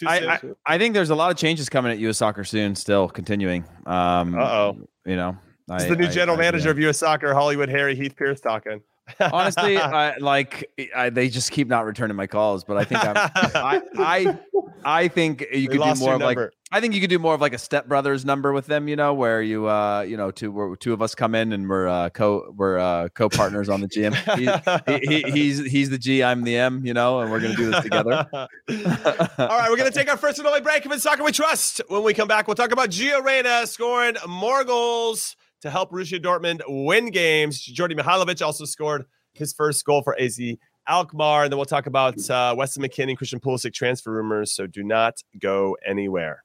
Too 0.00 0.06
I- 0.08 0.38
soon. 0.38 0.56
I 0.66 0.78
think 0.78 0.94
there's 0.94 1.10
a 1.10 1.14
lot 1.14 1.30
of 1.30 1.36
changes 1.36 1.68
coming 1.68 1.92
at 1.92 1.98
U.S. 2.00 2.18
Soccer 2.18 2.42
soon. 2.42 2.74
Still 2.74 3.08
continuing. 3.08 3.64
Um, 3.86 4.34
Uh-oh. 4.34 4.78
You 5.04 5.14
know, 5.14 5.36
It's 5.70 5.84
I- 5.84 5.88
the 5.90 5.94
new 5.96 6.06
I- 6.06 6.10
general 6.10 6.36
I- 6.38 6.40
manager 6.40 6.64
yeah. 6.66 6.72
of 6.72 6.78
U.S. 6.80 6.98
Soccer, 6.98 7.32
Hollywood 7.34 7.68
Harry 7.68 7.94
Heath 7.94 8.16
Pearce 8.16 8.40
talking. 8.40 8.80
Honestly, 9.20 9.78
I, 9.78 10.16
like 10.18 10.70
I, 10.94 11.10
they 11.10 11.28
just 11.28 11.50
keep 11.50 11.68
not 11.68 11.84
returning 11.84 12.16
my 12.16 12.26
calls, 12.26 12.64
but 12.64 12.76
I 12.76 12.84
think 12.84 13.04
I'm, 13.04 13.16
I, 13.16 13.82
I, 13.98 14.38
I 14.84 15.08
think 15.08 15.46
you 15.52 15.68
could 15.68 15.82
do 15.82 15.94
more 15.96 16.14
of 16.14 16.20
like. 16.20 16.38
I 16.72 16.80
think 16.80 16.94
you 16.94 17.00
could 17.00 17.10
do 17.10 17.20
more 17.20 17.32
of 17.32 17.40
like 17.40 17.52
a 17.52 17.58
stepbrothers 17.58 18.24
number 18.24 18.52
with 18.52 18.66
them. 18.66 18.88
You 18.88 18.96
know, 18.96 19.14
where 19.14 19.40
you, 19.40 19.68
uh, 19.68 20.00
you 20.00 20.16
know, 20.16 20.32
two 20.32 20.76
two 20.80 20.92
of 20.92 21.00
us 21.00 21.14
come 21.14 21.36
in 21.36 21.52
and 21.52 21.68
we're 21.68 21.86
uh, 21.86 22.10
co 22.10 22.52
we're 22.56 22.78
uh, 22.78 23.08
co 23.10 23.28
partners 23.28 23.68
on 23.68 23.80
the 23.80 23.88
GM. 23.88 24.14
He, 24.36 25.06
he, 25.06 25.22
he, 25.22 25.30
he's 25.30 25.64
he's 25.64 25.90
the 25.90 25.98
G, 25.98 26.24
I'm 26.24 26.42
the 26.42 26.56
M. 26.56 26.84
You 26.84 26.92
know, 26.92 27.20
and 27.20 27.30
we're 27.30 27.40
gonna 27.40 27.54
do 27.54 27.70
this 27.70 27.84
together. 27.84 28.26
All 28.32 28.48
right, 28.68 29.70
we're 29.70 29.76
going 29.76 29.90
to 29.90 29.96
take 29.96 30.10
our 30.10 30.16
first 30.16 30.38
and 30.38 30.46
only 30.46 30.60
break 30.60 30.84
of 30.84 30.92
In 30.92 30.98
Soccer 30.98 31.22
We 31.22 31.30
Trust. 31.30 31.80
When 31.88 32.02
we 32.02 32.14
come 32.14 32.26
back, 32.26 32.48
we'll 32.48 32.56
talk 32.56 32.72
about 32.72 32.90
Gio 32.90 33.22
Reyna 33.22 33.66
scoring 33.66 34.16
more 34.26 34.64
goals 34.64 35.36
to 35.66 35.70
help 35.70 35.90
Borussia 35.90 36.22
Dortmund 36.22 36.60
win 36.66 37.10
games. 37.10 37.66
Djordje 37.66 37.98
Mihailovic 37.98 38.44
also 38.44 38.64
scored 38.64 39.04
his 39.34 39.52
first 39.52 39.84
goal 39.84 40.02
for 40.02 40.18
AZ 40.18 40.40
Alkmaar. 40.88 41.44
And 41.44 41.52
then 41.52 41.58
we'll 41.58 41.66
talk 41.66 41.86
about 41.86 42.30
uh, 42.30 42.54
Weston 42.56 42.82
McKennie, 42.82 43.16
Christian 43.16 43.40
Pulisic 43.40 43.74
transfer 43.74 44.12
rumors. 44.12 44.52
So 44.52 44.66
do 44.66 44.82
not 44.82 45.14
go 45.38 45.76
anywhere. 45.84 46.44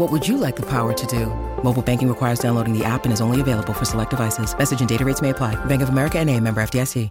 What 0.00 0.10
would 0.12 0.26
you 0.26 0.38
like 0.38 0.56
the 0.56 0.64
power 0.64 0.94
to 0.94 1.06
do? 1.06 1.26
Mobile 1.62 1.82
banking 1.82 2.08
requires 2.08 2.38
downloading 2.38 2.72
the 2.72 2.82
app 2.82 3.04
and 3.04 3.12
is 3.12 3.20
only 3.20 3.42
available 3.42 3.74
for 3.74 3.84
select 3.84 4.08
devices. 4.08 4.56
Message 4.56 4.80
and 4.80 4.88
data 4.88 5.04
rates 5.04 5.20
may 5.20 5.28
apply. 5.28 5.62
Bank 5.66 5.82
of 5.82 5.90
America 5.90 6.18
and 6.18 6.30
a 6.30 6.40
member 6.40 6.62
FDIC. 6.62 7.10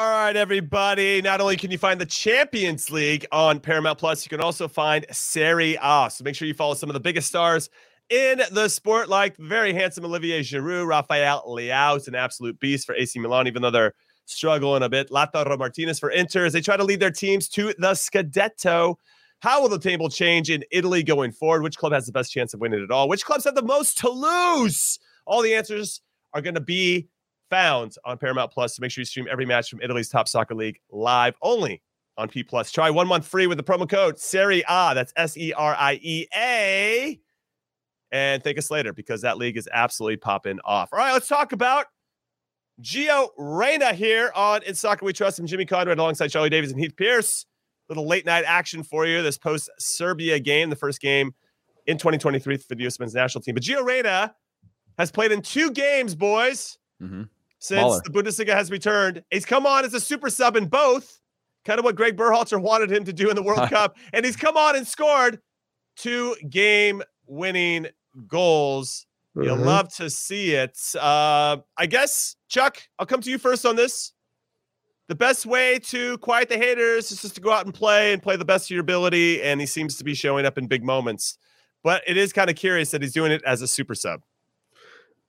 All 0.00 0.10
right, 0.10 0.34
everybody. 0.34 1.22
Not 1.22 1.40
only 1.40 1.56
can 1.56 1.70
you 1.70 1.78
find 1.78 2.00
the 2.00 2.06
Champions 2.06 2.90
League 2.90 3.24
on 3.30 3.60
Paramount 3.60 4.00
Plus, 4.00 4.26
you 4.26 4.30
can 4.30 4.40
also 4.40 4.66
find 4.66 5.06
Serie 5.12 5.78
A. 5.80 6.10
So 6.10 6.24
make 6.24 6.34
sure 6.34 6.48
you 6.48 6.54
follow 6.54 6.74
some 6.74 6.90
of 6.90 6.94
the 6.94 6.98
biggest 6.98 7.28
stars 7.28 7.70
in 8.10 8.42
the 8.50 8.68
sport, 8.68 9.08
like 9.08 9.36
very 9.36 9.72
handsome 9.72 10.04
Olivier 10.04 10.40
Giroud, 10.40 10.88
Rafael 10.88 11.44
Leao 11.46 11.98
is 11.98 12.08
an 12.08 12.16
absolute 12.16 12.58
beast 12.58 12.84
for 12.84 12.96
AC 12.96 13.16
Milan, 13.20 13.46
even 13.46 13.62
though 13.62 13.70
they're 13.70 13.94
struggling 14.26 14.82
a 14.82 14.88
bit. 14.88 15.08
Lautaro 15.10 15.56
Martinez 15.56 16.00
for 16.00 16.10
Inter 16.10 16.46
as 16.46 16.52
they 16.52 16.60
try 16.60 16.76
to 16.76 16.82
lead 16.82 16.98
their 16.98 17.12
teams 17.12 17.48
to 17.50 17.72
the 17.78 17.92
Scudetto. 17.92 18.96
How 19.44 19.60
will 19.60 19.68
the 19.68 19.78
table 19.78 20.08
change 20.08 20.48
in 20.48 20.64
Italy 20.70 21.02
going 21.02 21.30
forward? 21.30 21.62
Which 21.62 21.76
club 21.76 21.92
has 21.92 22.06
the 22.06 22.12
best 22.12 22.32
chance 22.32 22.54
of 22.54 22.60
winning 22.60 22.82
it 22.82 22.90
all? 22.90 23.10
Which 23.10 23.26
clubs 23.26 23.44
have 23.44 23.54
the 23.54 23.60
most 23.60 23.98
to 23.98 24.08
lose? 24.08 24.98
All 25.26 25.42
the 25.42 25.54
answers 25.54 26.00
are 26.32 26.40
going 26.40 26.54
to 26.54 26.62
be 26.62 27.08
found 27.50 27.94
on 28.06 28.16
Paramount 28.16 28.52
Plus. 28.52 28.74
So 28.74 28.80
make 28.80 28.90
sure 28.90 29.02
you 29.02 29.04
stream 29.04 29.28
every 29.30 29.44
match 29.44 29.68
from 29.68 29.82
Italy's 29.82 30.08
top 30.08 30.28
soccer 30.28 30.54
league 30.54 30.78
live 30.90 31.34
only 31.42 31.82
on 32.16 32.30
P 32.30 32.42
Plus. 32.42 32.72
Try 32.72 32.88
one 32.88 33.06
month 33.06 33.26
free 33.26 33.46
with 33.46 33.58
the 33.58 33.62
promo 33.62 33.86
code 33.86 34.18
Serie 34.18 34.64
A. 34.66 34.92
That's 34.94 35.12
S 35.14 35.36
E 35.36 35.52
R 35.52 35.76
I 35.78 36.00
E 36.00 36.26
A. 36.34 37.20
And 38.12 38.42
thank 38.42 38.56
us 38.56 38.70
later 38.70 38.94
because 38.94 39.20
that 39.20 39.36
league 39.36 39.58
is 39.58 39.68
absolutely 39.70 40.16
popping 40.16 40.58
off. 40.64 40.88
All 40.90 40.98
right, 40.98 41.12
let's 41.12 41.28
talk 41.28 41.52
about 41.52 41.84
Gio 42.80 43.28
Reyna 43.36 43.92
here 43.92 44.32
on 44.34 44.62
In 44.62 44.74
Soccer 44.74 45.04
We 45.04 45.12
Trust. 45.12 45.38
I'm 45.38 45.46
Jimmy 45.46 45.66
Conrad 45.66 45.98
alongside 45.98 46.28
Charlie 46.28 46.48
Davies 46.48 46.70
and 46.70 46.80
Heath 46.80 46.96
Pearce. 46.96 47.44
Little 47.88 48.06
late 48.06 48.24
night 48.24 48.44
action 48.46 48.82
for 48.82 49.06
you. 49.06 49.22
This 49.22 49.36
post 49.38 49.68
Serbia 49.78 50.38
game, 50.38 50.70
the 50.70 50.76
first 50.76 51.00
game 51.00 51.34
in 51.86 51.98
2023 51.98 52.56
for 52.56 52.74
the 52.74 52.86
US 52.86 52.98
men's 52.98 53.14
national 53.14 53.42
team. 53.42 53.54
But 53.54 53.62
Gio 53.62 53.84
Reyna 53.84 54.34
has 54.98 55.10
played 55.10 55.32
in 55.32 55.42
two 55.42 55.70
games, 55.70 56.14
boys, 56.14 56.78
Mhm. 57.02 57.28
since 57.58 57.82
Baller. 57.82 58.02
the 58.04 58.10
Bundesliga 58.10 58.54
has 58.54 58.70
returned. 58.70 59.22
He's 59.30 59.44
come 59.44 59.66
on 59.66 59.84
as 59.84 59.92
a 59.92 60.00
super 60.00 60.30
sub 60.30 60.56
in 60.56 60.66
both, 60.66 61.20
kind 61.66 61.78
of 61.78 61.84
what 61.84 61.94
Greg 61.96 62.16
Berhalter 62.16 62.60
wanted 62.60 62.90
him 62.90 63.04
to 63.04 63.12
do 63.12 63.28
in 63.28 63.36
the 63.36 63.42
World 63.42 63.68
Cup. 63.70 63.96
And 64.14 64.24
he's 64.24 64.36
come 64.36 64.56
on 64.56 64.76
and 64.76 64.86
scored 64.86 65.40
two 65.96 66.36
game 66.48 67.02
winning 67.26 67.88
goals. 68.26 69.06
You'll 69.34 69.56
Mhm. 69.58 69.64
love 69.66 69.92
to 69.96 70.08
see 70.08 70.52
it. 70.54 70.78
Uh, 70.98 71.58
I 71.76 71.86
guess, 71.86 72.36
Chuck, 72.48 72.78
I'll 72.98 73.06
come 73.06 73.20
to 73.20 73.30
you 73.30 73.36
first 73.38 73.66
on 73.66 73.74
this. 73.76 74.12
The 75.08 75.14
best 75.14 75.44
way 75.44 75.78
to 75.80 76.16
quiet 76.18 76.48
the 76.48 76.56
haters 76.56 77.10
is 77.12 77.20
just 77.20 77.34
to 77.34 77.40
go 77.40 77.52
out 77.52 77.66
and 77.66 77.74
play 77.74 78.12
and 78.12 78.22
play 78.22 78.36
the 78.36 78.44
best 78.44 78.66
of 78.66 78.70
your 78.70 78.80
ability. 78.80 79.42
And 79.42 79.60
he 79.60 79.66
seems 79.66 79.96
to 79.98 80.04
be 80.04 80.14
showing 80.14 80.46
up 80.46 80.56
in 80.56 80.66
big 80.66 80.82
moments. 80.82 81.36
But 81.82 82.02
it 82.06 82.16
is 82.16 82.32
kind 82.32 82.48
of 82.48 82.56
curious 82.56 82.90
that 82.92 83.02
he's 83.02 83.12
doing 83.12 83.30
it 83.30 83.42
as 83.44 83.60
a 83.60 83.68
super 83.68 83.94
sub. 83.94 84.22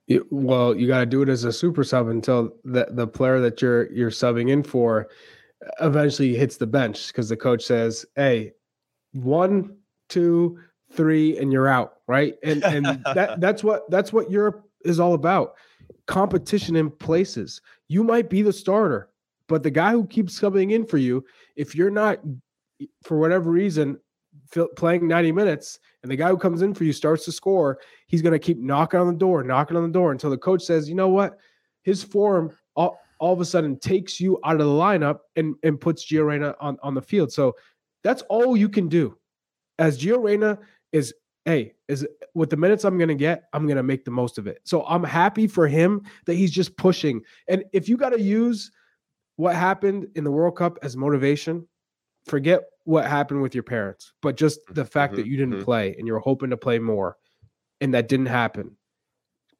You- 0.06 0.26
well, 0.30 0.74
you 0.74 0.86
got 0.86 1.00
to 1.00 1.06
do 1.06 1.20
it 1.20 1.28
as 1.28 1.44
a 1.44 1.52
super 1.52 1.84
sub 1.84 2.08
until 2.08 2.54
the 2.64 2.86
the 2.90 3.06
player 3.06 3.40
that 3.40 3.60
you're 3.60 3.92
you're 3.92 4.10
subbing 4.10 4.50
in 4.50 4.62
for 4.62 5.08
eventually 5.80 6.34
hits 6.34 6.56
the 6.56 6.66
bench 6.66 7.08
because 7.08 7.28
the 7.28 7.36
coach 7.36 7.62
says, 7.64 8.06
"Hey, 8.14 8.52
one, 9.12 9.76
two, 10.08 10.58
three, 10.92 11.36
and 11.38 11.52
you're 11.52 11.68
out." 11.68 11.96
Right, 12.06 12.36
and 12.42 12.64
and 12.64 12.86
that 13.14 13.40
that's 13.40 13.62
what 13.64 13.90
that's 13.90 14.12
what 14.12 14.30
Europe 14.30 14.62
is 14.84 15.00
all 15.00 15.12
about. 15.14 15.54
Competition 16.06 16.76
in 16.76 16.90
places. 16.90 17.60
You 17.88 18.04
might 18.04 18.30
be 18.30 18.42
the 18.42 18.52
starter, 18.52 19.10
but 19.48 19.62
the 19.62 19.70
guy 19.70 19.92
who 19.92 20.06
keeps 20.06 20.38
coming 20.38 20.70
in 20.70 20.84
for 20.84 20.98
you, 20.98 21.24
if 21.54 21.74
you're 21.74 21.90
not, 21.90 22.18
for 23.02 23.18
whatever 23.18 23.50
reason, 23.50 23.98
playing 24.76 25.08
90 25.08 25.32
minutes, 25.32 25.78
and 26.02 26.10
the 26.10 26.16
guy 26.16 26.28
who 26.28 26.36
comes 26.36 26.62
in 26.62 26.74
for 26.74 26.84
you 26.84 26.92
starts 26.92 27.24
to 27.24 27.32
score, 27.32 27.78
he's 28.06 28.22
going 28.22 28.32
to 28.32 28.38
keep 28.38 28.58
knocking 28.58 29.00
on 29.00 29.06
the 29.06 29.18
door, 29.18 29.42
knocking 29.42 29.76
on 29.76 29.82
the 29.82 29.88
door 29.88 30.12
until 30.12 30.30
the 30.30 30.38
coach 30.38 30.62
says, 30.62 30.88
you 30.88 30.94
know 30.94 31.08
what? 31.08 31.38
His 31.82 32.02
form 32.02 32.56
all, 32.74 32.98
all 33.18 33.32
of 33.32 33.40
a 33.40 33.44
sudden 33.44 33.78
takes 33.78 34.20
you 34.20 34.38
out 34.44 34.60
of 34.60 34.66
the 34.66 34.72
lineup 34.72 35.20
and, 35.36 35.54
and 35.62 35.80
puts 35.80 36.06
Gio 36.06 36.26
Reyna 36.26 36.54
on, 36.60 36.76
on 36.82 36.94
the 36.94 37.02
field. 37.02 37.32
So 37.32 37.54
that's 38.04 38.22
all 38.22 38.56
you 38.56 38.68
can 38.68 38.88
do. 38.88 39.16
As 39.78 39.98
Gio 39.98 40.22
Reyna 40.22 40.58
is, 40.92 41.14
hey, 41.44 41.74
is 41.88 42.06
with 42.34 42.50
the 42.50 42.56
minutes 42.56 42.84
I'm 42.84 42.98
going 42.98 43.08
to 43.08 43.14
get, 43.14 43.44
I'm 43.52 43.66
going 43.66 43.76
to 43.76 43.82
make 43.82 44.04
the 44.04 44.10
most 44.10 44.38
of 44.38 44.46
it. 44.46 44.60
So 44.64 44.84
I'm 44.86 45.04
happy 45.04 45.46
for 45.46 45.66
him 45.66 46.02
that 46.26 46.34
he's 46.34 46.50
just 46.50 46.76
pushing. 46.76 47.22
And 47.48 47.64
if 47.72 47.88
you 47.88 47.96
got 47.96 48.10
to 48.10 48.20
use 48.20 48.70
what 49.36 49.54
happened 49.54 50.08
in 50.14 50.24
the 50.24 50.30
World 50.30 50.56
Cup 50.56 50.78
as 50.82 50.96
motivation, 50.96 51.66
forget 52.26 52.62
what 52.84 53.06
happened 53.06 53.42
with 53.42 53.54
your 53.54 53.62
parents, 53.62 54.12
but 54.22 54.36
just 54.36 54.60
the 54.70 54.84
fact 54.84 55.16
that 55.16 55.26
you 55.26 55.36
didn't 55.36 55.60
mhm. 55.60 55.64
play 55.64 55.94
and 55.98 56.06
you're 56.06 56.18
hoping 56.18 56.50
to 56.50 56.56
play 56.56 56.78
more 56.78 57.16
and 57.80 57.94
that 57.94 58.08
didn't 58.08 58.26
happen. 58.26 58.76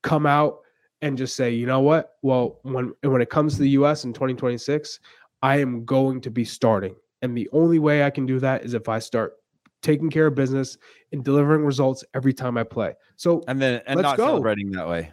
Come 0.02 0.26
out 0.26 0.58
and 1.02 1.18
just 1.18 1.36
say, 1.36 1.50
you 1.50 1.66
know 1.66 1.80
what? 1.80 2.14
Well, 2.22 2.60
when 2.62 2.92
when 3.02 3.20
it 3.20 3.30
comes 3.30 3.54
to 3.56 3.62
the 3.62 3.70
US 3.70 4.04
in 4.04 4.12
2026, 4.12 5.00
I 5.42 5.58
am 5.58 5.84
going 5.84 6.20
to 6.22 6.30
be 6.30 6.44
starting. 6.44 6.96
And 7.22 7.36
the 7.36 7.48
only 7.52 7.78
way 7.78 8.04
I 8.04 8.10
can 8.10 8.26
do 8.26 8.38
that 8.40 8.64
is 8.64 8.74
if 8.74 8.88
I 8.88 8.98
start 8.98 9.34
taking 9.82 10.10
care 10.10 10.26
of 10.26 10.34
business 10.34 10.78
and 11.12 11.24
delivering 11.24 11.64
results 11.64 12.04
every 12.14 12.32
time 12.32 12.56
I 12.56 12.64
play. 12.64 12.94
So 13.16 13.42
And 13.46 13.60
then 13.60 13.82
and 13.86 14.00
not 14.00 14.16
go. 14.16 14.26
celebrating 14.26 14.70
that 14.72 14.88
way. 14.88 15.12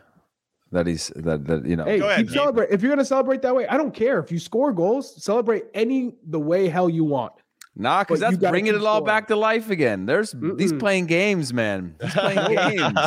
That 0.74 0.88
he's 0.88 1.08
that 1.16 1.46
that 1.46 1.66
you 1.66 1.76
know. 1.76 1.86
hey, 1.86 2.00
Go 2.00 2.08
ahead, 2.08 2.18
keep 2.20 2.28
Heath. 2.30 2.36
celebrate. 2.36 2.70
If 2.72 2.82
you're 2.82 2.92
gonna 2.92 3.06
celebrate 3.06 3.42
that 3.44 3.56
way, 3.56 3.66
I 3.68 3.78
don't 3.78 3.94
care. 3.94 4.20
If 4.20 4.32
you 4.32 4.40
score 4.40 4.74
goals, 4.74 5.24
celebrate 5.24 5.66
any 5.74 6.16
the 6.28 6.40
way 6.40 6.68
hell 6.68 6.90
you 6.90 7.04
want. 7.06 7.34
Nah, 7.76 8.02
because 8.04 8.20
But 8.20 8.26
you 8.26 8.32
that's 8.32 8.42
gotta 8.42 8.52
bringing 8.52 8.74
it 8.76 8.78
all 8.82 8.98
scoring. 8.98 9.06
back 9.06 9.28
to 9.30 9.36
life 9.36 9.70
again. 9.70 10.06
There's 10.06 10.32
these 10.32 10.74
Mm-mm. 10.74 10.80
playing 10.80 11.06
games, 11.06 11.54
man. 11.54 11.96
He's 12.02 12.14
playing 12.14 12.56
games. 12.78 13.00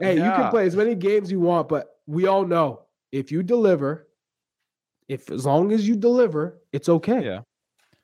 Hey, 0.00 0.14
you 0.16 0.22
can 0.22 0.50
play 0.50 0.66
as 0.66 0.76
many 0.76 0.94
games 0.94 1.30
you 1.30 1.40
want, 1.40 1.68
but 1.68 1.96
we 2.06 2.26
all 2.26 2.46
know 2.46 2.82
if 3.12 3.30
you 3.32 3.42
deliver, 3.42 4.08
if 5.08 5.30
as 5.30 5.44
long 5.46 5.72
as 5.72 5.86
you 5.88 5.96
deliver, 5.96 6.58
it's 6.72 6.88
okay. 6.88 7.24
Yeah. 7.24 7.40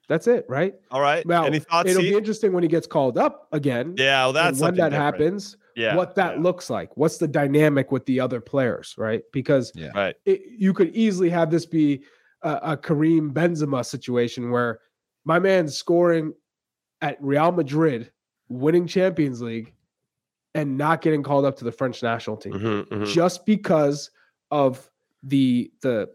That's 0.09 0.27
it, 0.27 0.45
right? 0.49 0.75
All 0.91 1.01
right. 1.01 1.25
Now, 1.25 1.45
Any 1.45 1.61
thoughts? 1.61 1.89
it'll 1.89 2.03
be 2.03 2.15
interesting 2.15 2.53
when 2.53 2.63
he 2.65 2.69
gets 2.69 2.87
called 2.87 3.17
up 3.17 3.47
again. 3.53 3.95
yeah, 3.97 4.21
well, 4.27 4.29
and 4.29 4.37
that's 4.37 4.61
when 4.61 4.75
that 4.75 4.91
different. 4.91 4.95
happens, 5.15 5.57
Yeah. 5.77 5.97
what 5.97 6.15
that 6.17 6.37
yeah, 6.37 6.43
looks 6.43 6.71
like. 6.71 6.97
What's 6.97 7.19
the 7.19 7.29
dynamic 7.29 7.91
with 7.93 8.05
the 8.07 8.21
other 8.21 8.41
players, 8.41 8.95
right? 8.99 9.23
Because 9.33 9.73
Right. 9.95 10.15
it, 10.25 10.43
you 10.59 10.73
could 10.73 10.95
easily 10.95 11.31
have 11.31 11.51
this 11.51 11.67
be 11.67 12.03
a, 12.43 12.59
a 12.63 12.77
Karim 12.77 13.33
Benzema 13.33 13.85
situation 13.85 14.51
where 14.51 14.81
my 15.25 15.39
man's 15.39 15.77
scoring 15.77 16.33
at 17.03 17.17
Real 17.23 17.53
Madrid, 17.53 18.13
winning 18.49 18.87
Champions 18.87 19.41
League, 19.43 19.75
and 20.55 20.77
not 20.77 21.01
getting 21.01 21.23
called 21.23 21.45
up 21.45 21.57
to 21.59 21.65
the 21.65 21.73
French 21.73 22.03
national 22.03 22.37
team 22.37 22.55
Mhm, 22.55 22.89
mhm. 22.89 23.07
just 23.07 23.47
because 23.47 24.11
of 24.51 24.91
the 25.23 25.71
the 25.83 26.11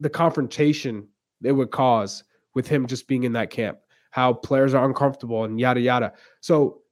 the 0.00 0.10
confrontation 0.10 1.08
it 1.42 1.52
would 1.52 1.70
cause 1.70 2.22
with 2.54 2.66
him 2.66 2.86
just 2.86 3.06
being 3.08 3.24
in 3.24 3.32
that 3.32 3.48
camp 3.50 3.78
how 4.10 4.32
players 4.32 4.74
are 4.74 4.84
uncomfortable 4.86 5.44
and 5.44 5.58
yada 5.60 5.80
yada 5.80 6.12
so 6.40 6.82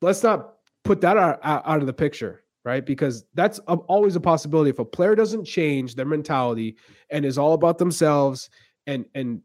let's 0.00 0.22
not 0.22 0.53
put 0.84 1.00
that 1.00 1.16
out, 1.16 1.40
out, 1.42 1.80
of 1.80 1.86
the 1.86 1.92
picture 1.92 2.44
right 2.64 2.84
because 2.86 3.24
that's 3.34 3.58
a, 3.68 3.74
always 3.74 4.16
a 4.16 4.20
possibility 4.20 4.70
if 4.70 4.78
a 4.78 4.84
player 4.84 5.14
doesn't 5.14 5.44
change 5.44 5.94
their 5.94 6.06
mentality 6.06 6.76
and 7.10 7.24
is 7.24 7.38
all 7.38 7.54
about 7.54 7.78
themselves 7.78 8.50
and 8.86 9.04
and 9.14 9.40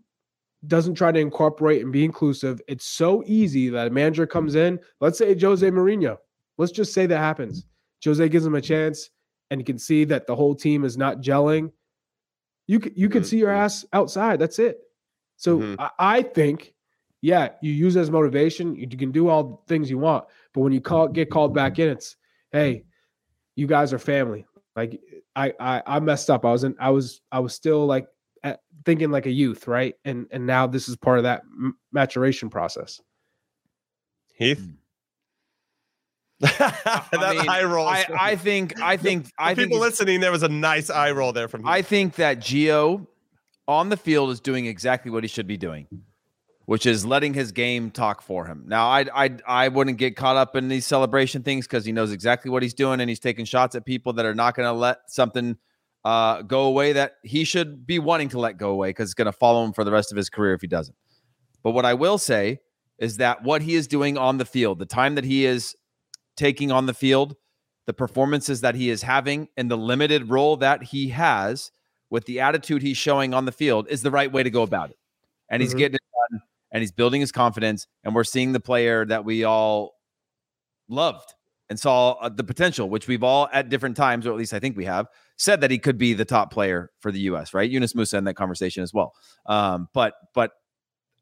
doesn't 0.68 0.96
try 0.96 1.12
to 1.12 1.20
incorporate 1.20 1.82
and 1.82 1.94
be 1.94 2.04
inclusive 2.04 2.62
it's 2.68 2.86
so 2.86 3.24
easy 3.26 3.70
that 3.70 3.88
a 3.88 3.90
manager 3.90 4.28
comes 4.28 4.56
in 4.56 4.78
let's 5.00 5.18
say 5.18 5.38
Jose 5.38 5.70
Mourinho 5.70 6.18
let's 6.58 6.72
just 6.72 6.94
say 6.94 7.06
that 7.06 7.18
happens 7.18 7.66
Jose 8.04 8.28
gives 8.30 8.46
him 8.46 8.56
a 8.56 8.62
chance 8.62 9.10
and 9.50 9.60
you 9.60 9.66
can 9.66 9.78
see 9.78 10.04
that 10.06 10.28
the 10.28 10.36
whole 10.36 10.56
team 10.56 10.84
is 10.86 10.98
not 10.98 11.18
gelling, 11.18 11.72
you 12.68 12.80
can, 12.80 12.94
you 12.96 13.10
can 13.10 13.24
Mhm, 13.24 13.26
see 13.26 13.38
your 13.40 13.50
mhm. 13.50 13.58
ass 13.58 13.86
outside. 13.94 14.40
That's 14.40 14.60
it. 14.60 14.80
So 15.38 15.60
Mhm. 15.60 15.76
I, 15.80 15.90
I 16.00 16.22
think, 16.22 16.74
yeah, 17.22 17.50
you 17.62 17.72
use 17.72 17.96
it 17.96 18.02
as 18.02 18.12
motivation. 18.12 18.76
You, 18.76 18.88
you 18.90 18.98
can 18.98 19.12
do 19.12 19.30
all 19.30 19.44
the 19.44 19.58
things 19.68 19.90
you 19.90 19.98
want, 19.98 20.26
but 20.54 20.62
when 20.62 20.72
you 20.74 20.82
call 20.82 21.08
get 21.08 21.30
called 21.30 21.54
back 21.54 21.80
in, 21.80 21.90
it's 21.90 22.16
hey, 22.52 22.84
you 23.56 23.68
guys 23.68 23.94
are 23.94 24.00
family. 24.00 24.46
Like 24.76 25.00
I 25.36 25.54
I, 25.60 25.84
I 25.86 26.00
messed 26.00 26.30
up. 26.30 26.46
I 26.46 26.52
was 26.52 26.64
in, 26.64 26.76
I 26.80 26.90
was 26.92 27.22
I 27.32 27.40
was 27.40 27.54
still 27.54 27.86
like 27.86 28.08
at, 28.44 28.62
thinking 28.86 29.12
like 29.12 29.26
a 29.26 29.32
youth, 29.32 29.68
right? 29.68 29.96
And 30.06 30.28
and 30.32 30.46
now 30.46 30.68
this 30.68 30.88
is 30.88 30.96
part 30.96 31.18
of 31.18 31.24
that 31.24 31.42
m- 31.42 31.78
maturation 31.92 32.50
process. 32.50 33.02
Heath. 34.36 34.60
Hmm. 34.60 34.76
that 36.40 37.10
I 37.12 37.34
mean, 37.34 37.50
eye 37.50 37.64
roll. 37.64 37.86
I, 37.86 38.06
I 38.18 38.36
think 38.38 38.80
I 38.80 38.96
think 38.96 39.30
I 39.38 39.52
For 39.52 39.62
think 39.62 39.72
people 39.72 39.82
listening, 39.82 40.22
there 40.22 40.32
was 40.32 40.44
a 40.44 40.48
nice 40.48 40.90
eye 40.90 41.12
roll 41.12 41.34
there 41.34 41.50
from. 41.50 41.64
Heath. 41.64 41.70
I 41.70 41.82
think 41.82 42.16
that 42.16 42.40
Gio 42.40 43.06
on 43.68 43.90
the 43.90 43.98
field 43.98 44.30
is 44.30 44.40
doing 44.40 44.66
exactly 44.66 45.12
what 45.12 45.26
he 45.26 45.28
should 45.28 45.48
be 45.48 45.58
doing, 45.58 45.86
which 46.70 46.86
is 46.86 47.04
letting 47.04 47.34
his 47.34 47.52
game 47.52 47.90
talk 47.90 48.22
for 48.22 48.46
him. 48.46 48.64
Now, 48.68 48.90
I 48.90 49.04
I 49.12 49.38
I 49.48 49.68
wouldn't 49.70 49.98
get 49.98 50.16
caught 50.16 50.36
up 50.36 50.56
in 50.56 50.68
these 50.68 50.86
celebration 50.86 51.42
things 51.42 51.66
because 51.66 51.84
he 51.84 51.92
knows 51.92 52.12
exactly 52.12 52.52
what 52.52 52.62
he's 52.62 52.76
doing 52.76 53.00
and 53.00 53.10
he's 53.10 53.20
taking 53.20 53.44
shots 53.44 53.74
at 53.74 53.86
people 53.86 54.14
that 54.14 54.26
are 54.28 54.36
not 54.36 54.54
going 54.54 54.68
to 54.68 54.72
let 54.72 55.00
something 55.08 55.58
uh, 56.06 56.44
go 56.44 56.66
away 56.66 56.94
that 56.94 57.14
he 57.24 57.44
should 57.44 57.88
be 57.88 57.98
wanting 57.98 58.30
to 58.30 58.40
let 58.40 58.58
go 58.58 58.70
away 58.70 58.90
because 58.90 59.08
it's 59.08 59.16
going 59.16 59.26
to 59.26 59.32
follow 59.32 59.66
him 59.66 59.74
for 59.74 59.84
the 59.84 59.92
rest 59.92 60.12
of 60.12 60.16
his 60.16 60.30
career 60.30 60.54
if 60.54 60.62
he 60.62 60.68
doesn't. 60.68 60.96
But 61.64 61.72
what 61.72 61.86
I 61.86 61.96
will 61.96 62.20
say 62.20 62.60
is 63.00 63.18
that 63.18 63.42
what 63.42 63.64
he 63.64 63.74
is 63.74 63.88
doing 63.88 64.16
on 64.20 64.38
the 64.38 64.46
field, 64.46 64.78
the 64.78 64.86
time 64.86 65.16
that 65.16 65.26
he 65.26 65.48
is 65.48 65.76
taking 66.38 66.72
on 66.72 66.86
the 66.86 66.94
field, 66.94 67.36
the 67.88 67.94
performances 67.94 68.62
that 68.62 68.76
he 68.76 68.92
is 68.92 69.02
having, 69.02 69.48
and 69.58 69.72
the 69.72 69.78
limited 69.78 70.30
role 70.30 70.56
that 70.58 70.84
he 70.84 71.10
has 71.10 71.72
with 72.12 72.26
the 72.26 72.42
attitude 72.42 72.84
he's 72.84 72.96
showing 72.96 73.34
on 73.34 73.46
the 73.46 73.52
field 73.52 73.88
is 73.90 74.04
the 74.04 74.12
right 74.12 74.32
way 74.32 74.44
to 74.44 74.52
go 74.52 74.62
about 74.62 74.92
it. 74.92 74.98
And 75.50 75.64
he's 75.64 75.74
Mhm. 75.74 75.80
getting 75.80 75.96
it 75.96 76.02
done 76.32 76.42
and 76.72 76.82
he's 76.82 76.92
building 76.92 77.22
his 77.22 77.32
confidence. 77.32 77.88
And 78.04 78.14
we're 78.16 78.24
seeing 78.24 78.52
the 78.52 78.60
player 78.60 79.06
that 79.06 79.26
we 79.26 79.44
all 79.44 79.96
loved 80.88 81.34
and 81.70 81.80
saw 81.80 82.14
uh, 82.14 82.30
the 82.30 82.44
potential, 82.44 82.90
which 82.90 83.08
we've 83.08 83.24
all 83.24 83.48
at 83.54 83.70
different 83.70 83.96
times, 83.96 84.26
or 84.26 84.32
at 84.32 84.38
least 84.38 84.54
I 84.54 84.60
think 84.60 84.76
we 84.76 84.86
have, 84.86 85.08
said 85.38 85.62
that 85.62 85.72
he 85.72 85.78
could 85.78 85.98
be 85.98 86.14
the 86.14 86.26
top 86.26 86.52
player 86.52 86.92
for 87.00 87.12
the 87.12 87.20
U.S. 87.22 87.54
Right, 87.54 87.70
Yunus 87.70 87.94
Musah 87.94 88.18
in 88.18 88.24
that 88.26 88.34
conversation 88.36 88.84
as 88.84 88.94
well. 88.94 89.14
Um, 89.46 89.88
but 89.94 90.14
but 90.34 90.52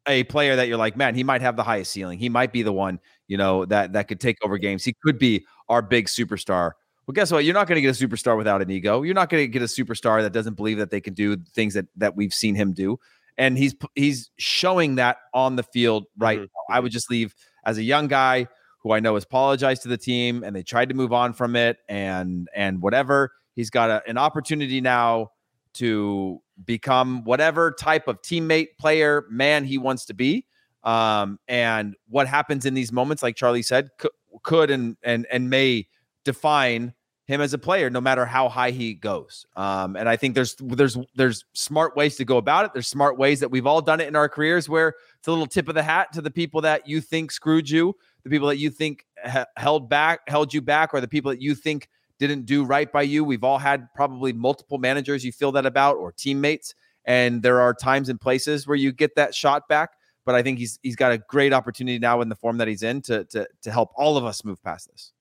a 0.06 0.24
player 0.24 0.56
that 0.56 0.68
you're 0.68 0.78
like, 0.78 0.96
man, 0.96 1.14
he 1.14 1.22
might 1.22 1.42
have 1.42 1.56
the 1.56 1.62
highest 1.62 1.92
ceiling. 1.92 2.18
He 2.18 2.30
might 2.30 2.52
be 2.52 2.62
the 2.62 2.72
one, 2.72 2.98
you 3.26 3.36
know, 3.36 3.66
that 3.66 3.92
that 3.92 4.08
could 4.08 4.20
take 4.20 4.38
over 4.42 4.56
games. 4.58 4.84
He 4.84 4.94
could 5.02 5.18
be 5.18 5.44
our 5.68 5.82
big 5.82 6.06
superstar. 6.06 6.72
Well, 7.06 7.14
guess 7.14 7.30
what? 7.30 7.44
You're 7.44 7.54
not 7.54 7.66
going 7.68 7.76
to 7.76 7.82
get 7.82 8.00
a 8.00 8.06
superstar 8.06 8.36
without 8.36 8.60
an 8.60 8.70
ego. 8.70 9.02
You're 9.02 9.14
not 9.14 9.30
going 9.30 9.42
to 9.44 9.48
get 9.48 9.62
a 9.62 9.66
superstar 9.66 10.22
that 10.22 10.32
doesn't 10.32 10.54
believe 10.54 10.78
that 10.78 10.90
they 10.90 11.00
can 11.00 11.14
do 11.14 11.36
things 11.54 11.74
that 11.74 11.86
that 11.96 12.16
we've 12.16 12.34
seen 12.34 12.54
him 12.54 12.72
do. 12.72 12.98
And 13.38 13.56
he's 13.56 13.74
he's 13.94 14.30
showing 14.36 14.96
that 14.96 15.16
on 15.32 15.56
the 15.56 15.62
field 15.62 16.04
right 16.18 16.38
Mhm. 16.40 16.42
now. 16.42 16.74
I 16.76 16.80
would 16.80 16.92
just 16.92 17.10
leave 17.10 17.34
as 17.64 17.78
a 17.78 17.82
young 17.82 18.08
guy 18.08 18.48
who 18.82 18.92
I 18.92 19.00
know 19.00 19.14
has 19.14 19.24
apologized 19.24 19.82
to 19.82 19.88
the 19.88 19.96
team 19.96 20.42
and 20.44 20.54
they 20.54 20.62
tried 20.62 20.88
to 20.90 20.94
move 20.94 21.12
on 21.12 21.32
from 21.32 21.54
it 21.56 21.78
and 21.88 22.48
and 22.54 22.82
whatever. 22.82 23.32
He's 23.54 23.70
got 23.70 23.90
a, 23.90 24.02
an 24.08 24.18
opportunity 24.18 24.80
now 24.80 25.30
to 25.74 26.40
become 26.64 27.22
whatever 27.24 27.70
type 27.70 28.08
of 28.08 28.20
teammate, 28.22 28.68
player, 28.80 29.24
man 29.30 29.64
he 29.64 29.78
wants 29.78 30.04
to 30.06 30.14
be. 30.14 30.44
Um, 30.82 31.38
and 31.46 31.94
what 32.08 32.26
happens 32.26 32.66
in 32.66 32.74
these 32.74 32.90
moments, 32.92 33.22
like 33.22 33.36
Charlie 33.36 33.62
said, 33.62 33.88
could, 33.98 34.10
could 34.42 34.70
and 34.70 34.96
and 35.02 35.26
and 35.30 35.48
may 35.50 35.86
define 36.24 36.94
him 37.28 37.42
as 37.42 37.52
a 37.52 37.58
player, 37.58 37.90
no 37.90 38.00
matter 38.00 38.24
how 38.24 38.48
high 38.48 38.70
he 38.70 38.94
goes. 38.94 39.44
Um, 39.54 39.96
and 39.96 40.08
I 40.08 40.16
think 40.16 40.34
there's 40.34 40.56
there's 40.58 40.96
there's 41.14 41.44
smart 41.52 41.94
ways 41.94 42.16
to 42.16 42.24
go 42.24 42.38
about 42.38 42.64
it. 42.64 42.72
There's 42.72 42.88
smart 42.88 43.18
ways 43.18 43.40
that 43.40 43.50
we've 43.50 43.66
all 43.66 43.82
done 43.82 44.00
it 44.00 44.08
in 44.08 44.16
our 44.16 44.30
careers, 44.30 44.66
where 44.66 44.94
it's 45.18 45.28
a 45.28 45.30
little 45.30 45.46
tip 45.46 45.68
of 45.68 45.74
the 45.74 45.82
hat 45.82 46.10
to 46.14 46.22
the 46.22 46.30
people 46.30 46.62
that 46.62 46.88
you 46.88 47.02
think 47.02 47.30
screwed 47.30 47.68
you, 47.68 47.94
the 48.24 48.30
people 48.30 48.48
that 48.48 48.56
you 48.56 48.70
think 48.70 49.04
ha- 49.22 49.44
held 49.58 49.90
back, 49.90 50.20
held 50.26 50.54
you 50.54 50.62
back, 50.62 50.94
or 50.94 51.02
the 51.02 51.08
people 51.08 51.30
that 51.30 51.42
you 51.42 51.54
think 51.54 51.88
didn't 52.18 52.46
do 52.46 52.64
right 52.64 52.90
by 52.90 53.02
you. 53.02 53.24
We've 53.24 53.44
all 53.44 53.58
had 53.58 53.92
probably 53.94 54.32
multiple 54.32 54.78
managers 54.78 55.22
you 55.22 55.30
feel 55.30 55.52
that 55.52 55.66
about, 55.66 55.98
or 55.98 56.12
teammates. 56.12 56.74
And 57.04 57.42
there 57.42 57.60
are 57.60 57.74
times 57.74 58.08
and 58.08 58.18
places 58.18 58.66
where 58.66 58.76
you 58.76 58.90
get 58.90 59.14
that 59.16 59.34
shot 59.34 59.68
back. 59.68 59.90
But 60.24 60.34
I 60.34 60.42
think 60.42 60.58
he's 60.58 60.78
he's 60.82 60.96
got 60.96 61.12
a 61.12 61.18
great 61.18 61.52
opportunity 61.52 61.98
now 61.98 62.22
in 62.22 62.30
the 62.30 62.36
form 62.36 62.56
that 62.56 62.68
he's 62.68 62.82
in 62.82 63.02
to 63.02 63.24
to 63.24 63.46
to 63.60 63.70
help 63.70 63.92
all 63.96 64.16
of 64.16 64.24
us 64.24 64.44
move 64.44 64.62
past 64.62 64.90
this. 64.90 65.12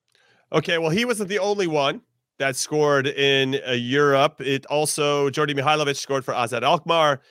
Okay, 0.52 0.78
well, 0.78 0.90
he 0.90 1.04
wasn't 1.04 1.30
the 1.30 1.40
only 1.40 1.68
one 1.68 2.02
that 2.40 2.56
scored 2.56 3.08
in 3.08 3.60
uh, 3.68 3.72
Europe. 3.72 4.40
It 4.40 4.66
also 4.68 5.30
Djordje 5.30 5.58
Mihailovic 5.60 5.98
scored 5.98 6.24
for 6.24 6.34
AZ 6.34 6.54
Alkmaar. 6.54 7.22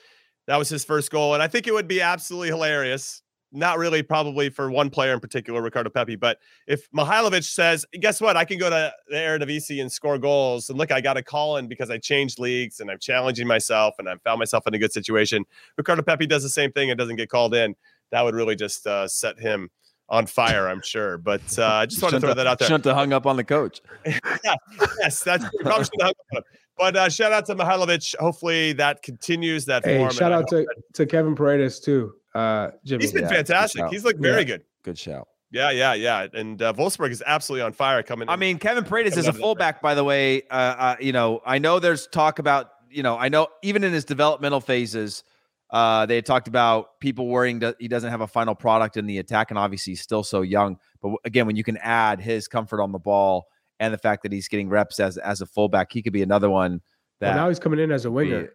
That 0.45 0.57
was 0.57 0.69
his 0.69 0.85
first 0.85 1.11
goal, 1.11 1.33
and 1.33 1.43
I 1.43 1.47
think 1.47 1.67
it 1.67 1.73
would 1.73 1.87
be 1.87 2.01
absolutely 2.01 2.49
hilarious. 2.49 3.21
Not 3.53 3.77
really, 3.77 4.03
probably 4.03 4.49
for 4.49 4.69
one 4.69 4.89
player 4.89 5.13
in 5.13 5.21
particular, 5.21 5.61
Ricardo 5.61 5.89
Pepi. 5.89 6.15
But 6.15 6.37
if 6.67 6.91
Mihailovic 6.91 7.43
says, 7.43 7.85
"Guess 7.99 8.21
what? 8.21 8.37
I 8.37 8.45
can 8.45 8.59
go 8.59 8.69
to 8.69 8.93
the 9.07 9.15
Eredivisie 9.15 9.81
and 9.81 9.91
score 9.91 10.17
goals," 10.17 10.69
and 10.69 10.77
look, 10.77 10.91
I 10.91 11.01
got 11.01 11.17
a 11.17 11.23
call 11.23 11.57
in 11.57 11.67
because 11.67 11.89
I 11.89 11.97
changed 11.97 12.39
leagues 12.39 12.81
and 12.81 12.91
I'm 12.91 12.99
challenging 12.99 13.47
myself 13.47 13.95
and 13.99 14.07
I 14.07 14.15
found 14.23 14.39
myself 14.39 14.67
in 14.67 14.73
a 14.73 14.79
good 14.79 14.93
situation. 14.93 15.45
Ricardo 15.77 16.03
Pepi 16.03 16.27
does 16.27 16.43
the 16.43 16.49
same 16.49 16.71
thing 16.71 16.91
and 16.91 16.97
doesn't 16.97 17.15
get 17.15 17.29
called 17.29 17.55
in. 17.55 17.75
That 18.11 18.23
would 18.23 18.35
really 18.35 18.55
just 18.55 18.85
uh, 18.85 19.07
set 19.07 19.39
him 19.39 19.69
on 20.09 20.25
fire, 20.25 20.67
I'm 20.67 20.81
sure. 20.81 21.17
But 21.17 21.57
uh, 21.59 21.65
I 21.65 21.85
just 21.85 22.01
want 22.01 22.13
to 22.15 22.19
throw 22.19 22.33
that 22.33 22.47
out 22.47 22.59
there. 22.59 22.67
Shouldn't 22.67 22.85
hung 22.93 23.13
up 23.13 23.25
on 23.25 23.35
the 23.35 23.43
coach. 23.43 23.81
yeah, 24.05 24.55
yes, 24.99 25.21
that's 25.23 25.43
probably 25.61 25.87
hung 25.99 26.09
up 26.09 26.17
on 26.31 26.37
him. 26.37 26.43
But 26.77 26.95
uh, 26.95 27.09
shout 27.09 27.31
out 27.31 27.45
to 27.47 27.55
Mihailovic. 27.55 28.15
Hopefully 28.17 28.73
that 28.73 29.01
continues 29.01 29.65
that 29.65 29.83
Hey, 29.83 29.97
form. 29.97 30.11
shout 30.11 30.31
out 30.31 30.47
to, 30.49 30.57
hope 30.57 30.67
to 30.93 31.05
Kevin 31.07 31.35
Paredes 31.35 31.79
too. 31.79 32.13
Uh, 32.35 32.69
Jimmy. 32.85 33.03
He's 33.03 33.11
been 33.13 33.23
Yeah, 33.23 33.29
fantastic. 33.29 33.85
He's 33.89 34.03
looked 34.03 34.19
very 34.19 34.39
Yeah. 34.39 34.43
good. 34.43 34.63
Good 34.83 34.97
shout. 34.99 35.27
Yeah, 35.49 35.71
yeah, 35.71 35.93
yeah. 35.95 36.27
And 36.33 36.61
uh, 36.61 36.73
Wolfsburg 36.73 37.09
is 37.09 37.23
absolutely 37.25 37.63
on 37.63 37.73
fire 37.73 38.03
coming. 38.03 38.29
I 38.29 38.35
in. 38.35 38.39
mean, 38.39 38.59
Kevin 38.59 38.83
Paredes 38.83 39.17
is 39.17 39.25
a 39.25 39.29
of 39.29 39.35
the 39.35 39.39
break. 39.39 39.41
fullback, 39.43 39.81
by 39.81 39.95
the 39.95 40.03
way. 40.03 40.43
Uh, 40.51 40.53
uh, 40.53 40.95
you 40.99 41.13
know, 41.13 41.41
I 41.45 41.57
know 41.57 41.79
there's 41.79 42.05
talk 42.07 42.37
about, 42.37 42.69
you 42.91 43.01
know, 43.01 43.17
I 43.17 43.29
know 43.29 43.47
even 43.63 43.83
in 43.83 43.91
his 43.91 44.05
developmental 44.05 44.61
phases, 44.61 45.23
uh, 45.69 46.05
they 46.05 46.15
had 46.15 46.25
talked 46.25 46.47
about 46.47 46.99
people 46.99 47.27
worrying 47.27 47.59
that 47.59 47.75
he 47.79 47.87
doesn't 47.87 48.09
have 48.09 48.21
a 48.21 48.27
final 48.27 48.55
product 48.55 48.97
in 48.97 49.05
the 49.05 49.17
attack, 49.17 49.51
and 49.51 49.57
obviously 49.57 49.91
he's 49.91 50.01
still 50.01 50.23
so 50.23 50.41
young. 50.41 50.77
But 51.01 51.13
again, 51.25 51.45
when 51.45 51.55
you 51.55 51.63
can 51.63 51.77
add 51.77 52.21
his 52.21 52.47
comfort 52.47 52.81
on 52.81 52.91
the 52.91 52.99
ball 52.99 53.47
and 53.79 53.93
the 53.93 53.97
fact 53.97 54.23
that 54.23 54.31
he's 54.31 54.47
getting 54.47 54.69
reps 54.69 54.99
as 54.99 55.17
as 55.17 55.41
a 55.41 55.45
fullback, 55.45 55.91
he 55.91 56.01
could 56.01 56.13
be 56.13 56.23
another 56.23 56.49
one 56.49 56.81
that. 57.19 57.35
Well, 57.35 57.45
now 57.45 57.49
he's 57.49 57.59
coming 57.59 57.79
in 57.79 57.91
as 57.91 58.05
a 58.05 58.11
winger. 58.11 58.53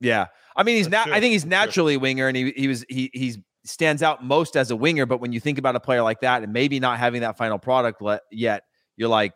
yeah, 0.00 0.26
I 0.56 0.62
mean, 0.62 0.76
he's 0.76 0.88
not. 0.88 1.04
true. 1.04 1.14
I 1.14 1.20
think 1.20 1.32
he's 1.32 1.44
naturally 1.44 1.94
a 1.94 1.98
winger, 1.98 2.28
and 2.28 2.36
he 2.36 2.52
he 2.56 2.68
was 2.68 2.84
he 2.88 3.10
he's 3.12 3.38
stands 3.64 4.02
out 4.02 4.24
most 4.24 4.56
as 4.56 4.70
a 4.70 4.76
winger. 4.76 5.04
But 5.04 5.20
when 5.20 5.32
you 5.32 5.40
think 5.40 5.58
about 5.58 5.76
a 5.76 5.80
player 5.80 6.02
like 6.02 6.20
that, 6.20 6.42
and 6.42 6.52
maybe 6.52 6.80
not 6.80 6.98
having 6.98 7.20
that 7.20 7.36
final 7.36 7.58
product 7.58 8.00
le- 8.00 8.20
yet, 8.30 8.64
you're 8.96 9.08
like, 9.08 9.34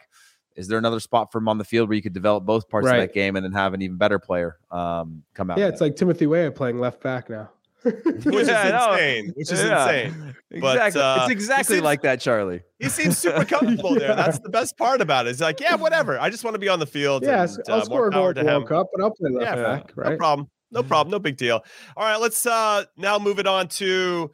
is 0.59 0.68
there 0.68 0.76
another 0.78 1.00
spot 1.00 1.30
for 1.32 1.38
him 1.38 1.48
on 1.48 1.56
the 1.56 1.64
field 1.64 1.88
where 1.88 1.96
you 1.96 2.02
could 2.02 2.12
develop 2.12 2.44
both 2.44 2.68
parts 2.68 2.86
of 2.88 2.92
that 2.96 3.14
game 3.14 3.36
and 3.36 3.44
then 3.44 3.52
have 3.52 3.72
an 3.74 3.80
even 3.82 3.96
better 3.96 4.18
player 4.18 4.59
um, 4.70 5.22
come 5.34 5.50
out? 5.50 5.59
Yeah, 5.59 5.68
it's 5.68 5.80
like 5.80 5.96
Timothy 5.96 6.26
Weah 6.26 6.50
playing 6.50 6.78
left 6.80 7.00
back 7.02 7.30
now. 7.30 7.50
which 7.84 7.94
Yeah, 8.24 8.40
is 8.40 8.92
insane. 8.92 9.32
Which 9.36 9.52
is 9.52 9.62
Yeah. 9.62 9.88
insane. 9.90 10.34
But, 10.61 10.76
exactly. 10.76 11.00
uh, 11.00 11.22
it's 11.22 11.30
exactly 11.30 11.76
seems- 11.76 11.84
like 11.84 12.02
that, 12.02 12.20
Charlie. 12.20 12.62
He 12.80 12.88
seems 12.88 13.16
super 13.16 13.44
comfortable 13.46 13.94
there. 13.94 14.16
That's 14.16 14.40
the 14.40 14.48
best 14.48 14.76
part 14.76 15.00
about 15.00 15.26
it. 15.26 15.30
It's 15.30 15.40
like, 15.40 15.61
yeah, 15.61 15.76
whatever. 15.76 16.18
I 16.18 16.28
just 16.28 16.42
want 16.42 16.54
to 16.54 16.59
be 16.59 16.68
on 16.68 16.80
the 16.80 16.86
field. 16.86 17.22
yeah, 17.22 17.42
and, 17.44 17.56
I'll 17.68 17.74
uh, 17.80 17.84
score 17.84 17.98
more 17.98 18.09
a 18.09 18.11
goal 18.11 18.20
power 18.22 18.34
to 18.34 18.42
the 18.42 18.48
him. 18.50 18.54
World 18.62 18.68
Cup, 18.68 18.86
and 18.94 19.02
I'll 19.04 19.11
play 19.12 19.30
left 19.30 19.56
Yeah, 19.56 19.62
back, 19.62 19.96
No 19.96 20.16
problem. 20.16 20.48
No 20.72 20.82
problem. 20.82 21.11
No 21.12 21.18
big 21.20 21.36
deal. 21.36 21.62
All 21.96 22.04
right, 22.04 22.20
let's 22.20 22.44
uh 22.44 22.84
now 22.96 23.18
move 23.18 23.38
it 23.38 23.46
on 23.46 23.68
to 23.68 24.30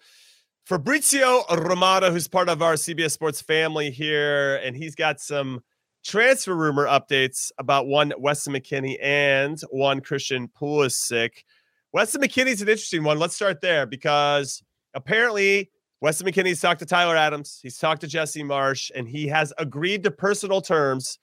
Fabrizio 0.65 1.45
Romano, 1.55 2.11
who's 2.11 2.27
part 2.29 2.49
of 2.49 2.63
our 2.63 2.75
CBS 2.75 3.11
Sports 3.13 3.43
family 3.43 3.91
here, 3.91 4.57
and 4.57 4.75
he's 4.75 4.95
got 4.95 5.21
some 5.21 5.63
transfer 6.05 6.55
rumor 6.55 6.87
updates 6.87 7.51
about 7.59 7.87
one 7.87 8.13
Weston 8.19 8.53
McKennie 8.53 8.99
and 9.03 9.61
one 9.71 10.01
Christian 10.01 10.49
Pulisic. 10.49 11.45
Weston 11.93 12.21
McKennie's 12.21 12.63
an 12.63 12.69
interesting 12.69 13.05
one. 13.05 13.19
Let's 13.19 13.35
start 13.35 13.61
there 13.61 13.87
because 13.87 14.63
apparently 14.95 15.71
Weston 16.01 16.27
McKennie's 16.27 16.61
talked 16.61 16.81
to 16.81 16.87
Tyler 16.87 17.17
Adams, 17.17 17.61
he's 17.63 17.79
talked 17.79 18.03
to 18.03 18.07
Jesse 18.07 18.43
Marsch, 18.43 18.91
and 18.95 19.09
he 19.09 19.27
has 19.29 19.53
agreed 19.59 20.03
to 20.03 20.11
personal 20.11 20.61
terms 20.61 21.19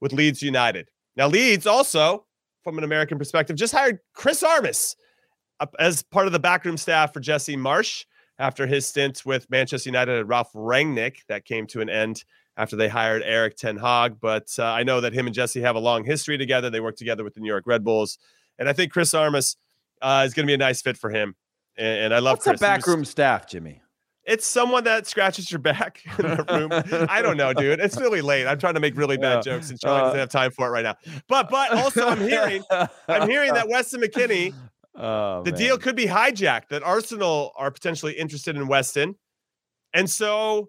with 0.00 0.12
Leeds 0.12 0.42
United. 0.42 0.88
Now, 1.16 1.28
Leeds 1.28 1.66
also, 1.66 2.26
from 2.64 2.78
an 2.78 2.84
American 2.84 3.18
perspective, 3.18 3.56
just 3.56 3.74
hired 3.74 4.00
Chris 4.14 4.42
Armas 4.42 4.96
as 5.78 6.02
part 6.02 6.26
of 6.26 6.32
the 6.32 6.38
backroom 6.38 6.76
staff 6.76 7.12
for 7.12 7.20
Jesse 7.20 7.56
Marsch 7.56 8.04
after 8.38 8.66
his 8.66 8.86
stint 8.86 9.22
with 9.24 9.48
Manchester 9.50 9.88
United 9.88 10.18
and 10.18 10.28
Ralf 10.28 10.52
Rangnick 10.52 11.18
that 11.28 11.44
came 11.44 11.66
to 11.68 11.80
an 11.80 11.88
end 11.88 12.24
after 12.58 12.76
they 12.76 12.88
hired 12.88 13.22
Erik 13.22 13.56
Ten 13.56 13.78
Hag. 13.78 14.20
But 14.20 14.48
uh, 14.58 14.64
I 14.64 14.82
know 14.82 15.00
that 15.00 15.14
him 15.14 15.24
and 15.26 15.34
Jesse 15.34 15.62
have 15.62 15.76
a 15.76 15.80
long 15.80 16.04
history 16.04 16.36
together. 16.36 16.68
They 16.68 16.80
work 16.80 16.96
together 16.96 17.24
with 17.24 17.32
the 17.34 17.40
New 17.40 17.48
York 17.48 17.64
Red 17.66 17.82
Bulls, 17.84 18.18
and 18.58 18.68
I 18.68 18.74
think 18.74 18.92
Chris 18.92 19.14
Armas 19.14 19.56
uh, 20.02 20.24
is 20.26 20.34
going 20.34 20.44
to 20.44 20.50
be 20.50 20.54
a 20.54 20.58
nice 20.58 20.82
fit 20.82 20.98
for 20.98 21.08
him. 21.08 21.34
And, 21.78 22.00
and 22.06 22.14
I 22.14 22.18
love 22.18 22.34
What's 22.38 22.44
Chris. 22.44 22.52
Was- 22.54 22.60
backroom 22.60 23.04
staff, 23.06 23.46
Jimmy? 23.48 23.80
it's 24.24 24.44
someone 24.46 24.84
that 24.84 25.06
scratches 25.06 25.50
your 25.50 25.58
back 25.58 26.02
in 26.18 26.26
the 26.26 26.44
room. 26.50 27.06
I 27.08 27.22
don't 27.22 27.38
know, 27.38 27.54
dude. 27.54 27.80
It's 27.80 27.96
really 27.98 28.20
late. 28.20 28.46
I'm 28.46 28.58
trying 28.58 28.74
to 28.74 28.80
make 28.80 28.94
really 28.94 29.16
bad 29.16 29.36
Yeah. 29.46 29.54
jokes, 29.54 29.70
and 29.70 29.80
Charlie 29.80 30.00
Uh, 30.00 30.04
doesn't 30.04 30.18
have 30.20 30.28
time 30.28 30.50
for 30.50 30.66
it 30.66 30.70
right 30.70 30.82
now. 30.84 30.96
But 31.28 31.48
but 31.48 31.72
also, 31.72 32.06
I'm 32.06 32.20
hearing 32.20 32.62
I'm 33.08 33.26
hearing 33.26 33.54
that 33.54 33.68
Weston 33.70 34.02
McKennie, 34.02 34.52
Oh, 35.00 35.42
the 35.44 35.52
man. 35.52 35.58
deal 35.60 35.78
could 35.78 35.96
be 35.96 36.04
hijacked. 36.06 36.68
That 36.68 36.82
Arsenal 36.82 37.52
are 37.56 37.70
potentially 37.70 38.12
interested 38.14 38.54
in 38.56 38.66
Weston, 38.68 39.14
and 39.94 40.10
so 40.10 40.68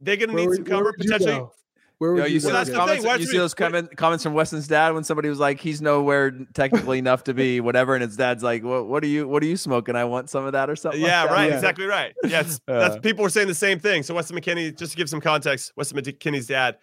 they're 0.00 0.16
going 0.16 0.30
to 0.30 0.36
need 0.36 0.48
would- 0.48 0.56
some 0.56 0.64
where 0.64 0.78
cover 0.84 0.94
you 0.98 1.04
potentially. 1.04 1.32
go? 1.32 1.52
Where 1.98 2.16
Yo, 2.16 2.22
would 2.22 2.28
you 2.28 2.34
you 2.36 2.40
see 2.40 2.50
those 2.50 2.66
the 2.68 2.72
Jim? 2.72 2.86
thing. 2.88 3.02
comments? 3.02 3.20
You 3.20 3.26
see 3.30 3.36
those 3.36 3.52
comment, 3.52 3.94
comments 3.94 4.24
from 4.24 4.32
Weston's 4.32 4.66
dad 4.66 4.94
when 4.94 5.04
somebody 5.04 5.28
was 5.28 5.38
like, 5.38 5.60
"He's 5.60 5.82
nowhere 5.82 6.30
technically 6.54 6.98
enough 6.98 7.24
to 7.24 7.34
be 7.34 7.60
whatever," 7.60 7.94
and 7.94 8.02
his 8.02 8.16
dad's 8.16 8.42
like, 8.42 8.64
"What? 8.64 8.86
What 8.86 9.04
are 9.04 9.06
you? 9.06 9.28
What 9.28 9.42
are 9.42 9.46
you 9.46 9.58
smoking? 9.58 9.96
I 9.96 10.04
want 10.04 10.30
some 10.30 10.46
of 10.46 10.52
that 10.52 10.70
or 10.70 10.76
something." 10.76 10.98
Yeah, 10.98 11.26
that." 11.26 11.30
right. 11.32 11.50
Yeah. 11.50 11.56
Exactly 11.56 11.84
right. 11.84 12.14
Yes, 12.24 12.58
that's 12.66 12.94
Uh. 12.96 12.98
people 13.00 13.22
were 13.22 13.28
saying 13.28 13.48
the 13.48 13.54
same 13.54 13.78
thing. 13.78 14.02
So 14.02 14.14
Weston 14.14 14.34
McKennie, 14.38 14.74
just 14.74 14.92
to 14.92 14.96
give 14.96 15.10
some 15.10 15.20
context, 15.20 15.72
Weston 15.76 15.98
McKennie's 16.02 16.46
dad, 16.46 16.78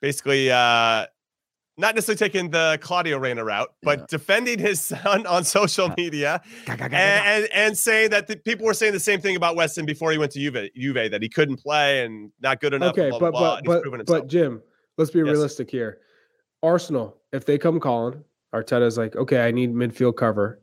basically, 0.00 0.48
uh, 0.52 1.06
not 1.78 1.94
necessarily 1.94 2.18
taking 2.18 2.50
the 2.50 2.78
Claudio 2.80 3.18
Reyna 3.18 3.44
route, 3.44 3.70
but 3.82 4.00
Yeah. 4.00 4.06
defending 4.08 4.58
his 4.58 4.80
son 4.80 5.26
on 5.26 5.44
social 5.44 5.92
media 5.96 6.40
and, 6.66 6.92
and 6.92 7.48
and 7.52 7.78
saying 7.78 8.10
that 8.10 8.26
the 8.26 8.36
people 8.36 8.66
were 8.66 8.74
saying 8.74 8.92
the 8.92 9.00
same 9.00 9.20
thing 9.20 9.36
about 9.36 9.56
Weston 9.56 9.84
before 9.86 10.10
he 10.12 10.18
went 10.18 10.32
to 10.32 10.38
Juve, 10.40 10.70
Juve 10.74 11.10
that 11.10 11.22
he 11.22 11.28
couldn't 11.28 11.58
play 11.58 12.04
and 12.04 12.32
not 12.40 12.60
good 12.60 12.74
enough. 12.74 12.92
Okay, 12.92 13.10
blah, 13.10 13.18
but 13.18 13.30
blah, 13.32 13.40
but 13.40 13.74
he's 13.82 13.90
but 13.90 13.98
himself. 13.98 14.22
but 14.22 14.26
Jim, 14.28 14.62
let's 14.96 15.10
be 15.10 15.18
Yes. 15.20 15.26
realistic 15.28 15.70
here. 15.70 15.98
Arsenal, 16.62 17.16
if 17.32 17.44
they 17.44 17.58
come 17.58 17.78
calling, 17.78 18.24
Arteta's 18.54 18.96
like, 18.96 19.14
okay, 19.16 19.46
I 19.46 19.50
need 19.50 19.74
midfield 19.74 20.16
cover. 20.16 20.60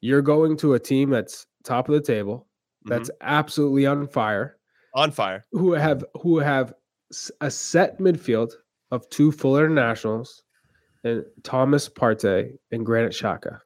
You're 0.00 0.22
going 0.22 0.56
to 0.58 0.74
a 0.74 0.78
team 0.78 1.10
that's 1.10 1.46
top 1.64 1.88
of 1.88 1.94
the 1.94 2.00
table, 2.00 2.46
that's 2.84 3.10
mm-hmm. 3.10 3.28
absolutely 3.28 3.86
on 3.86 4.08
fire, 4.08 4.56
on 4.94 5.10
fire. 5.12 5.44
who 5.52 5.72
have 5.72 6.04
who 6.20 6.38
have 6.38 6.74
a 7.40 7.50
set 7.50 7.98
midfield 7.98 8.52
of 8.90 9.08
two 9.10 9.30
full 9.32 9.56
internationals, 9.58 10.42
and 11.04 11.24
Thomas 11.42 11.88
Partey 11.88 12.52
and 12.72 12.84
Granit 12.84 13.12
Xhaka, 13.12 13.60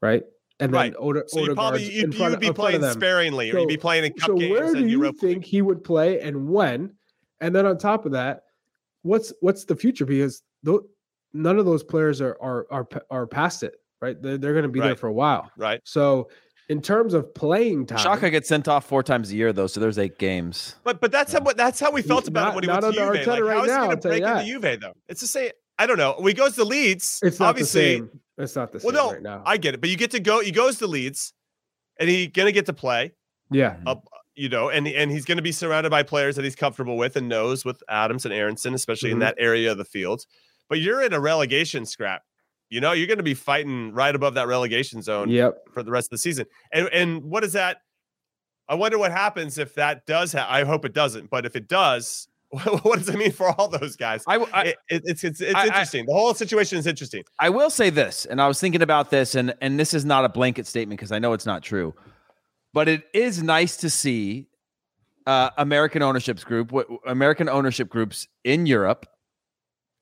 right? 0.00 0.22
And 0.60 0.72
then 0.72 0.78
Right. 0.80 0.94
Ode- 0.98 1.28
So 1.28 1.40
you 1.40 1.54
probably 1.54 1.80
Odegaard's 1.80 1.88
you, 1.96 2.04
in 2.04 2.12
you 2.12 2.18
front 2.18 2.30
would 2.32 2.40
be 2.40 2.46
in 2.46 2.54
front 2.54 2.74
of 2.74 2.80
playing 2.80 2.92
sparingly, 2.94 3.50
or 3.50 3.58
you'd 3.60 3.68
be 3.68 3.76
playing 3.76 4.04
in 4.04 4.12
cup 4.12 4.26
so 4.28 4.34
games 4.36 4.50
where 4.52 4.72
do 4.74 4.80
you 4.80 4.86
Europa 4.88 5.18
think 5.18 5.36
League. 5.38 5.44
he 5.44 5.62
would 5.62 5.82
play 5.84 6.20
and 6.20 6.48
when? 6.48 6.94
And 7.40 7.54
then 7.54 7.66
on 7.66 7.76
top 7.78 8.06
of 8.06 8.12
that, 8.12 8.42
what's 9.02 9.32
what's 9.40 9.64
the 9.64 9.74
future? 9.74 10.06
Because 10.06 10.42
tho- 10.62 10.86
none 11.32 11.58
of 11.58 11.64
those 11.66 11.82
players 11.82 12.20
are 12.20 12.36
are 12.40 12.66
are 12.70 12.88
are 13.10 13.26
past 13.26 13.64
it, 13.64 13.74
right? 14.00 14.20
They're, 14.22 14.38
they're 14.38 14.52
going 14.52 14.62
to 14.64 14.68
be 14.68 14.78
there 14.80 14.94
for 14.96 15.08
a 15.08 15.12
while. 15.12 15.50
Right. 15.56 15.80
So 15.84 16.28
in 16.72 16.82
terms 16.82 17.14
of 17.14 17.32
playing 17.34 17.86
time, 17.86 17.98
Xhaka 17.98 18.30
gets 18.30 18.48
sent 18.48 18.66
off 18.66 18.86
four 18.86 19.02
times 19.02 19.30
a 19.30 19.36
year 19.36 19.52
though, 19.52 19.66
so 19.66 19.78
there's 19.78 19.98
eight 19.98 20.18
games. 20.18 20.74
But 20.82 21.00
but 21.00 21.12
that's 21.12 21.32
how 21.32 21.40
that's 21.40 21.78
how 21.78 21.90
we 21.92 22.02
felt 22.02 22.26
about 22.28 22.40
Not- 22.42 22.48
him 22.48 22.54
when 22.56 22.64
he 22.64 22.66
not 22.68 22.82
went 22.82 22.94
to 22.96 23.02
under 23.02 23.18
Juve. 23.18 23.26
Like, 23.26 23.42
right 23.42 23.56
how 23.56 23.62
is 23.64 23.68
now, 23.68 23.74
he 23.74 23.80
I'll 23.80 23.86
going 23.88 24.00
to 24.00 24.08
break 24.08 24.22
into 24.22 24.44
Juve 24.60 24.80
though? 24.80 24.92
It's 25.08 25.20
the 25.20 25.26
same. 25.26 25.50
I 25.78 25.86
don't 25.86 25.98
know. 25.98 26.14
When 26.18 26.28
he 26.28 26.34
goes 26.34 26.54
to 26.56 26.64
Leeds, 26.64 27.20
it's 27.22 27.38
not 27.40 27.50
obviously. 27.50 27.80
the 28.00 28.06
same. 28.08 28.20
It's 28.38 28.56
not 28.56 28.72
the 28.72 28.80
same 28.80 28.92
Well, 28.92 29.06
no, 29.06 29.12
right 29.12 29.22
now. 29.22 29.42
I 29.46 29.56
get 29.56 29.74
it, 29.74 29.80
but 29.80 29.90
you 29.90 29.96
get 29.96 30.10
to 30.12 30.20
go. 30.20 30.40
He 30.40 30.50
goes 30.50 30.78
to 30.78 30.86
Leeds, 30.86 31.32
and 32.00 32.08
he 32.08 32.26
gonna 32.26 32.52
get 32.52 32.66
to 32.66 32.72
play. 32.72 33.12
yeah, 33.50 33.76
Up, 33.86 34.08
you 34.34 34.48
know, 34.48 34.68
and 34.70 34.86
and 34.88 35.10
he's 35.10 35.24
gonna 35.24 35.42
be 35.42 35.52
surrounded 35.52 35.90
by 35.90 36.02
players 36.02 36.36
that 36.36 36.44
he's 36.44 36.56
comfortable 36.56 36.96
with 36.96 37.16
and 37.16 37.28
knows 37.28 37.64
with 37.64 37.82
Adams 37.88 38.24
and 38.24 38.32
Aaronson, 38.32 38.74
especially 38.74 39.10
in 39.10 39.18
Mhm. 39.18 39.20
that 39.20 39.34
area 39.38 39.70
of 39.72 39.78
the 39.78 39.84
field. 39.84 40.24
But 40.68 40.80
you're 40.80 41.02
in 41.02 41.12
a 41.12 41.20
relegation 41.20 41.84
scrap. 41.84 42.22
You 42.72 42.80
know, 42.80 42.92
you're 42.92 43.06
going 43.06 43.18
to 43.18 43.22
be 43.22 43.34
fighting 43.34 43.92
right 43.92 44.14
above 44.14 44.34
that 44.34 44.46
relegation 44.48 45.02
zone 45.02 45.28
Yep. 45.28 45.58
for 45.74 45.82
the 45.82 45.90
rest 45.90 46.06
of 46.06 46.10
the 46.10 46.18
season. 46.18 46.46
And 46.72 46.88
and 46.92 47.22
what 47.22 47.44
is 47.44 47.52
that? 47.52 47.78
I 48.68 48.74
wonder 48.74 48.96
what 48.98 49.12
happens 49.12 49.58
if 49.58 49.74
that 49.74 50.06
does. 50.06 50.32
Ha- 50.32 50.46
I 50.48 50.64
hope 50.64 50.84
it 50.84 50.94
doesn't, 50.94 51.28
but 51.30 51.44
if 51.44 51.54
it 51.56 51.68
does, 51.68 52.28
what 52.50 52.98
does 52.98 53.08
it 53.10 53.16
mean 53.18 53.32
for 53.32 53.50
all 53.58 53.68
those 53.68 53.96
guys? 53.96 54.24
I, 54.26 54.36
I, 54.36 54.62
It- 54.62 54.76
it- 54.88 55.02
it's 55.04 55.24
it's 55.24 55.40
it's 55.42 55.54
I- 55.54 55.62
I- 55.62 55.66
interesting. 55.66 56.06
the 56.06 56.12
whole 56.14 56.32
situation 56.34 56.78
is 56.78 56.86
interesting. 56.86 57.24
I 57.38 57.50
will 57.50 57.70
say 57.70 57.90
this, 57.90 58.24
and 58.24 58.40
I 58.40 58.48
was 58.48 58.58
thinking 58.60 58.80
about 58.82 59.10
this, 59.10 59.34
and 59.34 59.54
and 59.60 59.78
this 59.78 59.92
is 59.92 60.04
not 60.04 60.24
a 60.24 60.28
blanket 60.30 60.66
statement 60.66 60.98
because 60.98 61.12
I 61.12 61.18
know 61.18 61.34
it's 61.34 61.46
not 61.46 61.62
true, 61.62 61.92
but 62.72 62.88
it 62.88 63.02
is 63.12 63.42
nice 63.42 63.76
to 63.78 63.90
see 63.90 64.46
uh, 65.26 65.50
American 65.58 66.02
ownerships 66.02 66.42
group, 66.42 66.72
what 66.72 66.86
American 67.06 67.48
ownership 67.48 67.88
groups 67.90 68.26
in 68.44 68.64
Europe, 68.66 69.06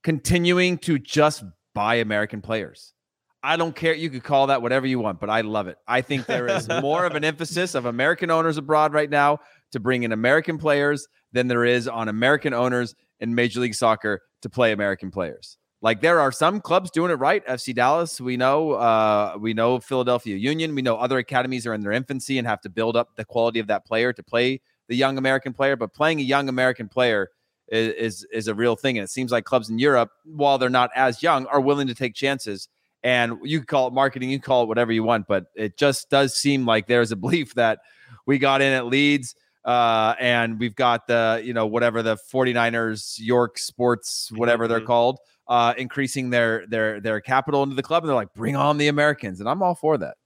continuing 0.03 0.79
to 0.79 0.99
just 0.99 1.43
buy 1.75 1.97
American 1.97 2.41
players. 2.41 2.95
I 3.43 3.57
don't 3.57 3.75
care. 3.75 3.95
You 3.95 4.11
could 4.11 4.23
call 4.23 4.49
that 4.49 4.61
whatever 4.61 4.87
you 4.87 4.99
want, 4.99 5.18
but 5.18 5.31
I 5.31 5.41
love 5.41 5.66
it. 5.66 5.79
I 5.89 6.03
think 6.03 6.27
there 6.27 6.47
is 6.47 6.68
more 6.68 7.07
of 7.07 7.14
an 7.14 7.25
emphasis 7.33 7.75
of 7.75 7.87
American 7.87 8.31
owners 8.31 8.59
abroad 8.59 8.93
right 8.93 9.09
now 9.09 9.39
to 9.73 9.81
bring 9.81 10.03
in 10.03 10.12
American 10.12 10.59
players 10.59 11.09
than 11.33 11.49
there 11.49 11.64
is 11.64 11.89
on 11.89 12.09
American 12.09 12.53
owners 12.53 12.95
in 13.21 13.35
Major 13.35 13.61
League 13.61 13.75
Soccer 13.75 14.21
to 14.43 14.51
play 14.51 14.73
American 14.73 15.11
players. 15.11 15.57
Like 15.83 16.03
there 16.03 16.21
are 16.21 16.31
some 16.31 16.61
clubs 16.61 16.91
doing 16.91 17.11
it 17.11 17.14
right. 17.14 17.47
FC 17.47 17.75
Dallas, 17.75 18.21
we 18.21 18.37
know, 18.37 18.73
uh, 18.73 19.37
we 19.41 19.55
know 19.55 19.81
Philadelphia 19.81 20.37
Union, 20.37 20.75
we 20.75 20.83
know 20.83 20.97
other 20.97 21.16
academies 21.16 21.66
are 21.66 21.73
in 21.73 21.81
their 21.81 21.93
infancy 21.93 22.37
and 22.37 22.47
have 22.47 22.61
to 22.62 22.68
build 22.68 22.97
up 22.97 23.16
the 23.16 23.25
quality 23.25 23.61
of 23.61 23.68
that 23.68 23.87
player 23.87 24.12
to 24.12 24.23
play 24.23 24.61
the 24.89 24.97
young 24.97 25.16
American 25.16 25.55
player. 25.55 25.77
But 25.77 25.95
playing 25.95 26.21
a 26.21 26.25
young 26.25 26.51
American 26.51 26.89
player 26.89 27.31
is 27.71 27.95
is, 28.23 28.27
is 28.33 28.49
a 28.49 28.55
real 28.55 28.77
thing, 28.77 28.99
and 28.99 29.05
it 29.05 29.11
seems 29.11 29.31
like 29.33 29.45
clubs 29.45 29.71
in 29.71 29.79
Europe, 29.79 30.11
while 30.25 30.59
they're 30.59 30.68
not 30.71 30.91
as 30.95 31.23
young, 31.23 31.47
are 31.47 31.61
willing 31.61 31.87
to 31.87 31.95
take 31.95 32.14
chances. 32.14 32.68
And 33.03 33.39
you 33.43 33.62
call 33.64 33.87
it 33.89 33.95
marketing, 33.95 34.29
you 34.31 34.41
call 34.41 34.64
it 34.64 34.66
whatever 34.66 34.93
you 34.93 35.03
want, 35.03 35.27
but 35.27 35.47
it 35.55 35.79
just 35.79 36.11
does 36.11 36.35
seem 36.37 36.66
like 36.66 36.87
there's 36.87 37.12
a 37.12 37.16
belief 37.16 37.55
that 37.55 37.79
we 38.27 38.39
got 38.39 38.61
in 38.61 38.73
at 38.75 38.87
Leeds 38.87 39.35
uh, 39.64 40.14
and 40.21 40.59
we've 40.61 40.75
got 40.75 41.07
the, 41.07 41.41
you 41.43 41.55
know, 41.55 41.66
whatever 41.66 42.03
the 42.03 42.16
49ers, 42.33 43.18
York 43.18 43.57
Sports, 43.59 44.31
whatever 44.35 44.68
they're 44.68 44.81
Mhm. 44.81 44.87
called, 44.87 45.18
uh, 45.49 45.73
increasing 45.79 46.29
their 46.31 46.66
their 46.66 47.01
their 47.01 47.21
capital 47.21 47.62
into 47.62 47.75
the 47.75 47.83
club. 47.83 48.03
And 48.03 48.09
they're 48.09 48.14
like, 48.16 48.35
bring 48.35 48.55
on 48.57 48.77
the 48.79 48.89
Americans. 48.89 49.41
And 49.41 49.49
I'm 49.49 49.62
all 49.62 49.75
for 49.75 49.97
that. 49.99 50.16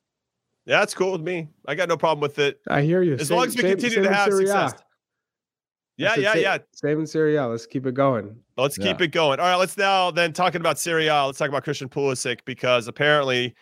Yeah, 0.67 0.79
that's 0.81 0.95
cool 0.95 1.13
with 1.13 1.21
me. 1.21 1.49
I 1.69 1.75
got 1.77 1.89
no 1.89 1.97
problem 1.97 2.21
with 2.23 2.39
it 2.39 2.59
I 2.69 2.83
hear 2.83 3.03
you. 3.03 3.15
as 3.15 3.29
Same- 3.29 3.37
long 3.37 3.47
as 3.47 3.55
we 3.55 3.63
same- 3.63 3.71
continue 3.73 3.95
same 3.97 4.05
to 4.05 4.13
have 4.15 4.29
Serie 4.33 4.45
A. 4.45 4.47
success. 4.49 4.83
Yeah, 5.97 6.15
yeah, 6.17 6.33
same- 6.33 6.43
yeah. 6.43 6.59
Same 6.73 7.01
in 7.01 7.07
Serie 7.07 7.37
A. 7.37 7.47
Let's 7.47 7.67
keep 7.67 7.87
it 7.87 7.95
going. 7.95 8.37
Let's 8.57 8.79
keep 8.79 9.01
it 9.01 9.09
going. 9.09 9.41
All 9.41 9.47
right, 9.47 9.57
let's 9.57 9.77
now 9.77 10.11
then 10.11 10.33
talking 10.33 10.61
about 10.61 10.79
Serie 10.79 11.09
A. 11.09 11.27
Let's 11.27 11.39
talk 11.39 11.49
about 11.49 11.65
Christian 11.65 11.89
Pulisic 11.89 12.41
because 12.45 12.89
apparently 12.89 13.55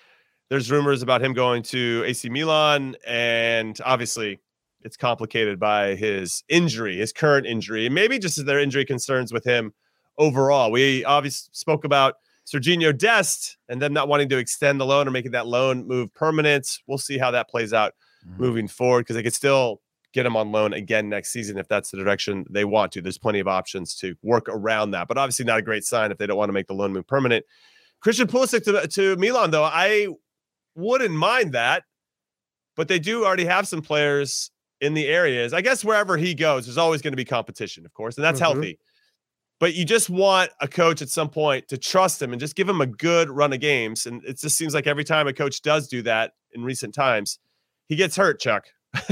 there's 0.49 0.71
rumors 0.71 1.03
about 1.03 1.23
him 1.23 1.33
going 1.33 1.63
to 1.65 2.03
AC 2.07 2.29
Milan, 2.29 2.97
and 3.07 3.79
obviously 3.85 4.41
it's 4.83 4.97
complicated 4.97 5.59
by 5.59 5.95
his 5.95 6.43
injury, 6.49 6.99
his 6.99 7.13
current 7.13 7.47
injury, 7.47 7.87
and 7.87 7.95
maybe 7.95 8.19
just 8.19 8.39
as 8.39 8.45
their 8.45 8.59
injury 8.61 8.85
concerns 8.85 9.33
with 9.33 9.45
him 9.45 9.73
overall. 10.19 10.71
We 10.71 11.05
obviously 11.05 11.51
spoke 11.53 11.85
about 11.85 12.17
Sergiño 12.47 12.97
Dest 12.97 13.57
and 13.69 13.81
them 13.81 13.93
not 13.93 14.09
wanting 14.09 14.29
to 14.31 14.39
extend 14.39 14.81
the 14.81 14.87
loan 14.87 15.07
or 15.07 15.11
making 15.11 15.33
that 15.33 15.47
loan 15.47 15.87
move 15.87 16.13
permanent. 16.15 16.81
We'll 16.87 16.99
see 16.99 17.19
how 17.19 17.31
that 17.31 17.49
plays 17.49 17.73
out 17.73 17.95
mm-hmm. 18.27 18.43
moving 18.43 18.69
forward 18.69 19.03
because 19.03 19.17
they 19.17 19.23
could 19.23 19.35
still 19.35 19.81
get 20.13 20.27
him 20.27 20.37
on 20.37 20.53
loan 20.53 20.73
again 20.73 21.09
next 21.09 21.33
season 21.33 21.59
if 21.59 21.69
that's 21.69 21.91
the 21.91 21.97
direction 21.97 22.45
they 22.51 22.65
want 22.65 22.93
to. 22.93 23.01
There's 23.03 23.19
plenty 23.19 23.41
of 23.41 23.49
options 23.49 23.95
to 23.97 24.15
work 24.23 24.47
around 24.49 24.91
that, 24.93 25.09
but 25.09 25.17
obviously 25.19 25.45
not 25.45 25.59
a 25.59 25.63
great 25.63 25.85
sign 25.85 26.11
if 26.11 26.19
they 26.19 26.27
don't 26.27 26.37
want 26.37 26.49
to 26.51 26.53
make 26.55 26.67
the 26.67 26.75
loan 26.75 26.93
move 26.93 27.07
permanent. 27.07 27.45
Christian 28.01 28.27
Pulisic 28.27 28.65
to, 28.65 28.87
to 28.89 29.17
Milan, 29.17 29.51
though, 29.51 29.65
I 29.65 30.09
wouldn't 30.75 31.15
mind 31.15 31.53
that, 31.53 31.85
but 32.77 32.89
they 32.89 32.99
do 32.99 33.25
already 33.25 33.45
have 33.45 33.67
some 33.69 33.81
players 33.83 34.51
in 34.81 34.95
the 34.95 35.07
areas. 35.07 35.53
I 35.53 35.61
guess 35.61 35.85
wherever 35.85 36.17
he 36.17 36.35
goes, 36.35 36.67
there's 36.67 36.79
always 36.79 37.01
going 37.03 37.13
to 37.13 37.17
be 37.17 37.25
competition, 37.25 37.87
of 37.87 37.93
course, 37.95 38.17
and 38.17 38.25
that's 38.25 38.41
Mhm. 38.41 38.45
healthy. 38.45 38.79
But 39.61 39.75
you 39.75 39.85
just 39.85 40.11
want 40.11 40.51
a 40.61 40.67
coach 40.67 41.01
at 41.03 41.09
some 41.09 41.29
point 41.31 41.69
to 41.69 41.79
trust 41.79 42.21
him 42.21 42.33
and 42.33 42.41
just 42.41 42.57
give 42.57 42.69
him 42.69 42.81
a 42.81 42.87
good 42.87 43.31
run 43.31 43.53
of 43.53 43.61
games. 43.61 44.07
And 44.07 44.25
it 44.25 44.41
just 44.41 44.57
seems 44.59 44.75
like 44.75 44.89
every 44.89 45.05
time 45.05 45.29
a 45.29 45.33
coach 45.33 45.63
does 45.63 45.87
do 45.87 46.03
that 46.03 46.33
in 46.53 46.65
recent 46.65 46.93
times, 46.95 47.39
he 47.87 47.95
gets 47.95 48.17
hurt, 48.17 48.41
Chuck. 48.41 48.67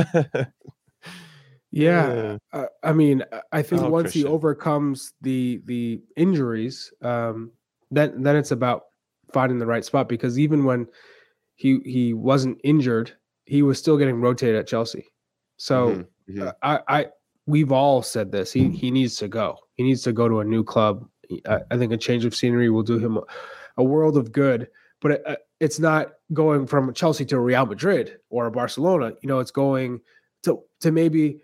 Yeah, 1.73 2.37
uh, 2.53 2.67
I 2.83 2.93
mean, 2.93 3.23
I- 3.33 3.43
I 3.53 3.63
think 3.63 3.83
Oh, 3.83 3.91
once 3.91 4.13
he 4.13 4.25
overcomes 4.25 5.13
the 5.21 5.63
the 5.67 6.03
injuries, 6.17 6.93
um, 7.03 7.53
then 7.91 8.23
then 8.23 8.37
it's 8.37 8.51
about 8.51 8.83
finding 9.33 9.59
the 9.59 9.67
right 9.67 9.85
spot 9.85 10.09
because 10.09 10.39
even 10.39 10.65
when 10.65 10.89
he 11.57 11.81
he 11.85 12.15
wasn't 12.15 12.61
injured, 12.65 13.13
he 13.47 13.63
was 13.63 13.79
still 13.79 13.99
getting 13.99 14.21
rotated 14.21 14.57
at 14.57 14.67
Chelsea. 14.67 15.07
So 15.59 15.91
Mhm, 15.91 16.09
mhm. 16.31 16.49
uh, 16.49 16.53
I 16.63 16.81
I 16.89 17.07
we've 17.47 17.73
all 17.73 18.03
said 18.03 18.33
this. 18.33 18.53
He 18.53 18.71
he 18.71 18.91
needs 18.91 19.17
to 19.17 19.29
go. 19.29 19.59
He 19.77 19.85
needs 19.85 20.03
to 20.05 20.13
go 20.13 20.29
to 20.29 20.41
a 20.41 20.45
new 20.45 20.65
club. 20.65 21.09
I, 21.49 21.61
I 21.71 21.79
think 21.79 21.93
a 21.93 21.97
change 21.97 22.25
of 22.25 22.35
scenery 22.35 22.71
will 22.71 22.83
do 22.83 22.99
him 22.99 23.17
a, 23.19 23.23
a 23.79 23.85
world 23.85 24.17
of 24.17 24.33
good. 24.33 24.69
But 25.01 25.13
it, 25.13 25.23
uh, 25.27 25.37
it's 25.61 25.79
not 25.79 26.13
going 26.33 26.67
from 26.67 26.93
Chelsea 26.95 27.25
to 27.27 27.39
Real 27.41 27.67
Madrid 27.67 28.19
or 28.31 28.47
a 28.47 28.51
Barcelona. 28.51 29.13
You 29.23 29.29
know, 29.29 29.39
it's 29.41 29.51
going 29.51 30.01
to 30.43 30.63
to 30.81 30.91
maybe 30.93 31.41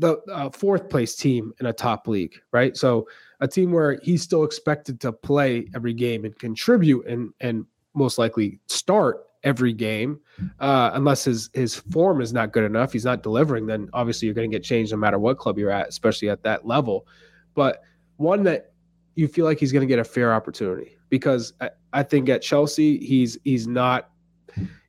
the 0.00 0.18
uh, 0.32 0.50
fourth 0.50 0.88
place 0.88 1.14
team 1.14 1.52
in 1.60 1.66
a 1.66 1.72
top 1.72 2.08
league, 2.08 2.34
right? 2.52 2.76
So 2.76 3.06
a 3.40 3.48
team 3.48 3.72
where 3.72 4.00
he's 4.02 4.22
still 4.22 4.44
expected 4.44 5.00
to 5.00 5.12
play 5.12 5.66
every 5.74 5.94
game 5.94 6.24
and 6.24 6.36
contribute 6.38 7.06
and 7.06 7.32
and 7.40 7.66
most 7.94 8.18
likely 8.18 8.60
start 8.66 9.26
every 9.42 9.72
game, 9.72 10.20
uh, 10.58 10.90
unless 10.94 11.24
his 11.24 11.50
his 11.52 11.74
form 11.74 12.20
is 12.20 12.32
not 12.32 12.52
good 12.52 12.64
enough, 12.64 12.92
he's 12.92 13.04
not 13.04 13.22
delivering. 13.22 13.66
Then 13.66 13.88
obviously 13.92 14.26
you're 14.26 14.34
going 14.34 14.50
to 14.50 14.54
get 14.54 14.64
changed 14.64 14.92
no 14.92 14.98
matter 14.98 15.18
what 15.18 15.38
club 15.38 15.58
you're 15.58 15.70
at, 15.70 15.88
especially 15.88 16.28
at 16.28 16.42
that 16.42 16.66
level. 16.66 17.06
But 17.54 17.82
one 18.16 18.42
that 18.44 18.72
you 19.14 19.28
feel 19.28 19.44
like 19.44 19.58
he's 19.58 19.72
going 19.72 19.86
to 19.86 19.86
get 19.86 19.98
a 19.98 20.04
fair 20.04 20.32
opportunity 20.32 20.96
because 21.08 21.52
I, 21.60 21.70
I 21.92 22.02
think 22.02 22.28
at 22.28 22.42
Chelsea 22.42 22.98
he's 22.98 23.38
he's 23.44 23.66
not 23.66 24.10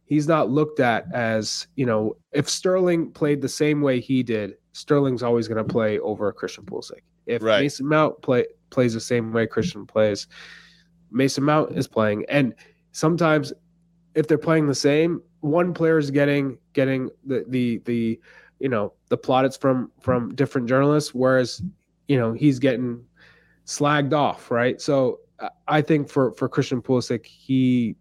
he's 0.06 0.28
not 0.28 0.50
looked 0.50 0.80
at 0.80 1.06
as 1.14 1.68
you 1.76 1.86
know 1.86 2.18
if 2.32 2.50
Sterling 2.50 3.12
played 3.12 3.42
the 3.42 3.50
same 3.50 3.82
way 3.82 4.00
he 4.00 4.24
did, 4.24 4.56
Sterling's 4.74 5.24
always 5.24 5.48
going 5.48 5.66
to 5.66 5.70
play 5.72 6.00
over 6.00 6.32
Christian 6.32 6.64
Pulisic. 6.66 7.02
If 7.26 7.42
Right. 7.44 7.62
Mason 7.62 7.88
Mount 7.88 8.22
play 8.22 8.46
plays 8.70 8.94
the 8.94 9.00
same 9.00 9.32
way 9.34 9.46
Christian 9.48 9.86
plays, 9.86 10.28
Mason 11.12 11.44
Mount 11.44 11.78
is 11.78 11.88
playing, 11.88 12.26
and 12.30 12.54
sometimes 12.94 13.54
if 14.16 14.28
they're 14.28 14.38
playing 14.38 14.68
the 14.68 14.76
same, 14.76 15.22
one 15.42 15.74
player 15.74 15.98
is 15.98 16.10
getting 16.12 16.58
getting 16.74 17.10
the 17.26 17.46
the 17.48 17.82
the 17.86 18.20
you 18.60 18.70
know 18.70 18.94
the 19.10 19.18
plaudits 19.18 19.58
from 19.58 19.92
from 20.00 20.34
different 20.36 20.68
journalists, 20.68 21.14
whereas 21.14 21.62
you 22.08 22.18
know 22.18 22.34
he's 22.34 22.60
getting 22.60 23.04
slagged 23.66 24.14
off, 24.14 24.50
right? 24.52 24.82
So 24.82 25.20
I- 25.40 25.50
I 25.68 25.82
think 25.82 26.10
for 26.10 26.32
for 26.34 26.48
Christian 26.50 26.82
Pulisic, 26.82 27.26
he 27.26 27.96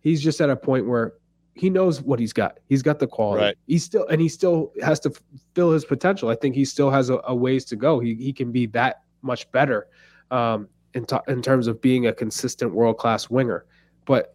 he's 0.00 0.22
just 0.22 0.40
at 0.40 0.48
a 0.50 0.56
point 0.56 0.86
where 0.86 1.14
he 1.58 1.70
knows 1.70 2.00
what 2.00 2.18
he's 2.18 2.32
got. 2.32 2.58
He's 2.68 2.82
got 2.82 2.98
the 2.98 3.06
quality. 3.06 3.44
Right. 3.44 3.58
He's 3.66 3.84
still 3.84 4.06
and 4.06 4.20
he 4.20 4.28
still 4.28 4.72
has 4.82 5.00
to 5.00 5.12
fill 5.54 5.72
his 5.72 5.84
potential. 5.84 6.28
I 6.28 6.34
think 6.34 6.54
he 6.54 6.64
still 6.64 6.90
has 6.90 7.10
a, 7.10 7.20
a 7.24 7.34
ways 7.34 7.64
to 7.66 7.76
go. 7.76 8.00
He 8.00 8.14
he 8.14 8.32
can 8.32 8.52
be 8.52 8.66
that 8.66 9.02
much 9.22 9.50
better 9.50 9.88
um, 10.30 10.68
in 10.94 11.04
to, 11.06 11.22
in 11.28 11.42
terms 11.42 11.66
of 11.66 11.80
being 11.80 12.06
a 12.06 12.12
consistent 12.12 12.74
world 12.74 12.98
class 12.98 13.28
winger, 13.28 13.64
but 14.04 14.34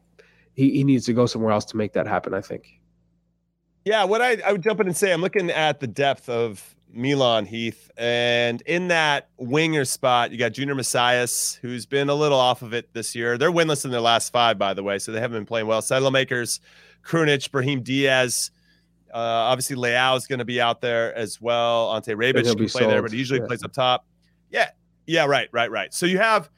he, 0.53 0.71
he 0.71 0.83
needs 0.83 1.05
to 1.05 1.13
go 1.13 1.25
somewhere 1.25 1.51
else 1.51 1.65
to 1.65 1.77
make 1.77 1.93
that 1.93 2.07
happen. 2.07 2.33
I 2.33 2.41
think. 2.41 2.79
Yeah, 3.85 4.05
what 4.05 4.21
I, 4.21 4.37
I 4.45 4.53
would 4.53 4.63
jump 4.63 4.79
in 4.79 4.87
and 4.87 4.95
say, 4.95 5.11
I'm 5.11 5.19
looking 5.19 5.49
at 5.49 5.81
the 5.81 5.87
depth 5.87 6.29
of 6.29 6.75
Milan 6.93 7.45
Heath, 7.45 7.89
and 7.97 8.61
in 8.61 8.89
that 8.89 9.29
winger 9.37 9.83
spot, 9.83 10.31
you 10.31 10.37
got 10.37 10.53
Junior 10.53 10.75
Messias, 10.75 11.55
who's 11.61 11.85
been 11.85 12.09
a 12.09 12.13
little 12.13 12.39
off 12.39 12.61
of 12.61 12.73
it 12.73 12.93
this 12.93 13.15
year. 13.15 13.37
They're 13.37 13.51
winless 13.51 13.83
in 13.83 13.91
their 13.91 14.01
last 14.01 14.31
five, 14.31 14.57
by 14.57 14.73
the 14.73 14.83
way, 14.83 14.99
so 14.99 15.11
they 15.11 15.19
haven't 15.19 15.37
been 15.37 15.45
playing 15.45 15.67
well. 15.67 15.81
Makers, 16.11 16.59
Krunic, 17.03 17.51
Brahim 17.51 17.81
Diaz. 17.81 18.51
Uh, 19.13 19.17
obviously, 19.17 19.75
Leao 19.75 20.15
is 20.17 20.27
going 20.27 20.39
to 20.39 20.45
be 20.45 20.61
out 20.61 20.81
there 20.81 21.13
as 21.15 21.41
well. 21.41 21.91
Ante 21.93 22.13
Rebic 22.13 22.43
can 22.45 22.57
be 22.57 22.67
play 22.67 22.85
there, 22.85 23.01
but 23.01 23.11
he 23.11 23.17
usually 23.17 23.39
yeah. 23.39 23.47
plays 23.47 23.63
up 23.63 23.73
top. 23.73 24.05
Yeah, 24.51 24.69
yeah, 25.07 25.25
right, 25.25 25.49
right, 25.51 25.71
right. 25.71 25.93
So 25.93 26.05
you 26.05 26.19
have 26.19 26.49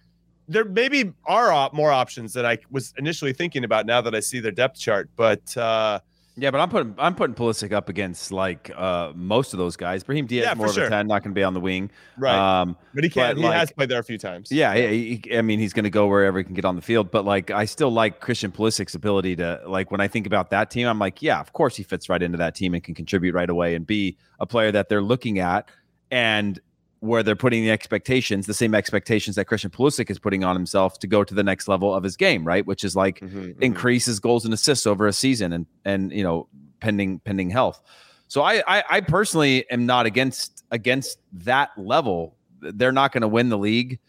there 0.48 0.66
maybe 0.66 1.14
are 1.26 1.52
op- 1.52 1.74
more 1.74 1.92
options 1.92 2.34
than 2.34 2.46
I 2.46 2.60
was 2.70 2.94
initially 2.98 3.34
thinking 3.34 3.64
about 3.64 3.86
now 3.86 4.02
that 4.02 4.14
I 4.14 4.20
see 4.20 4.40
their 4.40 4.52
depth 4.52 4.78
chart, 4.80 5.10
but. 5.16 5.56
uh 5.58 6.00
Yeah, 6.38 6.52
but 6.52 6.60
I'm 6.60 6.70
putting 6.70 6.96
I'm 6.98 7.16
putting 7.16 7.34
Pulisic 7.34 7.72
up 7.72 7.88
against 7.88 8.32
like 8.32 8.70
uh 8.76 9.14
most 9.16 9.54
of 9.54 9.58
those 9.58 9.78
guys. 9.78 10.04
Brahim 10.04 10.26
Diaz 10.26 10.46
Yeah, 10.48 10.54
more 10.56 10.68
of 10.68 10.74
sure. 10.74 10.86
a 10.86 10.90
ten, 10.90 11.08
not 11.08 11.24
going 11.24 11.34
to 11.34 11.40
be 11.40 11.44
on 11.44 11.54
the 11.54 11.62
wing. 11.62 11.90
Right. 12.18 12.62
Um, 12.62 12.76
But 12.94 13.06
he 13.06 13.10
can. 13.10 13.36
But, 13.36 13.42
he 13.42 13.48
has 13.48 13.72
played 13.72 13.88
there 13.88 14.00
a 14.00 14.04
few 14.04 14.18
times. 14.18 14.52
yeah, 14.52 14.76
he, 14.76 15.22
he- 15.24 15.38
I 15.38 15.42
mean 15.42 15.60
he's 15.60 15.72
going 15.72 15.86
to 15.86 15.90
go 15.90 16.08
wherever 16.08 16.38
he 16.38 16.44
can 16.44 16.54
get 16.54 16.66
on 16.66 16.76
the 16.76 16.82
field. 16.82 17.10
But 17.10 17.24
like 17.24 17.52
I 17.52 17.64
still 17.66 17.90
like 17.90 18.20
Christian 18.20 18.52
Pulisic's 18.52 18.96
ability 18.96 19.38
to 19.38 19.62
like 19.66 19.92
when 19.92 20.02
I 20.02 20.10
think 20.10 20.28
about 20.28 20.50
that 20.50 20.70
team, 20.72 20.88
I'm 20.88 21.00
like, 21.00 21.22
yeah, 21.22 21.40
of 21.40 21.54
course 21.54 21.78
he 21.78 21.84
fits 21.84 22.10
right 22.10 22.22
into 22.22 22.38
that 22.40 22.54
team 22.54 22.74
and 22.74 22.84
can 22.84 22.96
contribute 22.96 23.34
right 23.34 23.50
away 23.50 23.74
and 23.76 23.88
be 23.88 24.18
a 24.40 24.46
player 24.46 24.72
that 24.74 24.90
they're 24.90 25.02
looking 25.02 25.40
at. 25.40 25.70
And 26.12 26.60
where 27.06 27.24
they're 27.24 27.36
putting 27.36 27.64
the 27.64 27.72
expectations, 27.72 28.45
the 28.45 28.53
same 28.53 28.74
expectations 28.76 29.36
that 29.36 29.45
Christian 29.45 29.70
Pulisic 29.70 30.10
is 30.10 30.20
putting 30.20 30.43
on 30.43 30.56
himself 30.56 30.99
to 30.99 31.08
go 31.08 31.24
to 31.24 31.34
the 31.34 31.43
next 31.43 31.68
level 31.68 31.93
of 31.93 32.03
his 32.03 32.18
game, 32.18 32.45
right? 32.45 32.66
Which 32.66 32.84
is 32.84 32.95
like 32.95 33.20
Mhm, 33.20 33.30
mhm. 33.56 33.62
increase 33.62 34.06
his 34.06 34.20
goals 34.20 34.45
and 34.45 34.53
assists 34.53 34.86
over 34.88 35.08
a 35.08 35.14
season, 35.14 35.53
and 35.53 35.66
and 35.86 36.12
you 36.12 36.24
know 36.24 36.47
pending 36.80 37.20
pending 37.20 37.49
health. 37.49 37.82
So 38.28 38.41
I 38.41 38.64
I, 38.68 38.84
I 38.89 39.01
personally 39.01 39.70
am 39.70 39.86
not 39.86 40.06
against 40.06 40.64
against 40.72 41.20
that 41.34 41.70
level. 41.78 42.36
They're 42.62 42.91
not 42.91 43.12
going 43.12 43.22
to 43.22 43.28
win 43.28 43.49
the 43.49 43.58
league. 43.58 43.99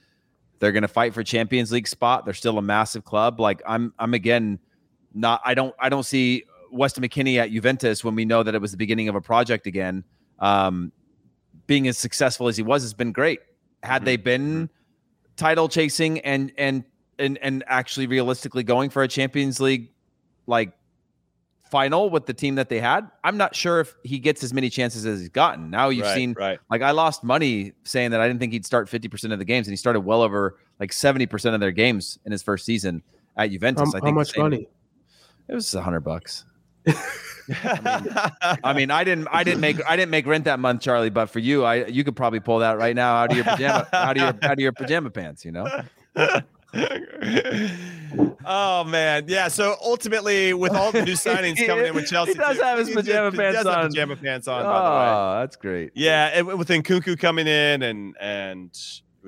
They're 0.58 0.72
going 0.72 0.82
to 0.82 0.88
fight 0.88 1.12
for 1.12 1.22
Champions 1.22 1.70
League 1.70 1.86
spot. 1.86 2.24
They're 2.24 2.32
still 2.32 2.56
a 2.56 2.62
massive 2.62 3.04
club. 3.04 3.38
Like 3.40 3.60
I'm 3.66 3.92
I'm 3.98 4.14
again 4.14 4.58
not 5.12 5.42
I 5.44 5.54
don't 5.54 5.74
I 5.78 5.88
don't 5.90 6.04
see 6.04 6.44
Weston 6.72 7.04
McKennie 7.04 7.36
at 7.38 7.50
Juventus 7.50 8.02
when 8.02 8.14
we 8.14 8.24
know 8.24 8.42
that 8.42 8.54
it 8.54 8.60
was 8.60 8.70
the 8.70 8.76
beginning 8.78 9.08
of 9.08 9.14
a 9.14 9.20
project 9.20 9.66
again. 9.66 10.04
Um, 10.38 10.92
being 11.66 11.88
as 11.88 11.98
successful 11.98 12.48
as 12.48 12.56
he 12.56 12.62
was 12.62 12.82
has 12.82 12.94
been 12.94 13.12
great. 13.12 13.40
Had 13.82 14.04
they 14.04 14.16
mm-hmm. 14.16 14.24
been 14.24 14.54
mm-hmm. 14.54 15.34
title 15.36 15.68
chasing 15.68 16.20
and 16.20 16.52
and 16.56 16.84
and 17.18 17.38
and 17.38 17.64
actually 17.66 18.06
realistically 18.06 18.62
going 18.62 18.90
for 18.90 19.02
a 19.02 19.08
Champions 19.08 19.60
League 19.60 19.92
like 20.46 20.72
final 21.70 22.10
with 22.10 22.26
the 22.26 22.34
team 22.34 22.54
that 22.54 22.68
they 22.68 22.78
had, 22.80 23.10
I'm 23.24 23.36
not 23.36 23.54
sure 23.54 23.80
if 23.80 23.94
he 24.04 24.18
gets 24.18 24.44
as 24.44 24.52
many 24.52 24.70
chances 24.70 25.04
as 25.04 25.20
he's 25.20 25.28
gotten. 25.28 25.70
Now 25.70 25.88
you've 25.88 26.06
Right, 26.06 26.14
seen 26.14 26.34
right. 26.38 26.58
like 26.70 26.82
I 26.82 26.92
lost 26.92 27.24
money 27.24 27.72
saying 27.84 28.12
that 28.12 28.20
I 28.20 28.28
didn't 28.28 28.40
think 28.40 28.52
he'd 28.52 28.64
start 28.64 28.88
50% 28.88 29.32
of 29.32 29.38
the 29.38 29.44
games 29.44 29.66
and 29.66 29.72
he 29.72 29.76
started 29.76 30.00
well 30.00 30.22
over 30.22 30.58
like 30.78 30.92
70% 30.92 31.54
of 31.54 31.60
their 31.60 31.72
games 31.72 32.18
in 32.24 32.32
his 32.32 32.42
first 32.42 32.64
season 32.64 33.02
at 33.36 33.50
Juventus. 33.50 33.92
How, 33.92 33.98
I 33.98 34.00
think 34.00 34.04
how 34.04 34.12
much 34.12 34.36
money? 34.36 34.68
It 35.48 35.54
was 35.54 35.74
a 35.74 35.82
hundred 35.82 36.00
bucks. 36.00 36.44
I 37.48 38.72
mean, 38.74 38.90
I 38.90 39.04
didn't, 39.04 39.28
I 39.30 39.44
didn't 39.44 39.60
make, 39.60 39.80
I 39.88 39.96
didn't 39.96 40.10
make 40.10 40.26
rent 40.26 40.44
that 40.46 40.58
month, 40.58 40.80
Charlie. 40.80 41.10
But 41.10 41.26
for 41.26 41.38
you, 41.38 41.64
I, 41.64 41.86
you 41.86 42.02
could 42.04 42.16
probably 42.16 42.40
pull 42.40 42.58
that 42.60 42.76
right 42.78 42.94
now 42.96 43.14
out 43.16 43.30
of 43.30 43.36
your 43.36 43.44
pajama, 43.44 43.88
out 43.92 44.16
of 44.16 44.22
your, 44.22 44.28
out 44.42 44.52
of 44.52 44.58
your 44.60 44.72
pajama 44.72 45.10
pants. 45.10 45.44
You 45.44 45.52
know, 45.52 45.66
oh 48.44 48.84
man, 48.84 49.24
yeah. 49.28 49.48
So 49.48 49.76
ultimately, 49.82 50.52
with 50.54 50.72
all 50.74 50.92
the 50.92 51.04
new 51.04 51.12
signings 51.14 51.64
coming 51.66 51.86
in 51.86 51.94
with 51.94 52.06
Chelsea, 52.06 52.32
he 52.32 52.38
does 52.38 52.56
too- 52.56 52.62
have 52.62 52.78
his 52.78 52.90
pajama 52.90 53.30
he 53.30 53.36
pants 53.36 53.56
does 53.62 53.66
have 53.66 53.84
on. 53.84 53.88
Pajama 53.90 54.16
pants 54.16 54.48
on, 54.48 54.62
by 54.64 54.68
the 54.68 54.90
way. 54.90 55.06
oh, 55.08 55.40
that's 55.40 55.56
great. 55.56 55.92
Yeah, 55.94 56.30
and 56.34 56.46
with 56.58 56.68
Nkunku 56.68 57.18
coming 57.18 57.46
in 57.46 57.82
and 57.82 58.16
and 58.20 58.70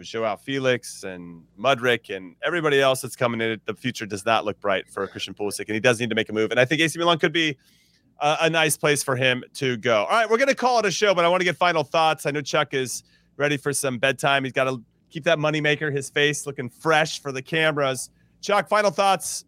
Joao 0.07 0.36
Felix 0.36 1.05
and 1.05 1.42
Mudryk 1.59 2.14
and 2.14 2.36
everybody 2.44 2.80
else 2.80 3.01
that's 3.01 3.16
coming 3.16 3.40
in, 3.40 3.61
the 3.64 3.74
future 3.74 4.07
does 4.07 4.24
not 4.24 4.44
look 4.44 4.61
bright 4.61 4.88
for 4.88 5.07
Christian 5.07 5.34
Pulisic, 5.34 5.66
and 5.66 5.74
he 5.74 5.80
does 5.80 6.01
need 6.01 6.11
to 6.11 6.14
make 6.14 6.28
a 6.28 6.32
move. 6.32 6.51
And 6.51 6.61
I 6.61 6.64
think 6.64 6.80
AC 6.80 6.99
Milan 6.99 7.18
could 7.18 7.32
be 7.32 7.57
a, 8.20 8.36
a 8.42 8.51
nice 8.51 8.76
place 8.76 9.03
for 9.03 9.16
him 9.16 9.42
to 9.55 9.76
go. 9.76 10.05
All 10.05 10.11
right, 10.11 10.28
we're 10.28 10.38
gonna 10.38 10.55
call 10.55 10.78
it 10.78 10.86
a 10.86 10.90
show, 10.90 11.14
but 11.14 11.24
I 11.24 11.28
want 11.28 11.40
to 11.40 11.44
get 11.44 11.57
final 11.57 11.84
thoughts. 11.84 12.26
I 12.26 12.30
know 12.30 12.40
Chuck 12.40 12.74
is 12.74 13.03
ready 13.36 13.57
for 13.57 13.72
some 13.72 13.99
bedtime. 13.99 14.44
He's 14.44 14.53
got 14.53 14.64
to 14.64 14.82
keep 15.11 15.24
that 15.24 15.38
moneymaker, 15.38 15.94
his 15.94 16.11
face 16.11 16.46
looking 16.46 16.68
fresh 16.68 17.22
for 17.22 17.32
the 17.32 17.40
cameras. 17.40 18.11
Chuck, 18.40 18.68
final 18.68 18.90
thoughts. 18.90 19.44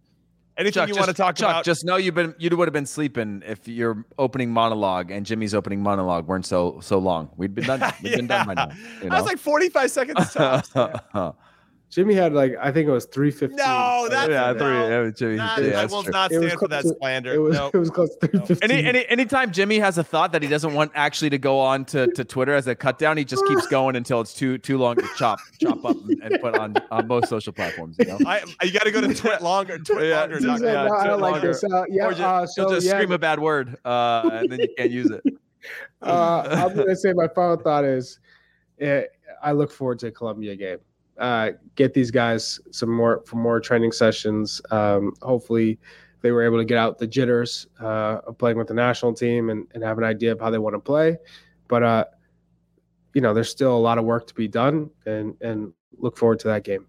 Anything 0.60 0.74
Chuck, 0.74 0.88
you 0.88 0.94
just, 0.94 1.06
want 1.06 1.16
to 1.16 1.22
talk 1.22 1.36
Chuck, 1.36 1.50
about? 1.50 1.64
just 1.64 1.86
know 1.86 1.96
you've 1.96 2.14
been, 2.14 2.34
you 2.38 2.54
would 2.54 2.68
have 2.68 2.74
been 2.74 2.84
sleeping 2.84 3.42
if 3.46 3.66
your 3.66 4.04
opening 4.18 4.50
monologue 4.50 5.10
and 5.10 5.24
Jimmy's 5.24 5.54
opening 5.54 5.82
monologue 5.82 6.26
weren't 6.26 6.44
so, 6.44 6.78
so 6.82 6.98
long. 6.98 7.30
We'd 7.38 7.54
been 7.54 7.64
done. 7.64 7.80
We'd 8.02 8.16
been 8.16 8.26
done 8.26 8.46
by 8.46 8.52
now. 8.52 8.68
You 9.02 9.08
I 9.08 9.16
was 9.16 9.24
like 9.24 9.38
45 9.38 9.90
seconds 9.90 10.34
tops. 10.34 10.70
Jimmy 11.90 12.14
had 12.14 12.32
like 12.32 12.54
I 12.60 12.70
think 12.70 12.88
it 12.88 12.92
was 12.92 13.06
three 13.06 13.32
fifteen. 13.32 13.56
No, 13.56 14.06
that's 14.08 14.30
yeah, 14.30 14.52
no. 14.52 14.58
three, 14.58 14.72
yeah, 14.74 15.10
Jimmy. 15.10 15.36
Nah, 15.36 15.58
yeah, 15.58 15.80
I 15.80 15.86
will 15.86 16.04
true. 16.04 16.12
not 16.12 16.30
stand 16.30 16.52
for 16.52 16.68
that 16.68 16.82
to- 16.82 16.94
slander. 17.00 17.34
It 17.34 17.38
was 17.38 17.56
No. 17.56 17.70
it 17.74 17.76
was 17.76 17.90
close 17.90 18.14
to 18.16 18.28
three 18.28 18.40
fifteen. 18.46 18.70
Any, 18.70 18.84
any 18.86 19.06
anytime 19.08 19.50
Jimmy 19.50 19.80
has 19.80 19.98
a 19.98 20.04
thought 20.04 20.30
that 20.30 20.40
he 20.42 20.48
doesn't 20.48 20.72
want 20.72 20.92
actually 20.94 21.30
to 21.30 21.38
go 21.38 21.58
on 21.58 21.84
to, 21.86 22.06
to 22.12 22.24
Twitter 22.24 22.54
as 22.54 22.68
a 22.68 22.76
cut 22.76 23.00
down, 23.00 23.16
he 23.16 23.24
just 23.24 23.44
keeps 23.46 23.66
going 23.70 23.96
until 23.96 24.20
it's 24.20 24.32
too 24.32 24.56
too 24.58 24.78
long 24.78 24.94
to 24.96 25.08
chop 25.16 25.40
chop 25.60 25.84
up 25.84 25.96
and 26.22 26.38
put 26.40 26.56
on 26.56 26.76
on 26.92 27.08
most 27.08 27.28
social 27.28 27.52
platforms. 27.52 27.96
You 27.98 28.06
know, 28.06 28.18
I, 28.24 28.44
you 28.62 28.70
got 28.72 28.84
to 28.84 28.92
go 28.92 29.00
to 29.00 29.12
twit 29.12 29.42
longer, 29.42 29.76
twit 29.78 30.08
Yeah, 30.10 30.20
longer. 30.20 30.38
He 30.38 30.44
dot 30.46 30.58
said, 30.60 30.74
com. 30.74 30.86
yeah, 30.86 30.92
I 30.94 31.06
don't 31.08 31.20
like 31.20 31.32
longer. 31.32 31.48
this. 31.48 31.64
Uh, 31.64 31.84
yeah, 31.88 32.04
or 32.06 32.10
just, 32.10 32.22
uh, 32.22 32.38
he'll 32.54 32.68
so 32.68 32.74
just 32.76 32.86
yeah, 32.86 32.92
scream 32.92 33.10
a 33.10 33.18
bad 33.18 33.40
word 33.40 33.76
uh, 33.84 34.30
and 34.32 34.48
then 34.52 34.60
you 34.60 34.68
can't 34.78 34.92
use 34.92 35.10
it. 35.10 35.22
uh, 36.02 36.42
I'm 36.68 36.76
gonna 36.76 36.94
say 36.94 37.12
my 37.12 37.26
final 37.28 37.56
thought 37.56 37.84
is, 37.84 38.20
eh, 38.80 39.02
I 39.42 39.52
look 39.52 39.72
forward 39.72 39.98
to 40.00 40.06
the 40.06 40.12
Colombia 40.12 40.54
game. 40.54 40.78
Uh, 41.20 41.50
get 41.76 41.92
these 41.94 42.10
guys 42.10 42.58
some 42.70 42.90
more 42.90 43.22
for 43.26 43.36
more 43.36 43.60
training 43.60 43.92
sessions. 43.92 44.60
Um, 44.70 45.12
hopefully, 45.22 45.78
they 46.22 46.32
were 46.32 46.42
able 46.42 46.58
to 46.58 46.64
get 46.64 46.78
out 46.78 46.98
the 46.98 47.06
jitters 47.06 47.66
uh, 47.80 48.20
of 48.26 48.38
playing 48.38 48.56
with 48.56 48.68
the 48.68 48.74
national 48.74 49.14
team 49.14 49.50
and, 49.50 49.66
and 49.74 49.84
have 49.84 49.98
an 49.98 50.04
idea 50.04 50.32
of 50.32 50.40
how 50.40 50.50
they 50.50 50.58
want 50.58 50.74
to 50.74 50.80
play. 50.80 51.18
But 51.68 51.82
uh, 51.82 52.04
you 53.14 53.20
know, 53.20 53.34
there's 53.34 53.50
still 53.50 53.76
a 53.76 53.78
lot 53.78 53.98
of 53.98 54.04
work 54.04 54.26
to 54.28 54.34
be 54.34 54.48
done, 54.48 54.90
and 55.06 55.36
and 55.40 55.72
look 55.98 56.16
forward 56.16 56.40
to 56.40 56.48
that 56.48 56.64
game. 56.64 56.86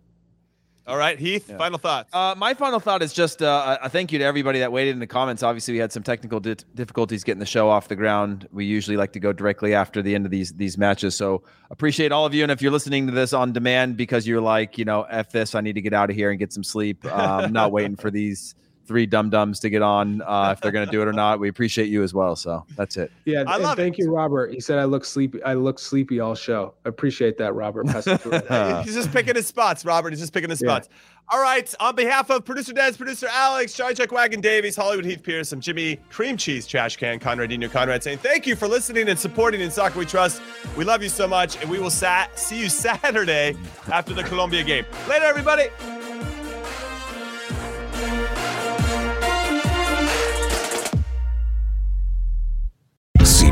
All 0.88 0.98
right, 0.98 1.20
Heath. 1.20 1.48
Yeah. 1.48 1.58
Final 1.58 1.78
thoughts. 1.78 2.10
Uh, 2.12 2.34
my 2.36 2.56
final 2.56 2.80
thought 2.80 3.04
is 3.04 3.14
just 3.14 3.44
uh, 3.44 3.78
a 3.82 3.90
thank 3.90 4.12
you 4.12 4.18
to 4.20 4.26
everybody 4.26 4.60
that 4.60 4.72
waited 4.72 4.92
in 4.92 5.00
the 5.00 5.08
comments. 5.08 5.44
Obviously, 5.44 5.76
we 5.76 5.80
had 5.80 5.92
some 5.92 6.02
technical 6.02 6.40
di- 6.40 6.56
difficulties 6.74 7.24
getting 7.24 7.40
the 7.40 7.46
show 7.46 7.70
off 7.70 7.88
the 7.88 7.96
ground. 7.96 8.48
We 8.52 8.66
usually 8.66 8.98
like 8.98 9.14
to 9.14 9.20
go 9.20 9.32
directly 9.32 9.76
after 9.76 10.02
the 10.02 10.16
end 10.16 10.26
of 10.26 10.32
these 10.32 10.54
these 10.54 10.78
matches, 10.80 11.16
so 11.16 11.44
appreciate 11.70 12.12
all 12.12 12.26
of 12.26 12.34
you. 12.34 12.42
And 12.42 12.52
if 12.52 12.62
you're 12.64 12.72
listening 12.72 13.06
to 13.08 13.14
this 13.14 13.32
on 13.32 13.54
demand 13.54 13.96
because 13.96 14.26
you're 14.26 14.42
like, 14.42 14.80
you 14.80 14.86
know, 14.86 15.04
f 15.04 15.32
this, 15.32 15.54
I 15.54 15.62
need 15.62 15.74
to 15.74 15.82
get 15.82 15.94
out 15.94 16.10
of 16.10 16.16
here 16.16 16.32
and 16.32 16.40
get 16.40 16.52
some 16.52 16.64
sleep. 16.64 17.06
Uh, 17.06 17.10
I'm 17.44 17.54
not 17.54 17.72
waiting 17.72 17.96
for 17.96 18.10
these 18.10 18.56
three 18.92 19.06
dum 19.06 19.30
dums 19.30 19.62
to 19.62 19.70
get 19.70 19.82
on 19.82 20.22
uh, 20.24 20.50
if 20.52 20.60
they're 20.60 20.74
going 20.74 20.86
to 20.86 20.92
do 20.92 21.02
it 21.02 21.08
or 21.08 21.14
not. 21.14 21.40
We 21.40 21.48
appreciate 21.48 21.88
you 21.88 22.04
as 22.04 22.14
well. 22.14 22.36
So 22.36 22.66
that's 22.76 22.98
it. 22.98 23.10
Yeah, 23.24 23.46
I 23.48 23.56
love 23.56 23.78
thank 23.78 23.98
it. 23.98 24.04
you, 24.04 24.12
Robert. 24.14 24.54
He 24.54 24.60
said 24.60 24.80
I 24.80 24.84
look 24.84 25.06
sleepy. 25.06 25.42
I 25.44 25.54
look 25.54 25.80
sleepy 25.80 26.20
all 26.20 26.36
show. 26.36 26.74
I 26.86 26.90
appreciate 26.90 27.38
that, 27.38 27.54
Robert. 27.54 27.88
Passing. 27.88 28.18
He's 28.84 28.96
just 28.96 29.14
picking 29.14 29.36
his 29.36 29.48
spots, 29.48 29.86
Robert. 29.86 30.10
He's 30.12 30.20
just 30.20 30.34
picking 30.34 30.50
his 30.50 30.62
Yeah. 30.62 30.68
spots. 30.72 30.90
All 31.30 31.42
right. 31.42 31.74
On 31.80 31.96
behalf 31.96 32.30
of 32.30 32.44
producer 32.44 32.74
Des, 32.74 32.92
producer 32.98 33.28
Alex, 33.32 33.72
Charlie 33.74 33.96
Chuck 33.96 34.12
Wagon 34.12 34.42
Davies, 34.42 34.76
Hollywood 34.76 35.06
Heath 35.06 35.24
Pearce, 35.24 35.54
and 35.54 35.62
Jimmy 35.62 35.98
Cream 36.10 36.36
Cheese 36.36 36.68
Trash 36.68 36.98
Can, 36.98 37.20
Conrad 37.20 37.50
Dino 37.52 37.70
Conrad 37.70 38.04
saying 38.04 38.18
thank 38.18 38.46
you 38.46 38.58
for 38.58 38.68
listening 38.68 39.08
and 39.08 39.18
supporting 39.18 39.62
in 39.62 39.72
Soccer 39.72 40.00
We 40.00 40.06
Trust. 40.06 40.42
We 40.76 40.84
love 40.84 41.02
you 41.02 41.08
so 41.10 41.30
much, 41.30 41.56
and 41.62 41.70
we 41.70 41.80
will 41.80 41.90
sa- 41.90 42.28
see 42.36 42.60
you 42.60 42.68
Saturday 42.86 43.56
after 43.90 44.14
the 44.14 44.24
Colombia 44.24 44.64
game. 44.64 44.84
Later, 45.08 45.24
everybody. 45.26 45.70